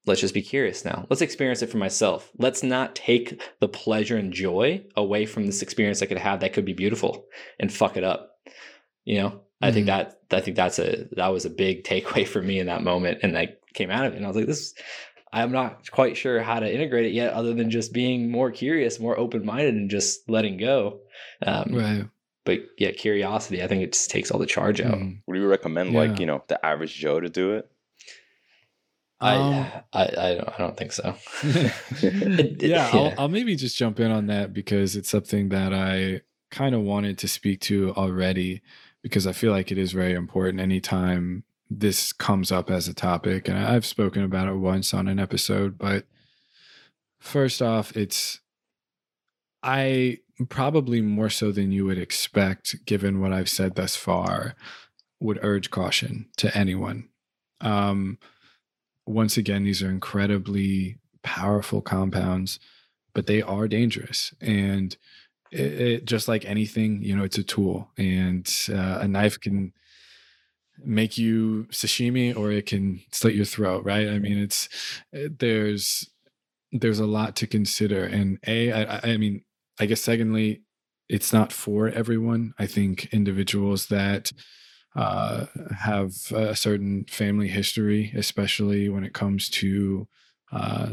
[0.08, 1.06] let's just be curious now.
[1.10, 2.32] Let's experience it for myself.
[2.38, 6.54] Let's not take the pleasure and joy away from this experience I could have that
[6.54, 7.26] could be beautiful
[7.60, 8.40] and fuck it up.
[9.06, 12.42] You know, I think that I think that's a that was a big takeaway for
[12.42, 14.74] me in that moment, and I came out of it and I was like, this.
[15.34, 18.98] I'm not quite sure how to integrate it yet, other than just being more curious,
[18.98, 21.02] more open minded, and just letting go.
[21.46, 22.06] Um, Right.
[22.46, 23.62] But yeah, curiosity.
[23.62, 24.94] I think it just takes all the charge out.
[24.98, 25.18] Mhm.
[25.28, 26.00] Would you recommend Yeah.
[26.00, 27.70] like, you know, the average Joe to do it?
[29.20, 31.16] Um, I, I I don't I don't think so.
[31.44, 32.90] It- it- yeah, yeah.
[32.94, 36.22] I'll, I'll maybe just jump in on that because it's something that I
[36.52, 38.62] kind of wanted to speak to already
[39.02, 43.48] because I feel like it is very important anytime this comes up as a topic.
[43.50, 46.06] And I've spoken about it once on an episode, but
[47.20, 48.40] first off, it's
[49.64, 50.20] I
[50.50, 54.56] probably more so than you would expect, given what I've said thus far,
[55.20, 57.10] would urge caution to anyone.
[57.60, 58.20] Um,
[59.08, 62.60] once again, these are incredibly powerful compounds,
[63.14, 64.34] but they are dangerous.
[64.42, 64.96] And
[65.52, 69.74] it, it, just like anything, you know, it's a tool, and uh, a knife can
[70.84, 74.10] make you sashimi or it can slit your throat, right?
[74.10, 74.70] I mean, it's
[75.12, 76.10] there's
[76.72, 79.44] there's a lot to consider, and a, I, I mean,
[79.80, 80.64] I guess secondly,
[81.08, 82.54] it's not for everyone.
[82.60, 84.32] I think individuals that
[84.98, 85.46] uh,
[85.78, 90.08] have a certain family history, especially when it comes to
[90.52, 90.90] uh,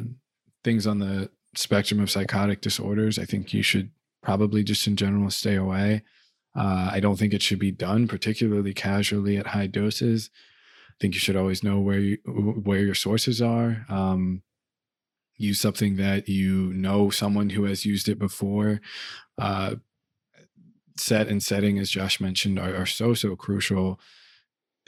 [0.62, 3.18] things on the spectrum of psychotic disorders.
[3.18, 3.90] I think you should
[4.22, 6.02] probably just in general stay away.
[6.54, 10.28] Uh, I don't think it should be done particularly casually at high doses.
[10.90, 13.86] I think you should always know where you, where your sources are.
[13.88, 14.42] Um,
[15.36, 18.82] use something that you know someone who has used it before.
[19.38, 19.76] Uh,
[20.96, 24.00] set and setting, as Josh mentioned, are, are so so crucial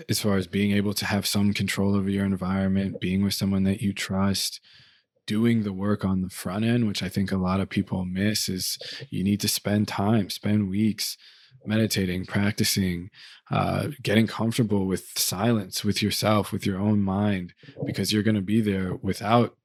[0.09, 3.65] as far as being able to have some control over your environment, being with someone
[3.65, 4.61] that you trust,
[5.27, 8.49] doing the work on the front end, which I think a lot of people miss,
[8.49, 8.79] is
[9.11, 11.17] you need to spend time, spend weeks
[11.65, 13.11] meditating, practicing,
[13.51, 17.55] uh, getting comfortable with silence, with yourself, with your own mind,
[17.85, 19.57] because you're going to be there without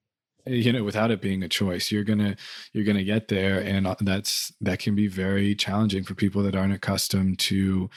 [0.46, 2.36] you know without it being a choice you're gonna
[2.74, 6.56] you're gonna get there and uh, that's that can be very challenging for people that
[6.56, 7.90] aren't accustomed to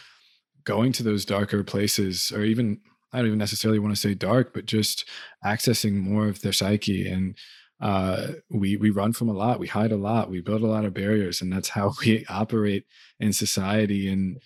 [0.64, 2.80] going to those darker places or even
[3.14, 5.08] I don't even necessarily want to say dark, but just
[5.44, 7.08] accessing more of their psyche.
[7.08, 7.38] And
[7.80, 10.84] uh, we we run from a lot, we hide a lot, we build a lot
[10.84, 12.84] of barriers, and that's how we operate
[13.20, 14.38] in society and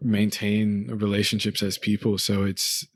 [0.00, 2.16] maintain relationships as people.
[2.16, 2.86] So it's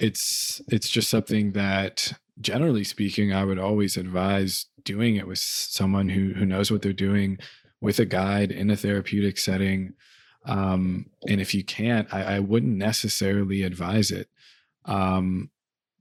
[0.00, 6.08] it's it's just something that generally speaking i would always advise doing it with someone
[6.10, 7.38] who who knows what they're doing
[7.80, 9.94] with a guide in a therapeutic setting
[10.44, 14.28] um, and if you can't I, I wouldn't necessarily advise it.
[14.86, 15.52] Um,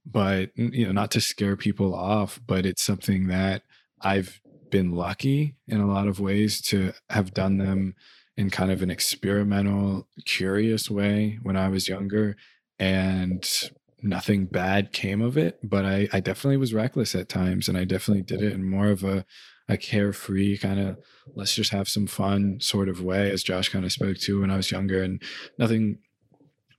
[0.06, 3.64] but you know not to scare people off but it's something that
[4.02, 7.96] i've been lucky in a lot of ways to have done them
[8.38, 12.36] in kind of an experimental curious way when i was younger
[12.80, 13.70] and
[14.04, 17.84] nothing bad came of it, but I, I definitely was reckless at times and I
[17.84, 19.26] definitely did it in more of a,
[19.68, 20.98] a carefree kind of
[21.36, 24.52] let's just have some fun sort of way, as Josh kind of spoke to when
[24.52, 25.02] I was younger.
[25.02, 25.22] And
[25.58, 26.00] nothing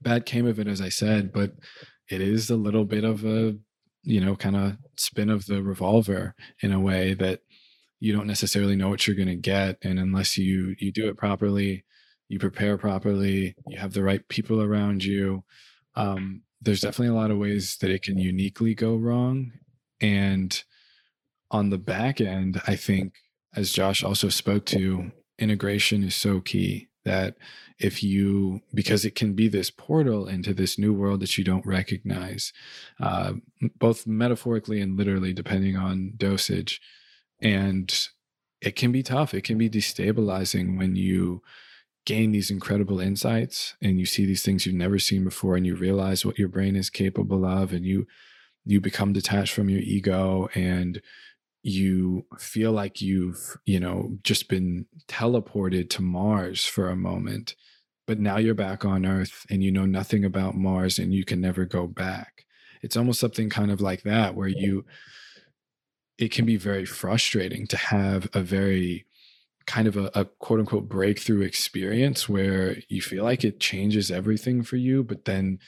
[0.01, 1.53] bad came of it, as I said, but
[2.09, 3.57] it is a little bit of a,
[4.03, 7.41] you know, kind of spin of the revolver in a way that
[7.99, 9.77] you don't necessarily know what you're going to get.
[9.81, 11.85] And unless you, you do it properly,
[12.27, 15.43] you prepare properly, you have the right people around you,
[15.95, 19.51] um, there's definitely a lot of ways that it can uniquely go wrong.
[20.01, 20.63] And
[21.51, 23.13] on the back end, I think,
[23.55, 27.35] as Josh also spoke to, integration is so key that
[27.79, 31.65] if you, because it can be this portal into this new world that you don't
[31.65, 32.53] recognize,
[32.99, 33.33] uh,
[33.77, 36.81] both metaphorically and literally, depending on dosage.
[37.41, 37.93] And
[38.61, 39.33] it can be tough.
[39.33, 41.41] It can be destabilizing when you
[42.05, 45.75] gain these incredible insights and you see these things you've never seen before and you
[45.75, 48.05] realize what your brain is capable of and you
[48.65, 51.01] you become detached from your ego and
[51.61, 57.55] you feel like you've you know just been teleported to mars for a moment
[58.05, 61.39] but now you're back on earth and you know nothing about mars and you can
[61.39, 62.45] never go back.
[62.81, 64.85] It's almost something kind of like that where you
[66.17, 69.05] it can be very frustrating to have a very
[69.65, 74.63] kind of a, a, quote unquote breakthrough experience where you feel like it changes everything
[74.63, 75.03] for you.
[75.03, 75.59] But then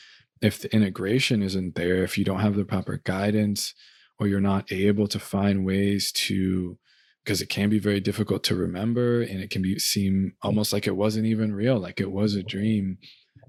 [0.42, 3.74] if the integration isn't there, if you don't have the proper guidance
[4.20, 6.78] or you're not able to find ways to,
[7.24, 10.88] because it can be very difficult to remember and it can be seem almost like
[10.88, 12.98] it wasn't even real, like it was a dream.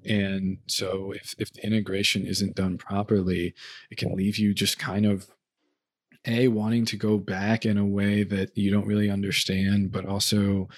[0.05, 3.55] And so if, if the integration isn't done properly,
[3.90, 5.27] it can leave you just kind of
[6.27, 10.69] a wanting to go back in a way that you don't really understand but also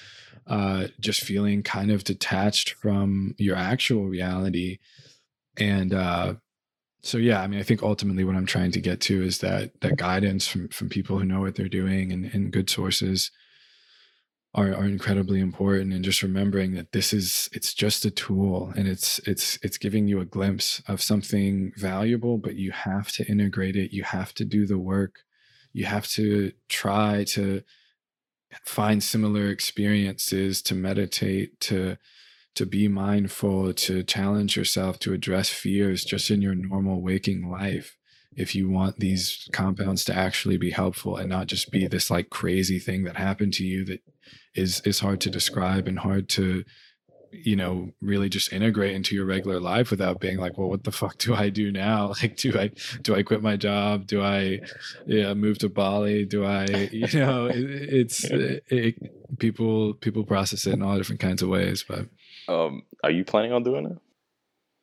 [0.46, 4.78] uh, just feeling kind of detached from your actual reality.
[5.58, 6.34] And uh,
[7.02, 9.70] so yeah i mean i think ultimately what i'm trying to get to is that
[9.82, 13.30] that guidance from from people who know what they're doing and, and good sources
[14.54, 15.92] are, are incredibly important.
[15.92, 20.08] And just remembering that this is it's just a tool and it's it's it's giving
[20.08, 23.92] you a glimpse of something valuable but you have to integrate it.
[23.92, 25.20] You have to do the work
[25.72, 27.62] you have to try to
[28.64, 31.96] find similar experiences to meditate to
[32.54, 37.96] to be mindful to challenge yourself to address fears just in your normal waking life
[38.36, 42.30] if you want these compounds to actually be helpful and not just be this like
[42.30, 44.00] crazy thing that happened to you that
[44.54, 46.64] is is hard to describe and hard to
[47.32, 50.92] you know really just integrate into your regular life without being like well what the
[50.92, 52.12] fuck do i do now?
[52.22, 52.70] Like do i
[53.02, 54.06] do i quit my job?
[54.06, 54.60] Do i
[55.06, 56.24] yeah move to bali?
[56.24, 61.20] Do i you know it, it's it, it, people people process it in all different
[61.20, 62.06] kinds of ways but
[62.48, 63.98] um are you planning on doing it?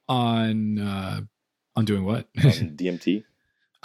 [0.07, 1.21] On uh
[1.75, 2.27] on doing what?
[2.43, 3.23] Um, dmt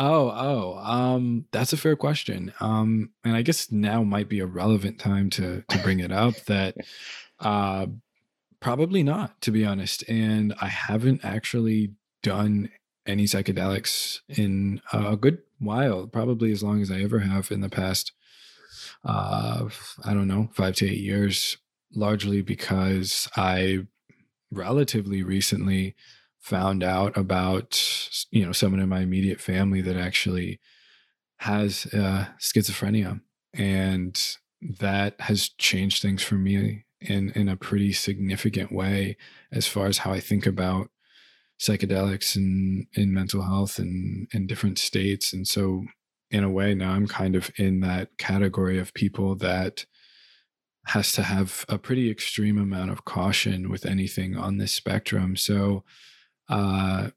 [0.02, 2.54] Oh, oh, um, that's a fair question.
[2.58, 6.36] Um, and I guess now might be a relevant time to to bring it up
[6.46, 6.74] that
[7.38, 7.84] uh
[8.60, 10.04] Probably not, to be honest.
[10.08, 12.68] And I haven't actually done
[13.06, 17.70] any psychedelics in a good while, probably as long as I ever have in the
[17.70, 18.12] past,
[19.04, 19.68] uh,
[20.04, 21.56] I don't know, five to eight years,
[21.94, 23.86] largely because I
[24.50, 25.94] relatively recently
[26.38, 27.82] found out about,
[28.30, 30.60] you know, someone in my immediate family that actually
[31.38, 33.20] has uh, schizophrenia.
[33.54, 34.20] And
[34.60, 39.16] that has changed things for me in in a pretty significant way
[39.52, 40.90] as far as how I think about
[41.60, 45.32] psychedelics and in mental health and in different states.
[45.32, 45.84] And so
[46.30, 49.84] in a way now I'm kind of in that category of people that
[50.86, 55.36] has to have a pretty extreme amount of caution with anything on this spectrum.
[55.36, 55.84] So
[56.48, 57.10] uh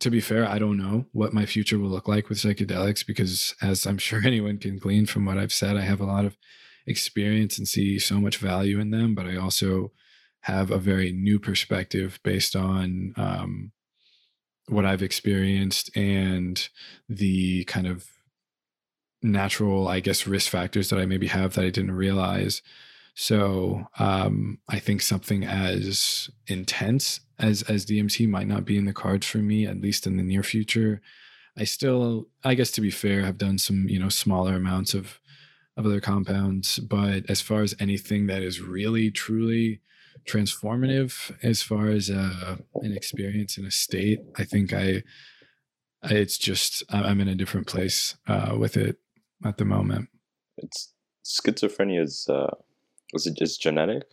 [0.00, 3.54] to be fair, I don't know what my future will look like with psychedelics because,
[3.62, 6.36] as I'm sure anyone can glean from what I've said, I have a lot of
[6.86, 9.92] experience and see so much value in them, but I also
[10.42, 13.72] have a very new perspective based on um,
[14.68, 16.68] what I've experienced and
[17.08, 18.06] the kind of
[19.22, 22.62] natural, I guess, risk factors that I maybe have that I didn't realize.
[23.14, 28.92] So um, I think something as intense as as DMT might not be in the
[28.92, 31.00] cards for me, at least in the near future.
[31.56, 35.18] I still, I guess, to be fair, have done some you know smaller amounts of
[35.76, 39.80] of other compounds, but as far as anything that is really truly
[40.26, 45.02] transformative, as far as uh, an experience in a state, I think I,
[46.02, 48.96] I it's just I'm in a different place uh, with it
[49.44, 50.08] at the moment.
[50.56, 50.92] It's
[51.24, 52.54] schizophrenia is uh,
[53.12, 54.04] is it just genetic?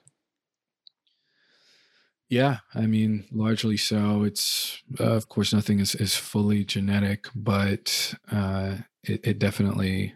[2.30, 4.24] Yeah, I mean, largely so.
[4.24, 10.16] It's uh, of course nothing is is fully genetic, but uh, it, it definitely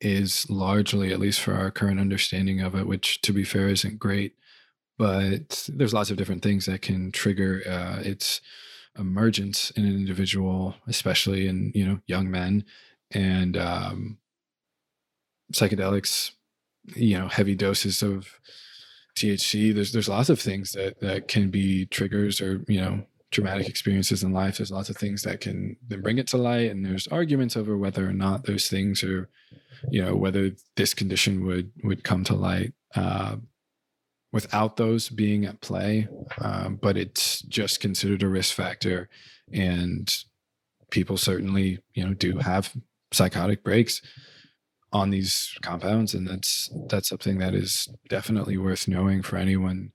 [0.00, 3.98] is largely, at least for our current understanding of it, which to be fair isn't
[3.98, 4.34] great.
[4.98, 8.40] But there's lots of different things that can trigger uh, its
[8.98, 12.64] emergence in an individual, especially in you know young men,
[13.10, 14.18] and um,
[15.52, 16.32] psychedelics,
[16.94, 18.40] you know, heavy doses of
[19.16, 19.74] THC.
[19.74, 24.22] There's there's lots of things that that can be triggers or you know traumatic experiences
[24.22, 24.56] in life.
[24.56, 27.76] There's lots of things that can then bring it to light, and there's arguments over
[27.76, 29.28] whether or not those things are,
[29.90, 33.36] you know, whether this condition would would come to light uh,
[34.32, 36.08] without those being at play.
[36.40, 39.08] Um, but it's just considered a risk factor,
[39.52, 40.14] and
[40.90, 42.74] people certainly you know do have
[43.12, 44.02] psychotic breaks
[44.92, 49.92] on these compounds and that's that's something that is definitely worth knowing for anyone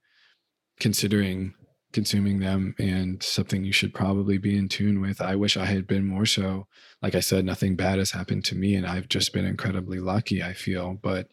[0.80, 1.54] considering
[1.92, 5.22] consuming them and something you should probably be in tune with.
[5.22, 6.68] I wish i had been more so.
[7.02, 10.42] Like i said nothing bad has happened to me and i've just been incredibly lucky
[10.44, 10.98] i feel.
[11.02, 11.28] But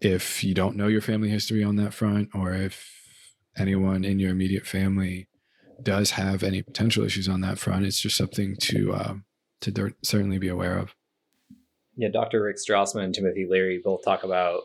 [0.00, 2.90] if you don't know your family history on that front or if
[3.56, 5.28] anyone in your immediate family
[5.82, 9.14] does have any potential issues on that front it's just something to uh,
[9.60, 10.94] to certainly be aware of.
[11.96, 12.42] Yeah, Dr.
[12.42, 14.62] Rick Strassman and Timothy Leary both talk about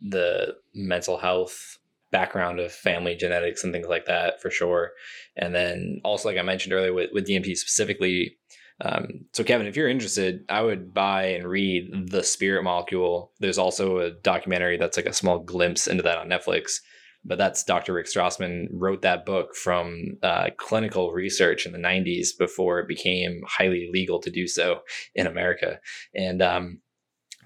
[0.00, 1.78] the mental health
[2.10, 4.92] background of family genetics and things like that for sure.
[5.36, 8.36] And then also, like I mentioned earlier, with, with DMT specifically.
[8.80, 13.32] Um, so, Kevin, if you're interested, I would buy and read The Spirit Molecule.
[13.40, 16.78] There's also a documentary that's like a small glimpse into that on Netflix
[17.24, 17.92] but that's Dr.
[17.92, 23.42] Rick Strassman wrote that book from uh, clinical research in the 90s before it became
[23.46, 24.80] highly legal to do so
[25.14, 25.78] in America.
[26.14, 26.80] And um,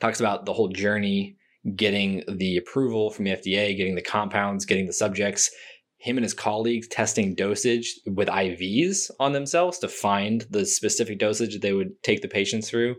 [0.00, 1.36] talks about the whole journey
[1.76, 5.50] getting the approval from the FDA, getting the compounds, getting the subjects,
[5.98, 11.52] him and his colleagues testing dosage with IVs on themselves to find the specific dosage
[11.52, 12.96] that they would take the patients through.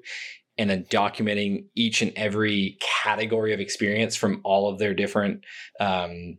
[0.57, 5.43] And then documenting each and every category of experience from all of their different
[5.79, 6.37] um,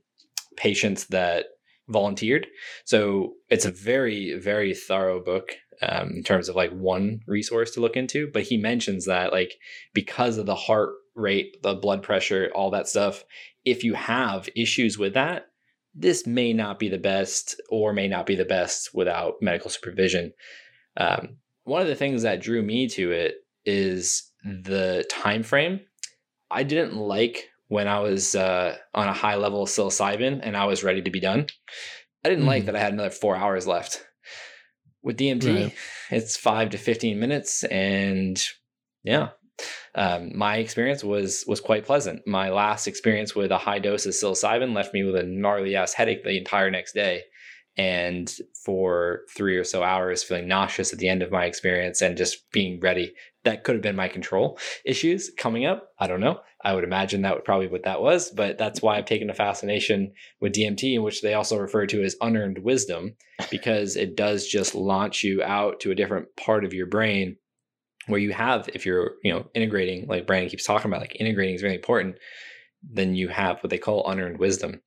[0.56, 1.46] patients that
[1.88, 2.46] volunteered.
[2.84, 5.50] So it's a very, very thorough book
[5.82, 8.30] um, in terms of like one resource to look into.
[8.32, 9.54] But he mentions that like
[9.92, 13.24] because of the heart rate, the blood pressure, all that stuff,
[13.64, 15.46] if you have issues with that,
[15.94, 20.32] this may not be the best or may not be the best without medical supervision.
[20.96, 25.80] Um, one of the things that drew me to it is the time frame.
[26.50, 30.66] I didn't like when I was uh, on a high level of psilocybin and I
[30.66, 31.46] was ready to be done.
[32.24, 32.48] I didn't mm.
[32.48, 34.04] like that I had another four hours left.
[35.02, 35.74] With DMT, right.
[36.10, 38.42] it's five to fifteen minutes, and
[39.02, 39.30] yeah,
[39.94, 42.26] um, my experience was was quite pleasant.
[42.26, 45.94] My last experience with a high dose of psilocybin left me with a gnarly ass
[45.94, 47.22] headache the entire next day,
[47.76, 48.32] and
[48.64, 52.50] for three or so hours feeling nauseous at the end of my experience and just
[52.50, 53.14] being ready
[53.44, 55.92] that could have been my control issues coming up.
[55.98, 56.40] I don't know.
[56.62, 59.34] I would imagine that would probably what that was, but that's why I've taken a
[59.34, 63.16] fascination with DMT, which they also refer to as unearned wisdom,
[63.50, 67.36] because it does just launch you out to a different part of your brain
[68.06, 71.54] where you have, if you're, you know, integrating, like Brandon keeps talking about, like integrating
[71.54, 72.16] is very important,
[72.82, 74.80] then you have what they call unearned wisdom.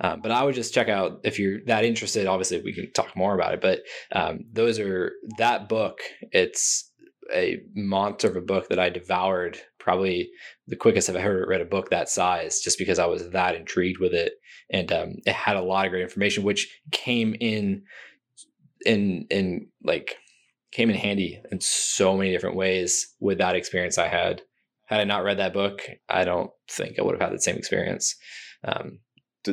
[0.00, 2.26] Um, but I would just check out if you're that interested.
[2.26, 3.60] Obviously, we can talk more about it.
[3.60, 3.80] But
[4.12, 5.98] um, those are that book.
[6.32, 6.90] It's
[7.32, 10.30] a monster of a book that I devoured, probably
[10.66, 14.00] the quickest I've ever read a book that size, just because I was that intrigued
[14.00, 14.34] with it,
[14.70, 17.84] and um, it had a lot of great information, which came in,
[18.84, 20.16] in in like
[20.74, 24.42] came in handy in so many different ways with that experience I had.
[24.86, 25.80] Had I not read that book,
[26.10, 28.16] I don't think I would have had the same experience.
[28.64, 28.98] Um,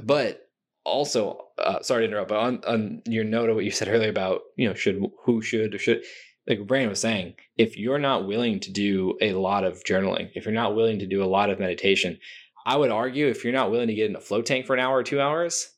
[0.04, 0.42] but
[0.84, 4.10] also, uh, sorry to interrupt, but on, on your note of what you said earlier
[4.10, 6.02] about you know should who should or should
[6.48, 10.46] like Brandon was saying, if you're not willing to do a lot of journaling, if
[10.46, 12.18] you're not willing to do a lot of meditation,
[12.66, 14.80] I would argue if you're not willing to get in a float tank for an
[14.80, 15.70] hour or two hours,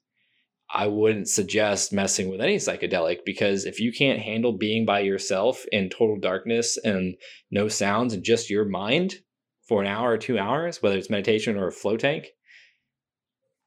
[0.73, 5.65] I wouldn't suggest messing with any psychedelic because if you can't handle being by yourself
[5.71, 7.15] in total darkness and
[7.51, 9.15] no sounds and just your mind
[9.67, 12.29] for an hour or two hours, whether it's meditation or a float tank,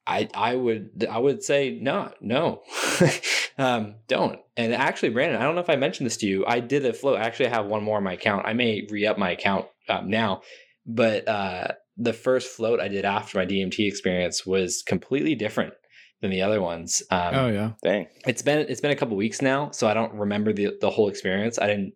[0.05, 2.63] I I would I would say no no.
[3.59, 4.39] Um, don't.
[4.55, 6.45] And actually Brandon I don't know if I mentioned this to you.
[6.45, 8.45] I did a flow actually I have one more on my account.
[8.45, 10.43] I may re up my account um, now
[10.85, 15.73] but uh, the first float I did after my DMT experience was completely different
[16.21, 17.71] than the other ones um, oh yeah.
[17.83, 18.07] Dang.
[18.25, 21.09] it's been it's been a couple weeks now so I don't remember the the whole
[21.09, 21.93] experience I didn't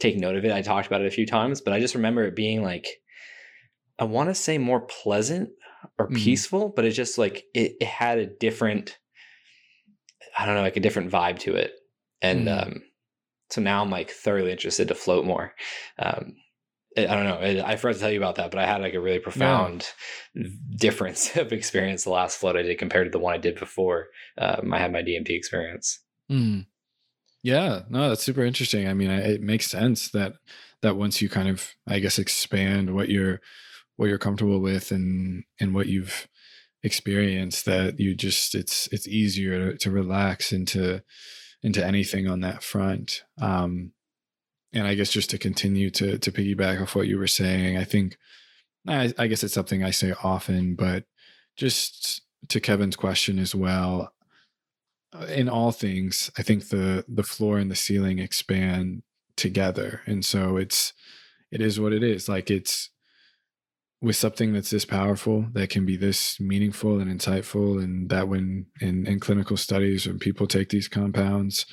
[0.00, 2.24] take note of it I talked about it a few times but I just remember
[2.24, 2.86] it being like
[3.98, 5.50] I want to say more pleasant
[5.98, 6.16] or Mhm.
[6.16, 8.98] peaceful, but it just like it, it had a different,
[10.36, 11.72] I don't know, like a different vibe to it.
[12.20, 12.62] And Mhm.
[12.62, 12.82] um,
[13.50, 15.54] so now I'm like thoroughly interested to float more.
[15.98, 16.34] Um,
[16.96, 17.36] I don't know.
[17.36, 19.88] I I forgot to tell you about that, but I had like a really profound
[20.76, 24.08] difference of experience the last float I did compared to the one I did before
[24.38, 26.00] um, I had my DMT experience.
[26.30, 26.66] Mm.
[27.42, 28.86] Yeah, no, that's super interesting.
[28.86, 30.34] I mean, I, it makes sense that
[30.82, 33.40] that once you kind of, I guess, expand what you're
[33.96, 36.28] what you're comfortable with and and what you've
[36.82, 41.02] experienced, that you just it's it's easier to, to relax into
[41.62, 43.24] into anything on that front.
[43.40, 43.92] Um,
[44.72, 47.84] and I guess just to continue to to piggyback off what you were saying, I
[47.84, 48.16] think
[48.88, 51.04] I, I guess it's something I say often, but
[51.56, 54.12] just to Kevin's question as well,
[55.12, 59.02] uh, in all things, I think the the floor and the ceiling expand
[59.36, 60.92] together, and so it's
[61.50, 62.28] it is what it is.
[62.28, 62.90] Like it's
[64.00, 68.66] with something that's this powerful, that can be this meaningful and insightful, and that when
[68.80, 71.66] in in clinical studies when people take these compounds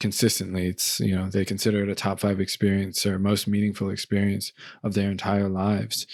[0.00, 4.52] consistently, it's you know they consider it a top five experience or most meaningful experience
[4.82, 6.06] of their entire lives,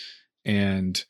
[0.45, 1.05] and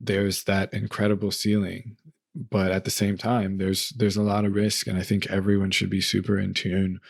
[0.00, 1.96] there's that incredible ceiling
[2.34, 5.70] but at the same time there's there's a lot of risk and i think everyone
[5.70, 7.00] should be super in tune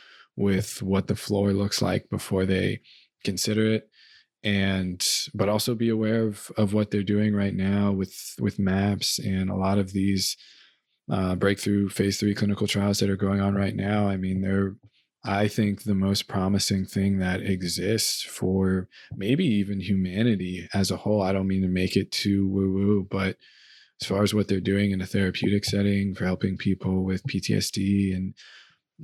[0.41, 2.81] with what the floor looks like before they
[3.25, 3.91] consider it.
[4.43, 9.19] And but also be aware of of what they're doing right now with with MAPS
[9.19, 10.39] and a lot of these
[11.11, 14.09] uh, breakthrough phase three clinical trials that are going on right now.
[14.09, 14.77] I mean they're
[15.25, 21.23] i think the most promising thing that exists for maybe even humanity as a whole
[21.23, 23.37] i don't mean to make it too woo woo but
[24.01, 28.17] as far as what they're doing in a therapeutic setting for helping people with PTSD
[28.17, 28.35] and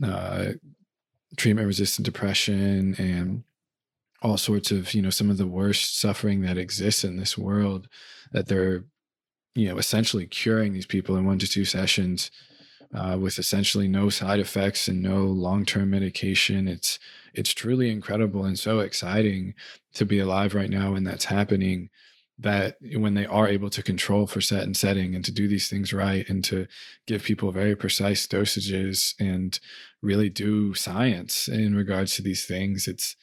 [0.02, 0.52] uh,
[1.36, 3.44] treatment resistant depression and
[4.22, 7.88] all sorts of you know some of the worst suffering that exists in this world
[8.32, 8.84] that they're
[9.54, 12.30] you know essentially curing these people in one to two sessions
[12.94, 16.68] uh, with essentially no side effects and no long-term medication.
[16.68, 16.98] It's
[17.34, 19.54] it's truly incredible and so exciting
[19.94, 21.90] to be alive right now when that's happening
[22.38, 25.68] that when they are able to control for set and setting and to do these
[25.68, 26.66] things right and to
[27.06, 29.58] give people very precise dosages and
[30.02, 33.16] really do science in regards to these things it's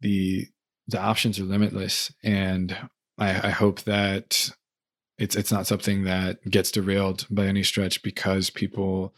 [0.00, 0.46] the
[0.88, 2.12] the options are limitless.
[2.22, 2.76] And
[3.18, 4.50] i, I hope that
[5.22, 9.14] it's it's not something that gets derailed by any stretch because people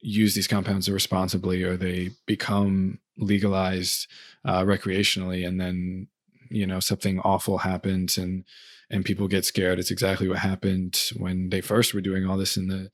[0.00, 4.08] use these compounds irresponsibly or they become legalized
[4.44, 6.08] uh, recreationally and then
[6.50, 8.44] you know something awful happens and
[8.90, 9.78] and people get scared.
[9.78, 12.90] It's exactly what happened when they first were doing all this in the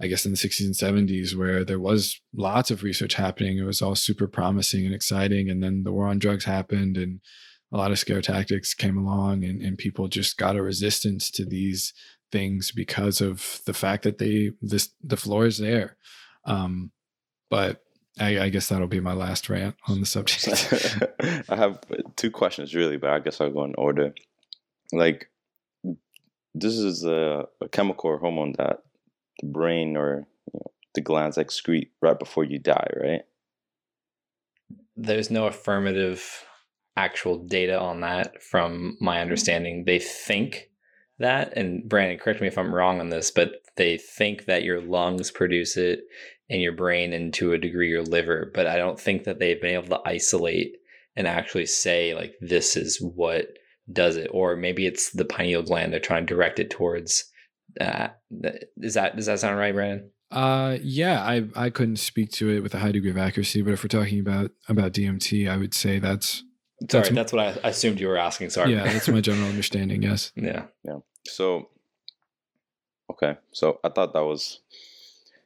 [0.00, 3.58] i guess in the 60s and 70s where there was lots of research happening.
[3.58, 7.20] It was all super promising and exciting and then the war on drugs happened and
[7.72, 11.44] a lot of scare tactics came along and, and people just got a resistance to
[11.44, 11.94] these
[12.30, 15.96] things because of the fact that they this the floor is there
[16.46, 16.90] um
[17.50, 17.82] but
[18.20, 21.02] I, I guess that'll be my last rant on the subject
[21.48, 21.80] I have
[22.16, 24.14] two questions really, but I guess I'll go in order.
[24.92, 25.30] Like,
[26.54, 28.82] this is a, a chemical or hormone that
[29.40, 33.22] the brain or you know, the glands excrete right before you die, right?
[34.96, 36.44] There's no affirmative
[36.96, 39.84] actual data on that from my understanding.
[39.84, 40.70] They think
[41.18, 44.80] that, and Brandon, correct me if I'm wrong on this, but they think that your
[44.80, 46.00] lungs produce it
[46.50, 49.60] and your brain and to a degree your liver, but I don't think that they've
[49.60, 50.76] been able to isolate
[51.16, 53.46] and actually say like this is what
[53.90, 57.24] does it, or maybe it's the pineal gland they're trying to direct it towards.
[57.80, 58.08] Uh,
[58.76, 60.10] is that does that sound right, Brandon?
[60.30, 63.72] Uh, yeah, I I couldn't speak to it with a high degree of accuracy, but
[63.72, 66.42] if we're talking about about DMT, I would say that's
[66.90, 68.50] Sorry, That's- that's, what I assumed you were asking.
[68.50, 68.72] Sorry.
[68.74, 70.02] yeah, that's my general understanding.
[70.02, 70.32] Yes.
[70.36, 70.64] yeah.
[70.84, 70.98] Yeah.
[71.26, 71.68] So,
[73.10, 74.60] okay, so I thought that was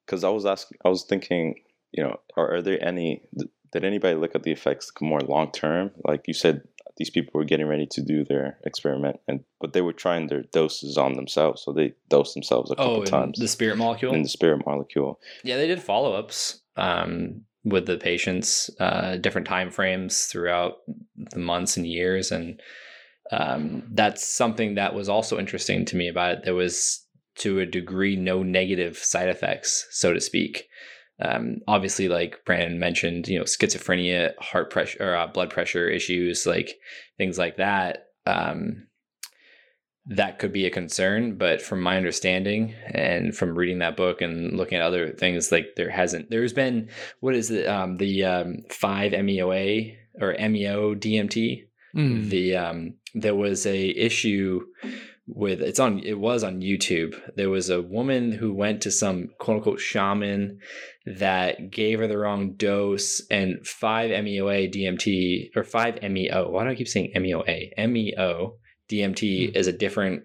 [0.05, 1.57] because I was asking, I was thinking,
[1.93, 3.23] you know, are, are there any?
[3.73, 5.91] Did anybody look at the effects more long term?
[6.05, 6.63] Like you said,
[6.97, 10.43] these people were getting ready to do their experiment, and but they were trying their
[10.43, 14.15] doses on themselves, so they dosed themselves a couple Oh, and times the spirit molecule.
[14.15, 15.21] in the spirit molecule.
[15.45, 20.77] Yeah, they did follow ups um, with the patients, uh, different time frames throughout
[21.17, 22.61] the months and years, and
[23.33, 26.45] um, that's something that was also interesting to me about it.
[26.45, 27.05] There was,
[27.39, 30.69] to a degree, no negative side effects, so to speak.
[31.21, 36.47] Um, obviously, like Brandon mentioned, you know, schizophrenia, heart pressure, or uh, blood pressure issues,
[36.47, 36.77] like
[37.19, 38.07] things like that.
[38.27, 38.87] Um,
[40.09, 44.57] that could be a concern, but from my understanding and from reading that book and
[44.57, 46.31] looking at other things, like there hasn't.
[46.31, 46.89] There's been
[47.21, 47.67] what is it?
[47.67, 51.67] Um, the um, five MEOA or MEO DMT.
[51.97, 52.31] Mm.
[52.31, 54.61] The um, there was a issue
[55.27, 57.21] with it's on it was on YouTube.
[57.35, 60.61] There was a woman who went to some quote unquote shaman
[61.05, 66.49] that gave her the wrong dose and five MEOA DMT or five MEO.
[66.51, 67.71] Why do I keep saying MEOA?
[67.89, 68.59] MEO
[68.89, 70.25] DMT is a different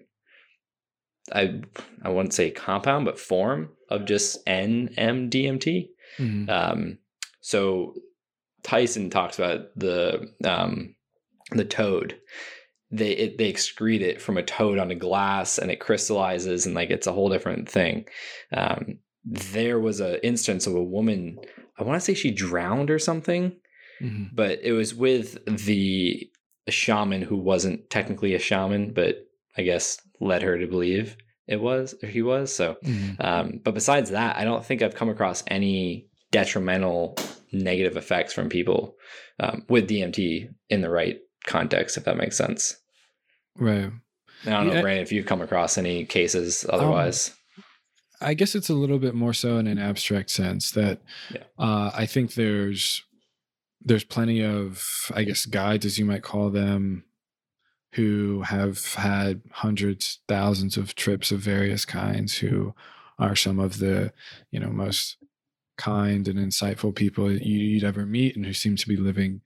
[1.32, 1.60] I
[2.02, 5.88] I wouldn't say compound, but form of just NMDMT.
[6.18, 6.48] Mhm.
[6.48, 6.98] Um,
[7.40, 7.94] so
[8.62, 10.94] Tyson talks about the um,
[11.52, 12.18] the toad.
[12.90, 16.90] They it, they excrete it from a toad onto glass, and it crystallizes, and like
[16.90, 18.06] it's a whole different thing.
[18.52, 21.38] Um, there was an instance of a woman.
[21.78, 23.52] I want to say she drowned or something,
[24.02, 24.30] Mhm.
[24.34, 26.28] but it was with the
[26.70, 29.26] shaman who wasn't technically a shaman, but
[29.56, 31.16] I guess led her to believe
[31.48, 32.54] it was or he was.
[32.54, 33.16] So Mhm.
[33.24, 37.16] um, but besides that, I don't think I've come across any detrimental
[37.52, 38.96] negative effects from people
[39.40, 42.76] um, with DMT in the right context, if that makes sense.
[43.56, 43.90] Right.
[44.46, 44.80] I don't know, Yeah.
[44.82, 47.34] Brandon, if you've come across any cases otherwise.
[48.20, 51.00] I guess it's a little bit more so in an abstract sense that
[51.34, 51.42] Yeah.
[51.58, 53.02] uh, I think there's
[53.84, 54.84] there's plenty of
[55.14, 57.04] I guess guides as you might call them
[57.94, 62.74] who have had hundreds thousands of trips of various kinds who
[63.18, 64.12] are some of the
[64.50, 65.16] you know most
[65.76, 69.40] kind and insightful people you- you'd ever meet and who seem to be living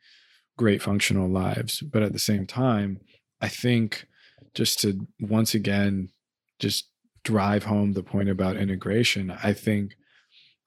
[0.59, 1.81] great functional lives.
[1.81, 3.01] But at the same time
[3.41, 4.07] I think
[4.55, 6.11] just to once again
[6.59, 6.89] just
[7.25, 9.97] drive home the point about integration, I think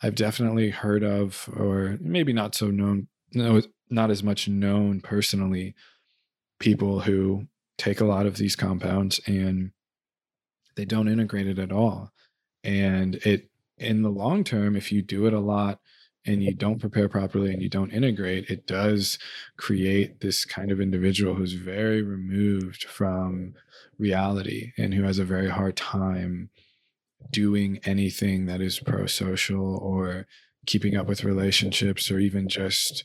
[0.02, 5.76] I've definitely heard of, or maybe not so known, no, not as much known personally,
[6.60, 7.48] people who
[7.78, 9.72] take a lot of these compounds and
[10.76, 12.12] they don't integrate it at all.
[12.64, 15.80] And it, in the long term, if you do it a lot
[16.26, 19.18] and you don't prepare properly and you don't integrate, it does
[19.58, 23.54] create this kind of individual who's very removed from
[23.98, 26.50] reality and who has a very hard time
[27.32, 30.28] doing anything that is pro social or
[30.70, 33.04] keeping up with relationships or even just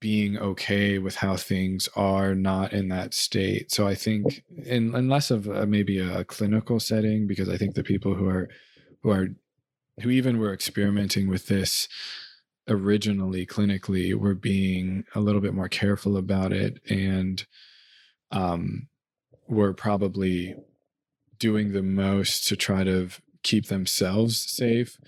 [0.00, 3.72] being okay with how things are not in that state.
[3.72, 7.82] So I think in unless of a, maybe a clinical setting because I think the
[7.82, 8.48] people who are
[9.02, 9.28] who are
[10.02, 11.88] who even were experimenting with this
[12.68, 17.46] originally clinically were being a little bit more careful about it and
[18.30, 18.88] um
[19.48, 20.54] were probably
[21.38, 23.08] doing the most to try to
[23.42, 24.98] keep themselves safe.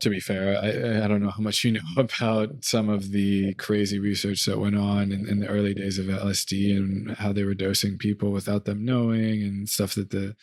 [0.00, 3.54] To be fair, I, I don't know how much you know about some of the
[3.54, 7.44] crazy research that went on in, in the early days of LSD and how they
[7.44, 10.36] were dosing people without them knowing and stuff that the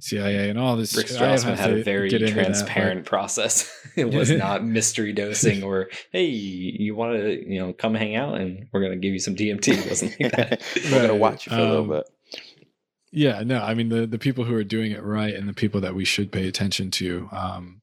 [0.00, 0.96] CIA and all this.
[0.96, 3.70] Rick Strassman had a very get into that, transparent process.
[3.96, 8.40] it was not mystery dosing or, hey, you want to, you know, come hang out
[8.40, 9.78] and we're going to give you some DMT.
[9.78, 10.62] It wasn't like that.
[10.90, 12.04] We're gonna watch you for a little um, bit.
[13.12, 15.82] Yeah, no, I mean the the people who are doing it right and the people
[15.82, 17.28] that we should pay attention to.
[17.30, 17.81] Um,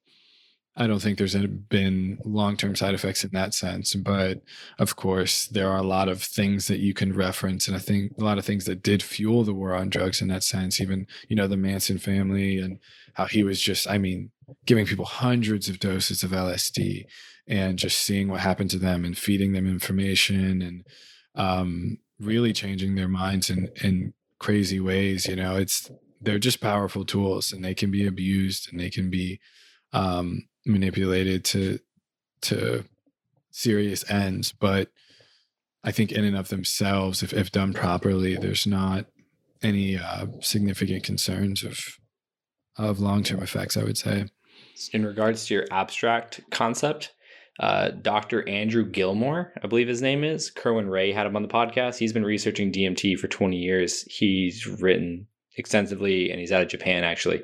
[0.80, 4.42] I don't think there's been long term side effects in that sense, but
[4.80, 8.14] of course there are a lot of things that you can reference, and I think
[8.18, 10.80] a lot of things that did fuel the war on drugs in that sense.
[10.80, 12.80] Even you know the Manson family and
[13.14, 14.32] how he was just, I mean,
[14.66, 17.04] giving people hundreds of doses of LSD
[17.48, 20.88] and just seeing what happened to them and feeding them information and
[21.36, 25.92] um, really changing their minds in in crazy ways you know it's
[26.22, 29.40] they're just powerful tools and they can be abused and they can be
[29.92, 31.80] um manipulated to
[32.42, 32.86] to
[33.52, 34.90] serious ends but
[35.84, 39.06] i think in and of themselves if, if done properly there's not
[39.62, 41.80] any uh significant concerns of
[42.78, 44.26] of long-term effects i would say
[44.94, 47.14] in regards to your abstract concept,
[47.60, 48.48] uh, Dr.
[48.48, 51.98] Andrew Gallimore, I believe his name is, Kerwin Rae had him on the podcast.
[51.98, 54.04] He's been researching DMT for 20 years.
[54.04, 55.28] He's written
[55.60, 57.44] extensively and he's out of Japan actually.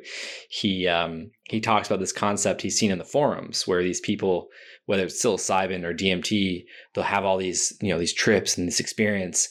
[0.49, 4.47] He um, he talks about this concept he's seen in the forums where these people,
[4.87, 6.63] whether it's psilocybin or DMT,
[6.93, 9.47] they'll have all these, you know, these trips and this experience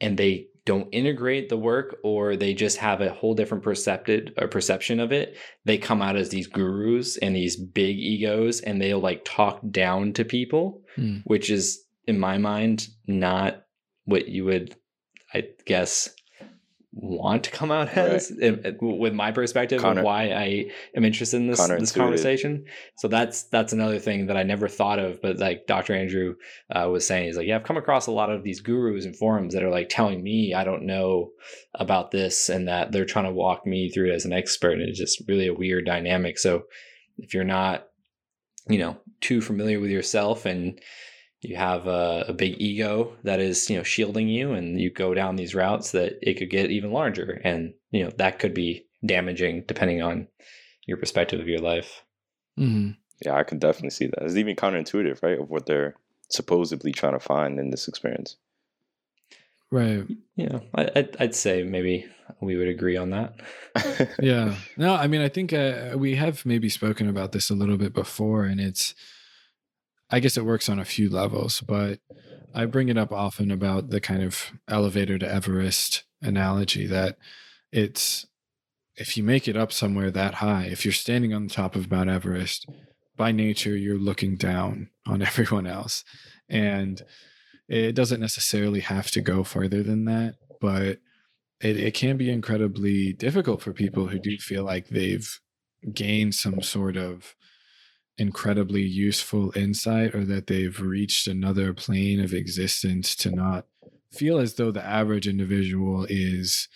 [0.00, 4.46] and they don't integrate the work or they just have a whole different percepted or
[4.48, 5.34] perception of it
[5.64, 10.12] they come out as these gurus and these big egos and they'll like talk down
[10.12, 11.18] to people Hmm.
[11.24, 13.62] which is in my mind not
[14.04, 14.76] what you would
[15.32, 16.10] i guess
[17.00, 21.46] want to come out as if- with my perspective of why i am interested in
[21.46, 22.64] this this conversation.
[22.96, 26.34] So that's that's another thing that i never thought of but like dr andrew
[26.74, 29.16] uh, was saying he's like yeah i've come across a lot of these gurus and
[29.16, 31.30] forums that are like telling me i don't know
[31.74, 34.82] about this and that they're trying to walk me through it as an expert and
[34.88, 36.38] it's just really a weird dynamic.
[36.38, 36.64] So
[37.18, 37.86] if you're not
[38.68, 40.80] you know too familiar with yourself and
[41.40, 45.14] you have a, a big ego that is you know shielding you and you go
[45.14, 48.86] down these routes that it could get even larger and you know that could be
[49.06, 50.26] damaging depending on
[50.86, 52.02] your perspective of your life
[52.56, 52.90] hmm
[53.24, 54.22] Yeah, I can definitely see that.
[54.22, 55.94] It's even counterintuitive, right, of what they're
[56.30, 58.36] supposedly trying to find in this experience.
[59.70, 60.06] Right.
[60.34, 62.06] yeah I, I'd, I'd say maybe
[62.40, 63.34] we would agree on that
[64.20, 64.54] Yeah.
[64.76, 67.92] No, I mean, I think uh, we have maybe spoken about this a little bit
[67.92, 68.94] before, and it's,
[70.10, 72.00] I guess it works on a few levels, but
[72.54, 77.18] I bring it up often about the kind of elevator to Everest analogy that
[77.70, 78.26] it's,
[78.96, 81.90] if you make it up somewhere that high, if you're standing on the top of
[81.90, 82.66] Mount Everest,
[83.16, 86.04] by nature, you're looking down on everyone else.
[86.48, 87.02] And
[87.68, 90.98] it doesn't necessarily have to go further than that, but
[91.60, 95.38] it, it can be incredibly difficult for people who do feel like they've
[95.92, 97.34] gained some sort of
[98.18, 103.66] incredibly useful insight or that they've reached another plane of existence to not
[104.12, 106.68] feel as though the average individual is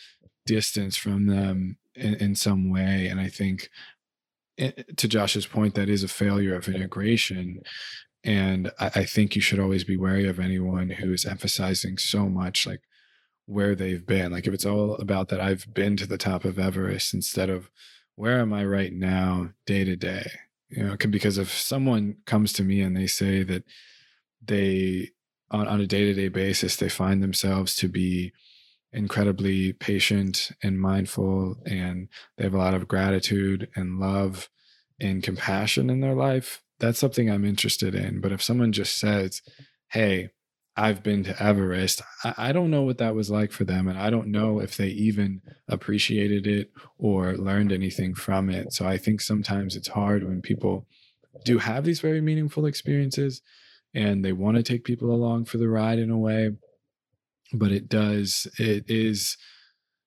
[0.47, 3.09] distance from them in, in some way.
[3.09, 3.69] And I think
[4.59, 7.62] eh, to Josh's point, that is a failure of integration.
[8.24, 12.28] And I, I think you should always be wary of anyone who is emphasizing so
[12.28, 12.82] much like
[13.47, 14.32] where they've been.
[14.32, 17.70] Like if it's all about that I've been to the top of Everest instead of
[18.14, 20.31] where am I right now day to day.
[20.73, 23.65] You know because if someone comes to me and they say that
[24.43, 25.11] they
[25.51, 28.32] on, on a day-to-day basis they find themselves to be
[28.93, 34.49] incredibly patient and mindful and they have a lot of gratitude and love
[35.01, 38.20] and compassion in their life that's something i'm interested in.
[38.20, 39.43] But if someone just says
[39.90, 40.31] hey
[40.77, 43.99] i've been to everest I, I don't know what that was like for them and
[43.99, 48.97] i don't know if they even appreciated it or learned anything from it so i
[48.97, 50.86] think sometimes it's hard when people
[51.44, 53.43] do have these very meaningful experiences
[53.94, 56.51] and they want to take people along for the ride in a way
[57.53, 59.36] but it does it is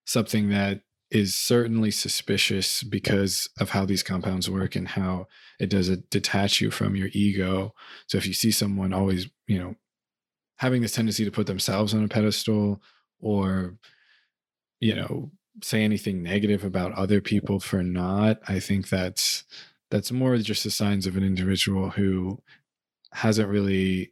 [0.05, 0.81] something that
[1.11, 5.27] is certainly suspicious because of how these compounds work and how
[5.59, 7.73] it does it detach you from your ego
[8.07, 9.75] so if you see someone always you know
[10.57, 12.81] having this tendency to put themselves on a pedestal
[13.19, 13.77] or
[14.79, 15.31] you know
[15.63, 19.43] say anything negative about other people for not i think that's
[19.89, 22.41] that's more just the signs of an individual who
[23.13, 24.11] hasn't really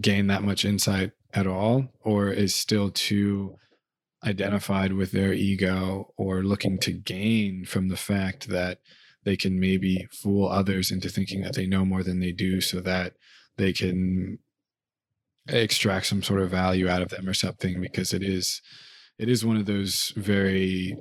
[0.00, 3.56] gained that much insight at all or is still too
[4.24, 8.80] identified with their ego or looking to gain from the fact that
[9.24, 12.80] they can maybe fool others into thinking that they know more than they do so
[12.80, 13.14] that
[13.56, 14.38] they can
[15.48, 18.60] extract some sort of value out of them or something because it is
[19.18, 20.96] it is one of those very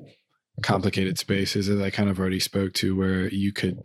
[0.62, 3.80] complicated spaces that I kind of already spoke to where you could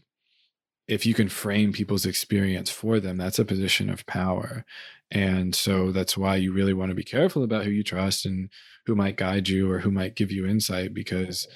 [0.87, 4.65] if you can frame people's experience for them that's a position of power.
[5.11, 8.51] And so that's why you really want to be careful about who you trust and
[8.87, 11.47] who might guide you or who might give you insight because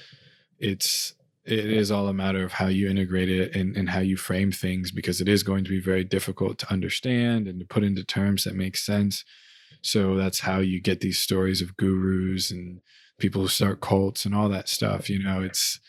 [0.59, 1.15] it's
[1.51, 4.53] it is all a matter of how you integrate it and, and how you frame
[4.53, 8.05] things because it is going to be very difficult to understand and to put into
[8.05, 9.25] terms that make sense.
[9.83, 12.81] So that's how you get these stories of gurus and
[13.19, 15.81] people who start cults and all that stuff you know it's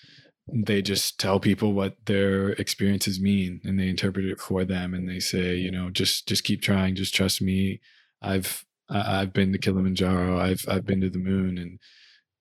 [0.51, 5.07] they just tell people what their experiences mean and they interpret it for them and
[5.07, 7.79] they say you know just just keep trying just trust me.
[8.21, 11.79] I've i've been to kilimanjaro i've i've been to the moon and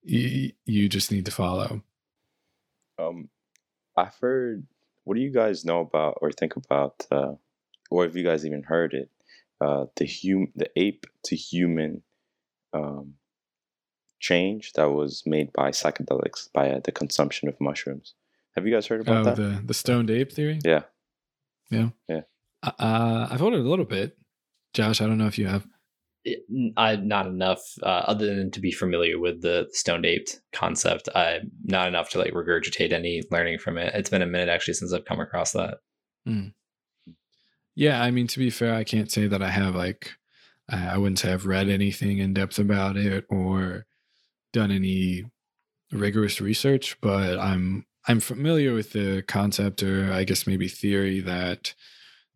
[0.02, 1.82] y- you just need to follow
[2.98, 3.28] Um,
[3.96, 4.66] I've heard.
[5.04, 7.32] What do you guys know about or think about, uh,
[7.90, 9.08] or have you guys even heard it,
[9.60, 12.02] uh, the hum, the ape to human
[12.74, 13.14] um,
[14.20, 18.14] change that was made by psychedelics by uh, the consumption of mushrooms.
[18.54, 19.36] Have you guys heard about oh that?
[19.36, 20.82] the the stoned ape theory Yeah.
[21.70, 22.22] yeah Yeah.
[22.62, 24.18] uh, i've heard it a little bit
[24.74, 25.64] josh i don't know if you have
[26.32, 31.08] It- I not enough uh, other than to be familiar with the stoned aped concept.
[31.14, 33.94] I not enough to like regurgitate any learning from it.
[33.94, 35.78] It's been a minute actually since I've come across that.
[37.74, 40.12] Yeah, I mean to be fair, I can't say that I have like
[40.68, 43.86] I wouldn't say I've read anything in depth about it or
[44.52, 45.24] done any
[45.92, 51.74] rigorous research, but I'm I'm familiar with the concept or I guess maybe theory that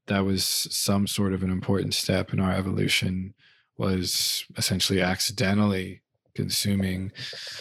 [0.07, 3.35] that was some sort of an important step in our evolution
[3.79, 6.03] was essentially accidentally
[6.35, 7.13] consuming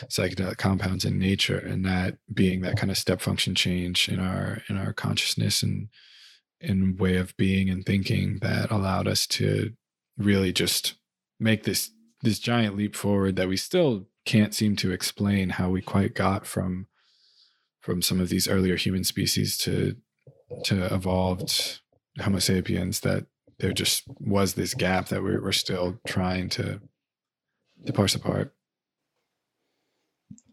[0.07, 4.61] psychedelic compounds in nature and that being that kind of step function change in our
[4.69, 5.89] in our consciousness and
[6.61, 9.71] in way of being and thinking that allowed us to
[10.17, 10.95] really just
[11.39, 15.81] make this this giant leap forward that we still can't seem to explain how we
[15.81, 16.87] quite got from
[17.81, 19.95] from some of these earlier human species to
[20.63, 21.79] to evolved
[22.19, 23.25] Homo sapiens that
[23.61, 26.81] there just was this gap that we're, we're still trying to
[27.85, 28.53] to parse apart.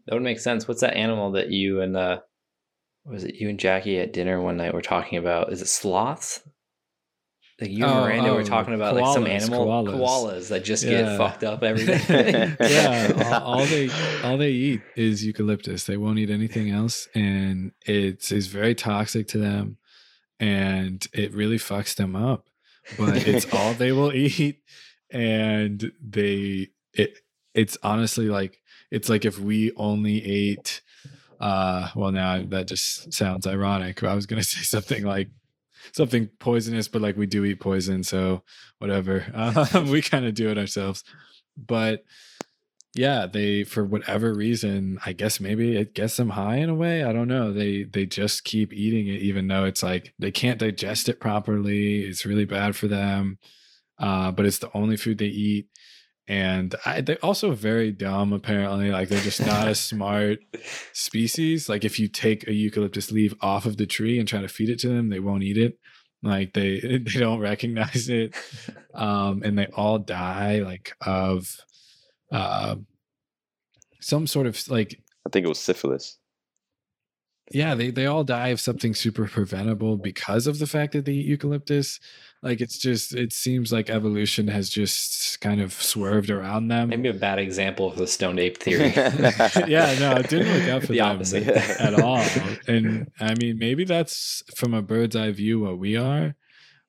[0.07, 0.67] That would make sense.
[0.67, 2.19] What's that animal that you and uh
[3.05, 5.51] was it you and Jackie at dinner one night were talking about?
[5.51, 6.41] Is it sloths?
[7.61, 9.93] Like you and Oh, Miranda were oh, talking about like some animal koalas.
[9.99, 11.01] koalas, that just Yeah.
[11.01, 12.55] get fucked up every day.
[12.61, 13.89] yeah, all, all they
[14.23, 15.83] all they eat is eucalyptus.
[15.85, 19.77] They won't eat anything else, and it's is very toxic to them,
[20.39, 22.48] and it really fucks them up.
[22.97, 24.61] But it's all they will eat,
[25.11, 27.17] and they it
[27.53, 28.61] it's honestly like
[28.91, 30.81] it's like if we only ate.
[31.39, 34.03] Uh, well, now that just sounds ironic.
[34.03, 35.29] I was gonna say something like
[35.93, 38.43] something poisonous, but like we do eat poison, so
[38.79, 39.25] whatever.
[39.73, 41.03] Um, we kind of do it ourselves.
[41.57, 42.03] But
[42.99, 47.01] yeah, they for whatever reason, I guess maybe it gets them high in a way.
[47.01, 47.53] I don't know.
[47.53, 52.01] They they just keep eating it, even though it's like they can't digest it properly.
[52.01, 53.37] It's really bad for them.
[53.97, 55.67] Uh, but it's the only food they eat.
[56.27, 58.91] And I, they're also very dumb, apparently.
[58.91, 60.39] Like they're just not a smart
[60.93, 61.69] species.
[61.69, 64.69] Like if you take a eucalyptus leaf off of the tree and try to feed
[64.69, 65.79] it to them, they won't eat it.
[66.21, 68.35] Like they they don't recognize it.
[68.91, 71.55] Um, and they all die like of
[72.31, 72.75] uh,
[73.99, 76.17] some sort of like I think it was syphilis.
[77.51, 81.13] yeah they, they all die of something super preventable because of the fact that they
[81.13, 81.99] eat eucalyptus
[82.43, 87.09] like it's just it seems like evolution has just kind of swerved around them Maybe
[87.09, 88.93] a bad example of the stoned ape theory.
[89.67, 91.47] yeah no it didn't work out for The them opposite.
[91.47, 92.23] at all
[92.67, 96.35] and i mean maybe that's from a bird's eye view what we are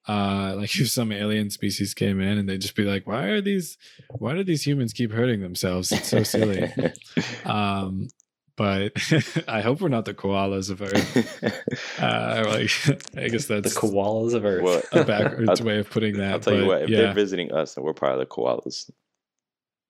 [0.09, 3.41] uh like if some alien species came in and they'd just be like why are
[3.41, 3.77] these
[4.19, 5.93] why do these humans keep hurting themselves?
[5.93, 6.73] It's so silly.
[7.45, 8.09] Um
[8.57, 8.93] but
[9.49, 12.01] i hope we're not the koalas of earth.
[12.01, 12.71] Uh like
[13.17, 14.63] i guess that's the koalas of Earth.
[14.63, 16.99] Well, a backwards I'll- way of putting that I'll tell you what, if yeah.
[16.99, 18.91] they're visiting us, then we're probably the koalas.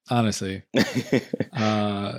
[0.09, 0.62] honestly.
[1.53, 2.19] Uh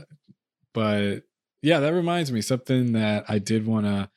[0.73, 1.24] but
[1.61, 4.09] yeah that reminds me something that i did want to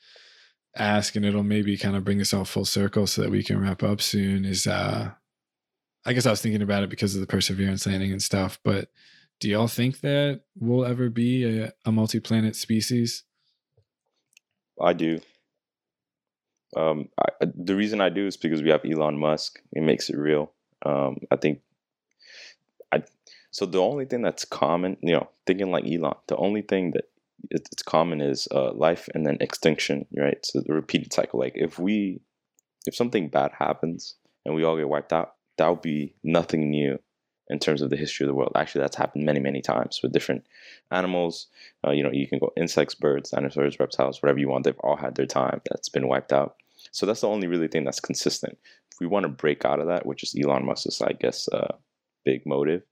[0.77, 3.61] ask and it'll maybe kind of bring us all full circle so that we can
[3.61, 5.11] wrap up soon is uh
[6.05, 8.89] i guess i was thinking about it because of the perseverance landing and stuff but
[9.41, 13.25] do y'all think that we'll ever be a, a multi-planet species
[14.81, 15.21] I do.
[16.77, 19.61] Um, I, the reason I do is because we have Elon Musk.
[19.73, 20.53] It makes it real.
[20.85, 21.61] Um, I think.
[22.93, 23.03] I
[23.51, 27.05] so the only thing that's common, you know, thinking like Elon, the only thing that
[27.51, 30.45] it's common is uh, life and then extinction, right?
[30.45, 31.41] So the repeated cycle.
[31.41, 32.21] Like if we,
[32.87, 36.99] if something bad happens and we all get wiped out, that would be nothing new
[37.49, 38.53] in terms of the history of the world.
[38.57, 40.47] Actually, that's happened many, many times with different
[40.91, 41.47] animals.
[41.87, 44.65] Uh, you know, you can go insects, birds, dinosaurs, reptiles, whatever you want.
[44.65, 46.57] They've all had their time that's been wiped out.
[46.93, 48.59] So that's the only really thing that's consistent.
[48.93, 51.77] If we want to break out of that, which is Elon Musk's, I guess, uh,
[52.25, 52.83] big motive,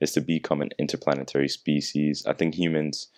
[0.00, 2.24] is to become an interplanetary species.
[2.26, 3.08] I think humans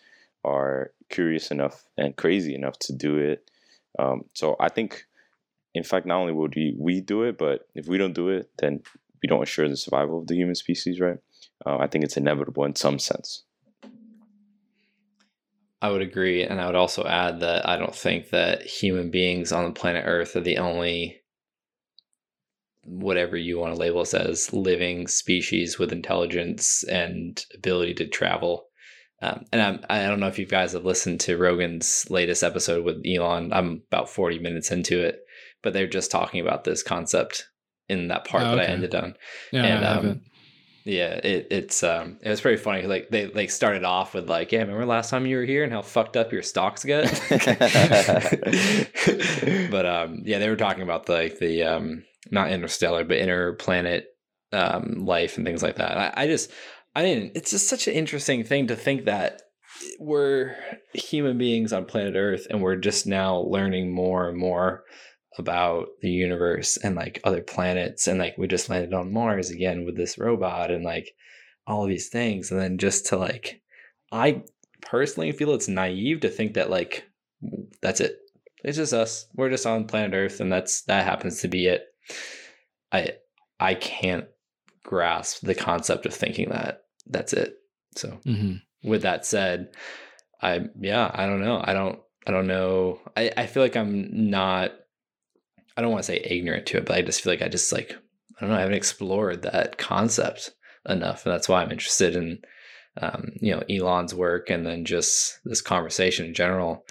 [0.44, 3.50] are curious enough and crazy enough to do it.
[3.98, 5.04] Um, so I think,
[5.74, 8.50] in fact, not only will we, we do it, but if we don't do it,
[8.58, 8.82] then
[9.22, 11.18] we don't assure the survival of the human species, right?
[11.64, 13.44] Uh, I think it's inevitable in some sense.
[15.80, 19.52] I would agree, and I would also add that I don't think that human beings
[19.52, 21.20] on the planet Earth are the only
[22.86, 28.66] whatever you want to label us as living species with intelligence and ability to travel.
[29.22, 32.84] Um, and I'm, I don't know if you guys have listened to Rogan's latest episode
[32.84, 33.52] with Elon.
[33.52, 35.20] I'm about 40 minutes into it,
[35.62, 37.48] but they're just talking about this concept
[37.88, 39.14] in that part Oh, that I ended on.
[39.52, 40.20] yeah And, i um,
[40.84, 42.82] Yeah, it, it's um, it was pretty funny.
[42.82, 45.64] 'cause, Like they like started off with like, yeah, remember last time you were here
[45.64, 47.04] and how fucked up your stocks get.
[49.70, 54.04] but um, yeah, they were talking about the, like the um, not interstellar, but interplanet
[54.52, 55.96] um life and things like that.
[55.96, 56.50] I, I just,
[56.94, 57.32] I didn't.
[57.34, 59.42] It's just such an interesting thing to think that
[59.98, 60.56] we're
[60.92, 64.84] human beings on planet Earth and we're just now learning more and more
[65.36, 69.84] about the universe and like other planets and like we just landed on Mars again
[69.84, 71.10] with this robot and like
[71.66, 73.60] all these things and then just to like
[74.12, 74.44] I
[74.80, 77.04] personally feel it's naive to think that like
[77.82, 78.18] that's it.
[78.62, 79.26] It's just us.
[79.34, 81.86] We're just on planet Earth and that's that happens to be it.
[82.92, 83.14] I
[83.58, 84.26] I can't
[84.84, 87.56] grasp the concept of thinking that that's it.
[87.96, 88.62] So Mhm.
[88.82, 89.74] with that said,
[90.40, 91.60] I yeah, I don't know.
[91.64, 93.00] I don't I don't know.
[93.16, 94.72] I, I feel like I'm not
[95.76, 97.72] I don't want to say ignorant to it, but I just feel like I just
[97.72, 97.92] like
[98.36, 100.52] I don't know, I haven't explored that concept
[100.88, 101.24] enough.
[101.24, 102.40] And that's why I'm interested in
[102.96, 106.84] um, you know, Elon's work and then just this conversation in general.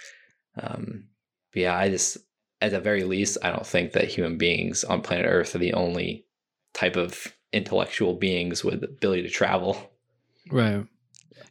[0.60, 1.08] Um
[1.52, 2.18] but yeah, I just
[2.60, 5.74] at the very least, I don't think that human beings on planet Earth are the
[5.74, 6.24] only
[6.72, 9.90] type of intellectual beings with the ability to travel.
[10.50, 10.86] Right.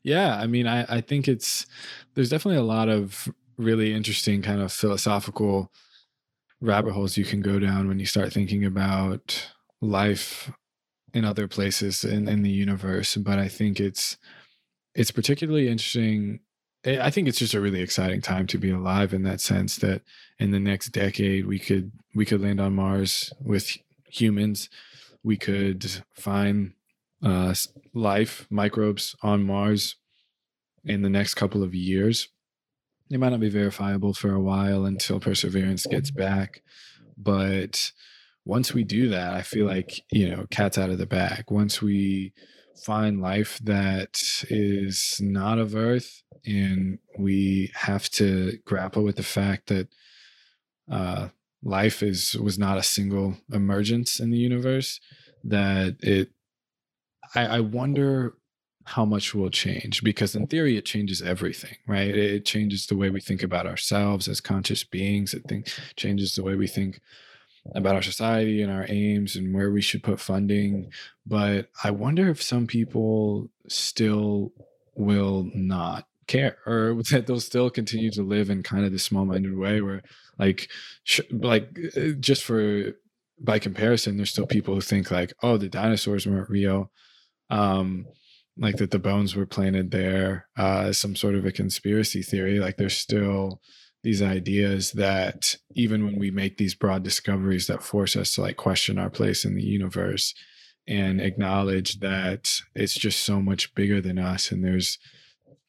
[0.03, 0.35] Yeah.
[0.38, 1.65] I mean, I, I think it's,
[2.13, 5.72] there's definitely a lot of really interesting kind of philosophical
[6.61, 10.51] rabbit holes you can go down when you start thinking about life
[11.13, 13.15] in other places in, in the universe.
[13.15, 14.17] But I think it's,
[14.95, 16.39] it's particularly interesting.
[16.85, 19.77] I I think it's just a really exciting time to be alive in that sense
[19.77, 20.01] that
[20.39, 24.69] in the next decade we could we could land on Mars with humans.
[25.23, 26.73] We could find
[27.24, 27.53] uh,
[27.93, 29.95] life, microbes on Mars
[30.84, 32.30] in the next couple of years.
[33.10, 36.61] They might not be verifiable for a while until Perseverance gets back.
[37.18, 37.92] But
[38.45, 41.45] once we do that, I feel like, you know, cat's out of the bag.
[41.50, 42.34] Once we
[42.84, 44.19] find life that
[44.50, 49.88] is not of Earth and we have to grapple with the fact that
[50.92, 51.30] uh,
[51.64, 55.00] life is was not a single emergence in the universe,
[55.43, 56.30] that it
[57.36, 58.36] I, I wonder
[58.86, 62.16] how much will change because in theory it changes everything right?
[62.16, 65.34] It, changes the way we think about ourselves as conscious beings.
[65.34, 67.00] It think, changes the way we think
[67.76, 70.92] about our society and our aims and where we should put funding.
[71.26, 74.52] But i wonder if some people still
[74.95, 79.58] will not care or that they'll still continue to live in kind of this small-minded
[79.58, 80.02] way where
[80.38, 80.70] like
[81.03, 82.94] sh- like uh, just for
[83.40, 86.92] by comparison there's still people who think like oh the dinosaurs weren't real
[87.49, 88.05] um
[88.57, 92.59] like that the bones were planted there uh as some sort of a conspiracy theory
[92.59, 93.61] like there's still
[94.03, 98.57] these ideas that even when we make these broad discoveries that force us to like
[98.57, 100.33] question our place in the universe
[100.88, 104.99] and acknowledge that it's just so much bigger than us and there's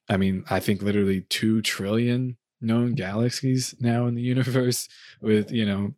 [0.08, 4.88] i mean i think literally 2 trillion known galaxies now in the universe
[5.20, 5.94] with you know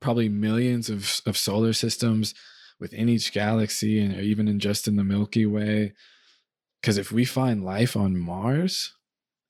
[0.00, 2.34] probably millions of, of solar systems
[2.84, 5.94] within each galaxy and even in just in the milky way.
[6.82, 8.92] Because if we find life on mars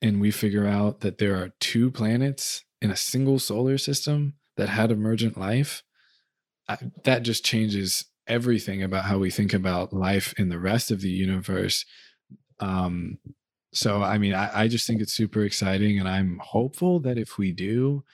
[0.01, 4.69] and we figure out that there are two planets in a single solar system that
[4.69, 5.83] had emergent life
[6.69, 11.01] I, that just changes everything about how we think about life in the rest of
[11.01, 11.85] the universe.
[12.61, 13.19] Um
[13.73, 17.39] so i mean I, I just think it's super exciting and i'm hopeful that if
[17.39, 18.05] we do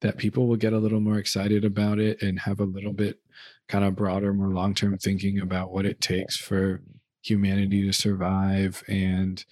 [0.00, 3.20] that people will get a little more excited about it and have a little bit
[3.68, 6.82] kind of broader more long-term thinking about what it takes for
[7.22, 9.44] humanity to survive and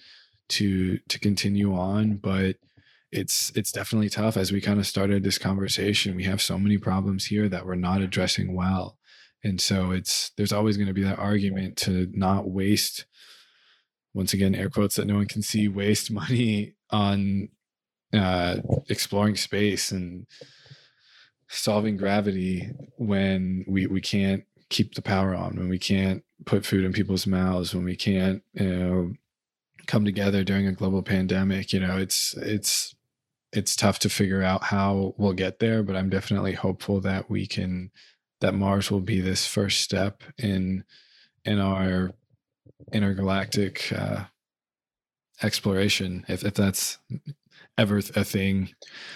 [0.47, 2.57] to to continue on but
[3.13, 4.35] it's it's definitely tough.
[4.35, 7.75] As we kind of started this conversation we have so many problems here that we're
[7.75, 8.97] not addressing well.
[9.43, 13.05] And so it's there's always going to be that argument to not waste
[14.13, 17.49] once again air quotes that no one can see waste money on
[18.13, 18.57] uh
[18.89, 20.25] exploring space and
[21.53, 26.83] solving gravity when we we can't keep the power on when we can't put food
[26.83, 29.13] in people's mouths when we can't you know
[29.85, 32.95] come together during a global pandemic you know it's it's
[33.51, 37.45] it's tough to figure out how we'll get there but i'm definitely hopeful that we
[37.45, 37.91] can
[38.41, 40.83] that mars will be this first step in
[41.45, 42.11] in our
[42.91, 44.23] intergalactic uh
[45.43, 46.97] exploration if if that's
[47.77, 48.69] ever a thing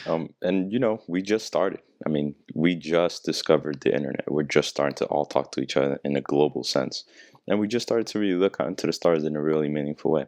[0.06, 1.80] Um, and you know, we just started.
[2.06, 4.32] I mean, we just discovered the internet.
[4.32, 7.04] We're just starting to all talk to each other in a global sense,
[7.48, 10.12] and we just started to really look out into the stars in a really meaningful
[10.12, 10.26] way.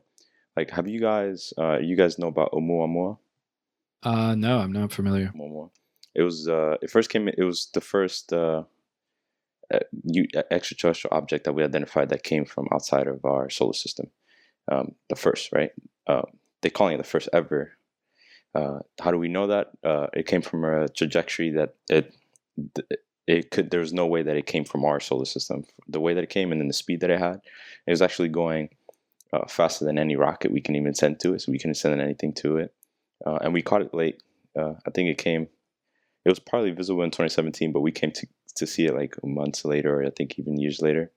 [0.57, 3.17] Like, have you guys, uh, you guys know about Oumuamua?
[4.01, 5.69] uh no i'm not familiar Oumuamua.
[6.15, 7.27] It was, uh, it first came.
[7.27, 8.63] It was the first uh,
[10.51, 14.07] extraterrestrial object that we identified that came from outside of our solar system.
[14.71, 15.71] Um, the first, right?
[16.07, 16.23] Uh,
[16.61, 17.73] they're calling it the first ever
[18.55, 19.71] how do we know that?
[19.83, 22.13] Uh, it came from a trajectory that it
[23.27, 23.69] it could.
[23.69, 25.65] There was no way that it came from our solar system.
[25.87, 27.41] The way that it came and then the speed that it had,
[27.87, 28.69] it was actually going
[29.31, 31.41] uh, faster than any rocket we can even send to it.
[31.41, 32.73] So we couldn't send anything to it,
[33.25, 34.21] uh, and we caught it late.
[34.57, 35.47] Uh, I think it came
[36.25, 39.63] it was probably visible in 2017, but we came to to see it like months
[39.63, 41.11] later, or I think even years later.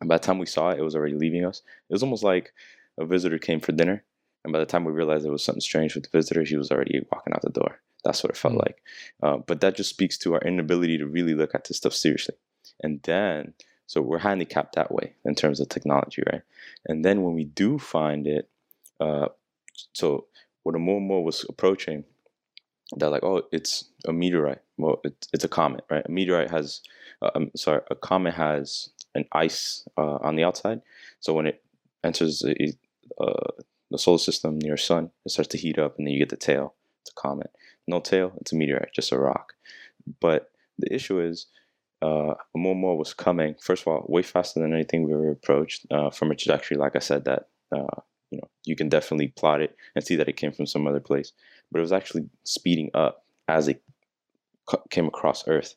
[0.00, 1.62] And by the time we saw it, it was already leaving us.
[1.88, 2.52] It was almost like
[2.98, 4.04] a visitor came for dinner,
[4.44, 6.70] and by the time we realized there was something strange with the visitor, he was
[6.70, 7.80] already walking out the door.
[8.04, 8.58] That's what it felt Mm.
[8.66, 8.82] like.
[9.22, 12.36] Uh, but that just speaks to our inability to really look at this stuff seriously.
[12.82, 13.54] And then,
[13.86, 16.42] so we're handicapped that way in terms of technology, right?
[16.86, 18.48] And then when we do find it,
[19.00, 19.28] uh,
[19.92, 20.26] so
[20.62, 22.04] when Oumuamua was approaching,
[22.96, 24.62] they're like, oh, it's a meteorite.
[24.76, 26.04] Well, it's, it's a comet, right?
[26.06, 26.80] A meteorite has,
[27.20, 30.80] uh, um, sorry, a comet has an ice uh, on the outside.
[31.20, 31.62] So when it
[32.04, 32.54] enters a,
[33.22, 33.50] uh,
[33.90, 36.36] the solar system near sun, it starts to heat up, and then you get the
[36.36, 36.74] tail.
[37.02, 37.50] It's a comet.
[37.86, 39.54] No tail, it's a meteorite, just a rock.
[40.20, 41.46] But the issue is,
[42.02, 43.54] uh, Oumuamua was coming.
[43.60, 46.76] First of all, way faster than anything we ever approached uh, from a trajectory.
[46.76, 48.00] Like I said, that uh,
[48.30, 51.00] you know you can definitely plot it and see that it came from some other
[51.00, 51.32] place.
[51.72, 53.82] But it was actually speeding up as it
[54.66, 55.74] co- came across Earth.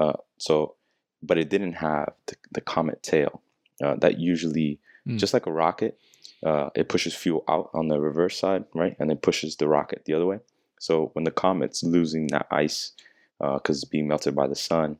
[0.00, 0.74] Uh, so,
[1.22, 3.42] but it didn't have the, the comet tail.
[3.82, 5.18] Uh, that usually, Mm.
[5.18, 5.98] just like a rocket,
[6.44, 10.04] uh, it pushes fuel out on the reverse side, right, and it pushes the rocket
[10.04, 10.40] the other way.
[10.80, 12.92] So when the comet's losing that ice
[13.38, 14.98] because it's being melted by the sun,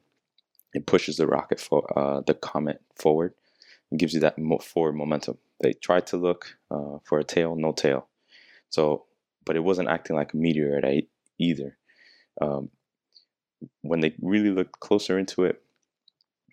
[0.74, 3.34] it pushes the rocket for uh, the comet forward
[3.90, 5.38] and gives you that mo- forward momentum.
[5.60, 8.08] They tried to look uh, for a tail, no tail.
[8.70, 9.04] So,
[9.44, 11.76] but it wasn't acting like a meteorite either.
[12.40, 12.70] Um,
[13.82, 15.62] when they really looked closer into it,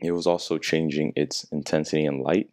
[0.01, 2.49] it was also changing its intensity and light.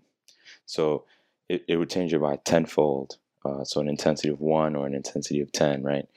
[0.66, 1.04] So
[1.48, 3.18] it, it would change it by tenfold.
[3.44, 6.08] Uh, so an intensity of one or an intensity of 10, right?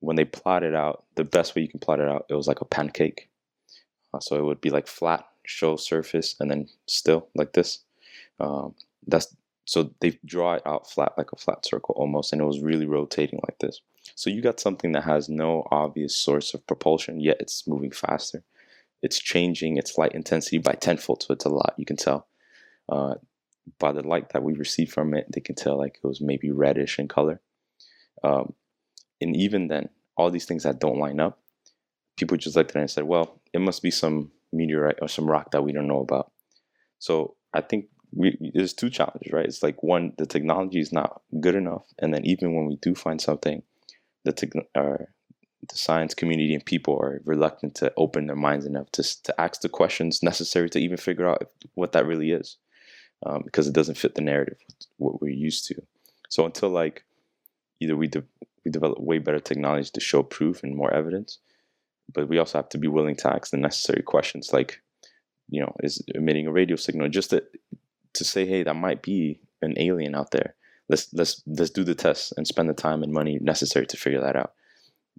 [0.00, 2.60] When they plotted out, the best way you can plot it out, it was like
[2.60, 3.28] a pancake.
[4.12, 7.80] Uh, so it would be like flat, show surface, and then still like this.
[8.40, 8.74] Um,
[9.06, 9.34] that's
[9.66, 12.86] so they draw it out flat, like a flat circle almost, and it was really
[12.86, 13.80] rotating like this.
[14.14, 18.42] So you got something that has no obvious source of propulsion, yet it's moving faster.
[19.02, 21.74] It's changing its light intensity by tenfold, so it's a lot.
[21.78, 22.26] You can tell
[22.88, 23.14] uh,
[23.78, 25.26] by the light that we received from it.
[25.32, 27.40] They can tell like it was maybe reddish in color.
[28.22, 28.54] Um,
[29.20, 31.40] and even then, all these things that don't line up,
[32.16, 35.28] people just looked at it and said, "Well, it must be some meteorite or some
[35.28, 36.30] rock that we don't know about."
[36.98, 39.46] So I think we, there's two challenges, right?
[39.46, 42.94] It's like one, the technology is not good enough, and then even when we do
[42.94, 43.62] find something,
[44.24, 45.04] the uh,
[45.68, 49.60] the science community and people are reluctant to open their minds enough to to ask
[49.62, 52.58] the questions necessary to even figure out what that really is,
[53.24, 54.58] um, because it doesn't fit the narrative
[54.98, 55.74] what we're used to.
[56.28, 57.04] So until like
[57.80, 58.24] either we de-
[58.64, 61.38] we develop way better technology to show proof and more evidence,
[62.12, 64.80] but we also have to be willing to ask the necessary questions like
[65.48, 67.44] you know is emitting a radio signal just to
[68.14, 70.54] to say hey that might be an alien out there.
[70.88, 74.20] Let's let's let's do the tests and spend the time and money necessary to figure
[74.20, 74.52] that out.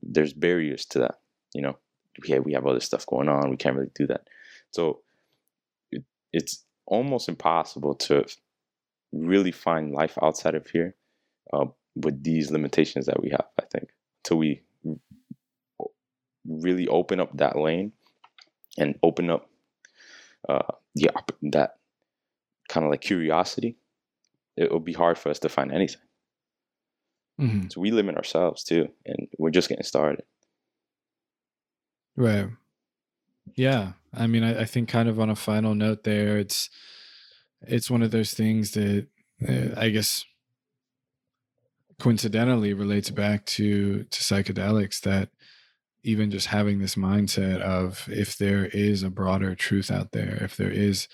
[0.01, 1.19] There's barriers to that
[1.55, 1.77] you know?
[2.23, 3.49] Yeah we have other stuff going on.
[3.49, 4.27] We can't really do that.
[4.71, 5.01] So
[5.91, 8.25] it, it's almost impossible to
[9.11, 10.95] really find life outside of here
[11.53, 11.65] uh,
[11.95, 13.89] with these limitations that we have i think
[14.23, 14.61] till we
[16.47, 17.91] really open up that lane
[18.77, 19.49] and open up
[20.47, 21.77] uh, the op- that
[22.69, 23.77] kind of like curiosity,
[24.55, 26.01] it will be hard for us to find anything.
[27.39, 27.71] Mhm.
[27.71, 30.23] So we limit ourselves too, and we're just getting started.
[32.15, 32.47] Right.
[33.55, 33.93] Yeah.
[34.17, 36.69] I mean, I, I think kind of on a final note there, it's
[37.61, 39.07] it's one of those things that
[39.47, 40.23] uh, I guess
[41.99, 45.29] coincidentally relates back to to psychedelics that
[46.03, 50.55] even just having this mindset of if there is a broader truth out there, if
[50.55, 51.07] there is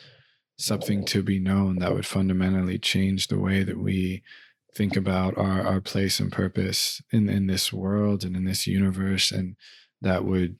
[0.57, 4.21] something to be known that would fundamentally change the way that we
[4.75, 9.31] think about our, our place and purpose in, in this world and in this universe
[9.31, 9.55] and
[10.01, 10.57] that would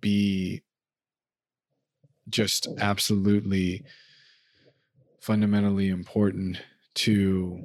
[0.00, 0.62] be
[2.28, 3.84] just absolutely
[5.20, 6.58] fundamentally important
[6.94, 7.62] to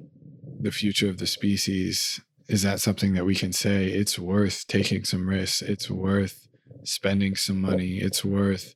[0.60, 2.22] the future of the species.
[2.48, 3.86] Is that something that we can say?
[3.86, 5.62] It's worth taking some risks.
[5.62, 6.48] It's worth
[6.84, 7.98] spending some money.
[7.98, 8.76] It's worth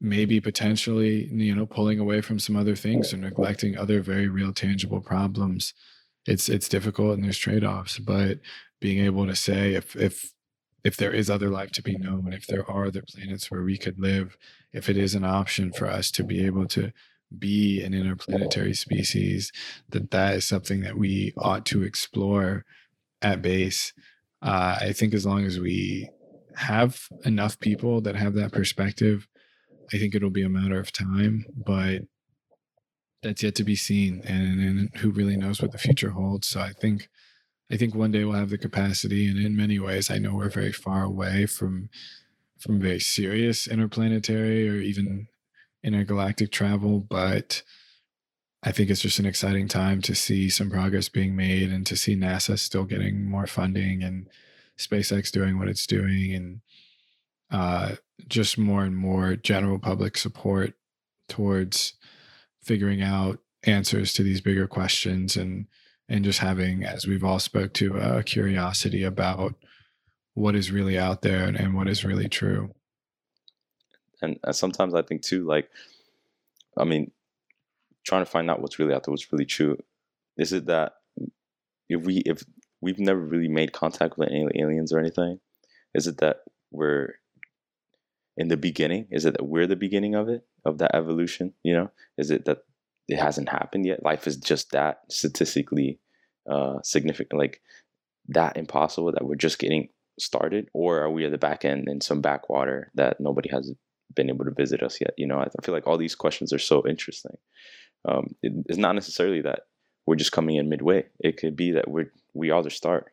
[0.00, 4.52] maybe potentially you know pulling away from some other things or neglecting other very real
[4.52, 5.72] tangible problems.
[6.26, 8.40] It's it's difficult and there's trade-offs but
[8.80, 10.32] being able to say if if
[10.86, 13.76] if there is other life to be known if there are other planets where we
[13.76, 14.36] could live
[14.72, 16.92] if it is an option for us to be able to
[17.36, 19.50] be an interplanetary species
[19.88, 22.64] that that is something that we ought to explore
[23.20, 23.92] at base.
[24.40, 26.08] Uh, i think as long as we
[26.54, 29.26] have enough people that have that perspective
[29.92, 32.02] i think it'll be a matter of time but
[33.24, 36.46] that's yet to be seen and, and who really knows what the future holds.
[36.46, 37.08] So i think
[37.70, 40.48] I think one day we'll have the capacity, and in many ways, I know we're
[40.50, 41.88] very far away from
[42.58, 45.28] from very serious interplanetary or even
[45.84, 47.62] intergalactic travel, but
[48.62, 51.96] I think it's just an exciting time to see some progress being made and to
[51.96, 54.28] see NASA still getting more funding and
[54.78, 56.60] SpaceX doing what it's doing and
[57.50, 57.96] uh,
[58.26, 60.74] just more and more general public support
[61.28, 61.94] towards
[62.62, 65.66] figuring out answers to these bigger questions and
[66.08, 69.54] and just having as we've all spoke to a curiosity about
[70.34, 72.70] what is really out there and, and what is really true
[74.22, 75.70] and, and sometimes I think too, like,
[76.76, 77.10] I mean,
[78.04, 79.78] trying to find out what's really out there, what's really true.
[80.36, 80.94] Is it that
[81.88, 82.44] if we if
[82.80, 85.40] we've never really made contact with any aliens or anything,
[85.94, 87.14] is it that we're
[88.36, 89.06] in the beginning?
[89.10, 91.54] Is it that we're the beginning of it of that evolution?
[91.62, 92.64] You know, is it that
[93.08, 94.04] it hasn't happened yet?
[94.04, 96.00] Life is just that statistically
[96.50, 97.60] uh, significant, like
[98.28, 102.00] that impossible that we're just getting started, or are we at the back end in
[102.00, 103.72] some backwater that nobody has
[104.14, 105.14] been able to visit us yet.
[105.16, 107.36] You know, I, feel like all these questions are so interesting.
[108.04, 109.60] Um, it, it's not necessarily that
[110.06, 111.04] we're just coming in midway.
[111.20, 113.12] It could be that we're we are the start.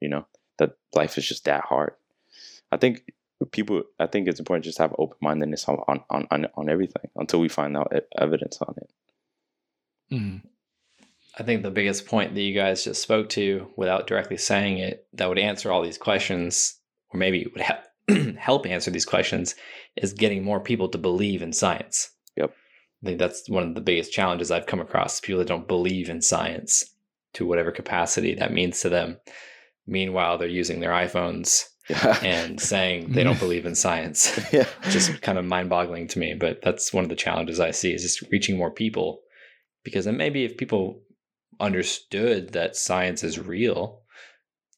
[0.00, 0.26] You know,
[0.58, 1.94] that life is just that hard.
[2.70, 3.12] I think
[3.52, 3.82] people.
[4.00, 5.78] I think it's important to just have open mindedness on
[6.10, 8.90] on, on on everything until we find out evidence on it.
[10.12, 10.46] Mm-hmm.
[11.38, 15.06] I think the biggest point that you guys just spoke to, without directly saying it,
[15.14, 16.78] that would answer all these questions,
[17.10, 17.88] or maybe would have
[18.36, 19.54] help answer these questions
[19.96, 22.10] is getting more people to believe in science.
[22.36, 22.54] Yep.
[23.02, 25.20] I think that's one of the biggest challenges I've come across.
[25.20, 26.84] People that don't believe in science
[27.34, 29.18] to whatever capacity that means to them.
[29.86, 32.18] Meanwhile, they're using their iPhones yeah.
[32.22, 34.38] and saying they don't believe in science.
[34.52, 34.66] yeah.
[34.90, 36.34] Just kind of mind boggling to me.
[36.34, 39.22] But that's one of the challenges I see is just reaching more people.
[39.84, 41.02] Because then maybe if people
[41.60, 44.02] understood that science is real,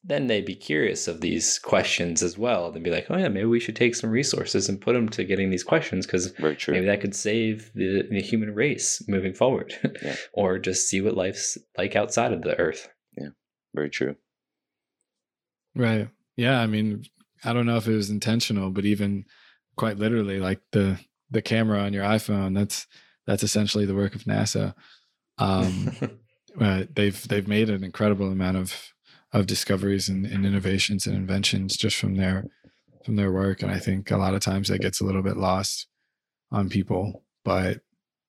[0.07, 2.71] then they'd be curious of these questions as well.
[2.71, 5.23] They'd be like, oh, yeah, maybe we should take some resources and put them to
[5.23, 10.15] getting these questions because maybe that could save the, the human race moving forward yeah.
[10.33, 12.87] or just see what life's like outside of the earth.
[13.17, 13.29] Yeah,
[13.73, 14.15] very true.
[15.75, 16.07] Right.
[16.37, 16.61] Yeah.
[16.61, 17.05] I mean,
[17.43, 19.25] I don't know if it was intentional, but even
[19.75, 20.99] quite literally, like the,
[21.31, 22.85] the camera on your iPhone, that's,
[23.27, 24.73] that's essentially the work of NASA.
[25.37, 25.91] Um,
[26.61, 28.93] uh, they've, they've made an incredible amount of
[29.35, 32.45] of discoveries and, and, innovations and inventions just from their
[33.03, 33.61] from their work.
[33.61, 35.87] And i think a lot of times that gets a little bit lost
[36.51, 37.23] on people.
[37.43, 37.81] But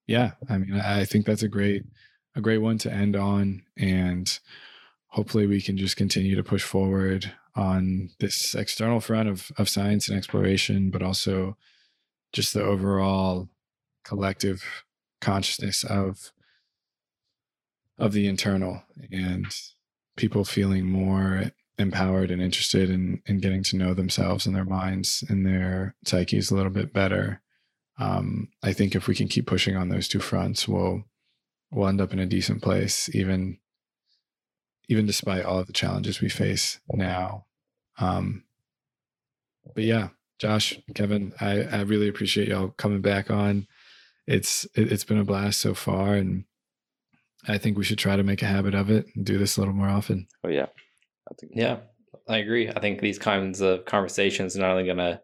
[0.05, 1.83] yeah i mean i think that's a great
[2.35, 3.63] a great one to end on.
[3.77, 4.37] And
[5.07, 10.09] hopefully we can just continue to push forward on this external front of, of science
[10.09, 11.57] and exploration but also
[12.33, 13.47] just the overall
[14.03, 14.85] collective
[15.21, 16.31] consciousness of
[17.97, 19.47] of the internal and
[20.15, 25.23] people feeling more empowered and interested in in getting to know themselves and their minds
[25.29, 27.41] and their psyches a little bit better.
[27.99, 31.03] Um, I think if we can keep pushing on those two fronts, we'll
[31.71, 33.57] we'll end up in a decent place, even
[34.89, 37.45] even despite all of the challenges we face now.
[37.99, 38.43] Um,
[39.75, 43.67] but yeah, Josh, Kevin, I, I really appreciate y'all coming back on.
[44.27, 46.45] It's it, it's been a blast so far, and
[47.47, 49.61] I think we should try to make a habit of it and do this a
[49.61, 50.27] little more often.
[50.43, 50.67] Oh yeah.
[51.29, 51.77] I think Yeah,
[52.27, 52.69] I agree.
[52.69, 55.21] I think these kinds of conversations are not only going to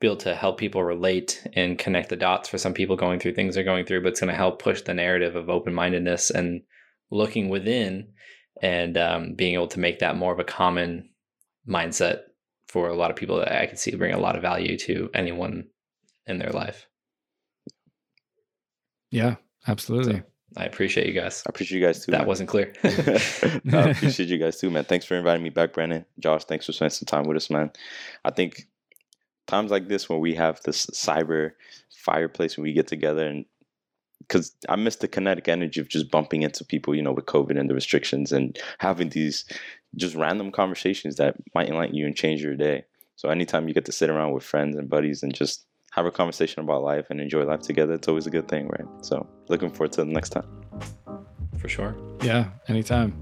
[0.00, 3.34] be able to help people relate and connect the dots for some people going through
[3.34, 6.30] things they're going through, but it's going to help push the narrative of open mindedness
[6.30, 6.62] and
[7.10, 8.08] looking within
[8.62, 11.08] and um, being able to make that more of a common
[11.68, 12.20] mindset
[12.68, 15.10] for a lot of people that I can see bring a lot of value to
[15.14, 15.68] anyone
[16.26, 16.86] in their life.
[19.16, 19.36] Yeah,
[19.66, 20.16] absolutely.
[20.16, 20.22] So,
[20.58, 21.42] I appreciate you guys.
[21.46, 22.12] I appreciate you guys too.
[22.12, 22.26] That man.
[22.26, 22.74] wasn't clear.
[22.84, 24.84] I appreciate you guys too, man.
[24.84, 26.04] Thanks for inviting me back, Brandon.
[26.18, 27.70] Josh, thanks for spending some time with us, man.
[28.26, 28.66] I think
[29.46, 31.52] times like this when we have this cyber
[31.96, 33.46] fireplace when we get together and
[34.20, 37.58] because I miss the kinetic energy of just bumping into people, you know, with COVID
[37.58, 39.44] and the restrictions and having these
[39.94, 42.84] just random conversations that might enlighten you and change your day.
[43.14, 45.65] So anytime you get to sit around with friends and buddies and just
[45.96, 48.86] have a conversation about life and enjoy life together, it's always a good thing, right?
[49.00, 50.46] So, looking forward to the next time.
[51.58, 51.96] For sure.
[52.22, 53.14] Yeah, anytime.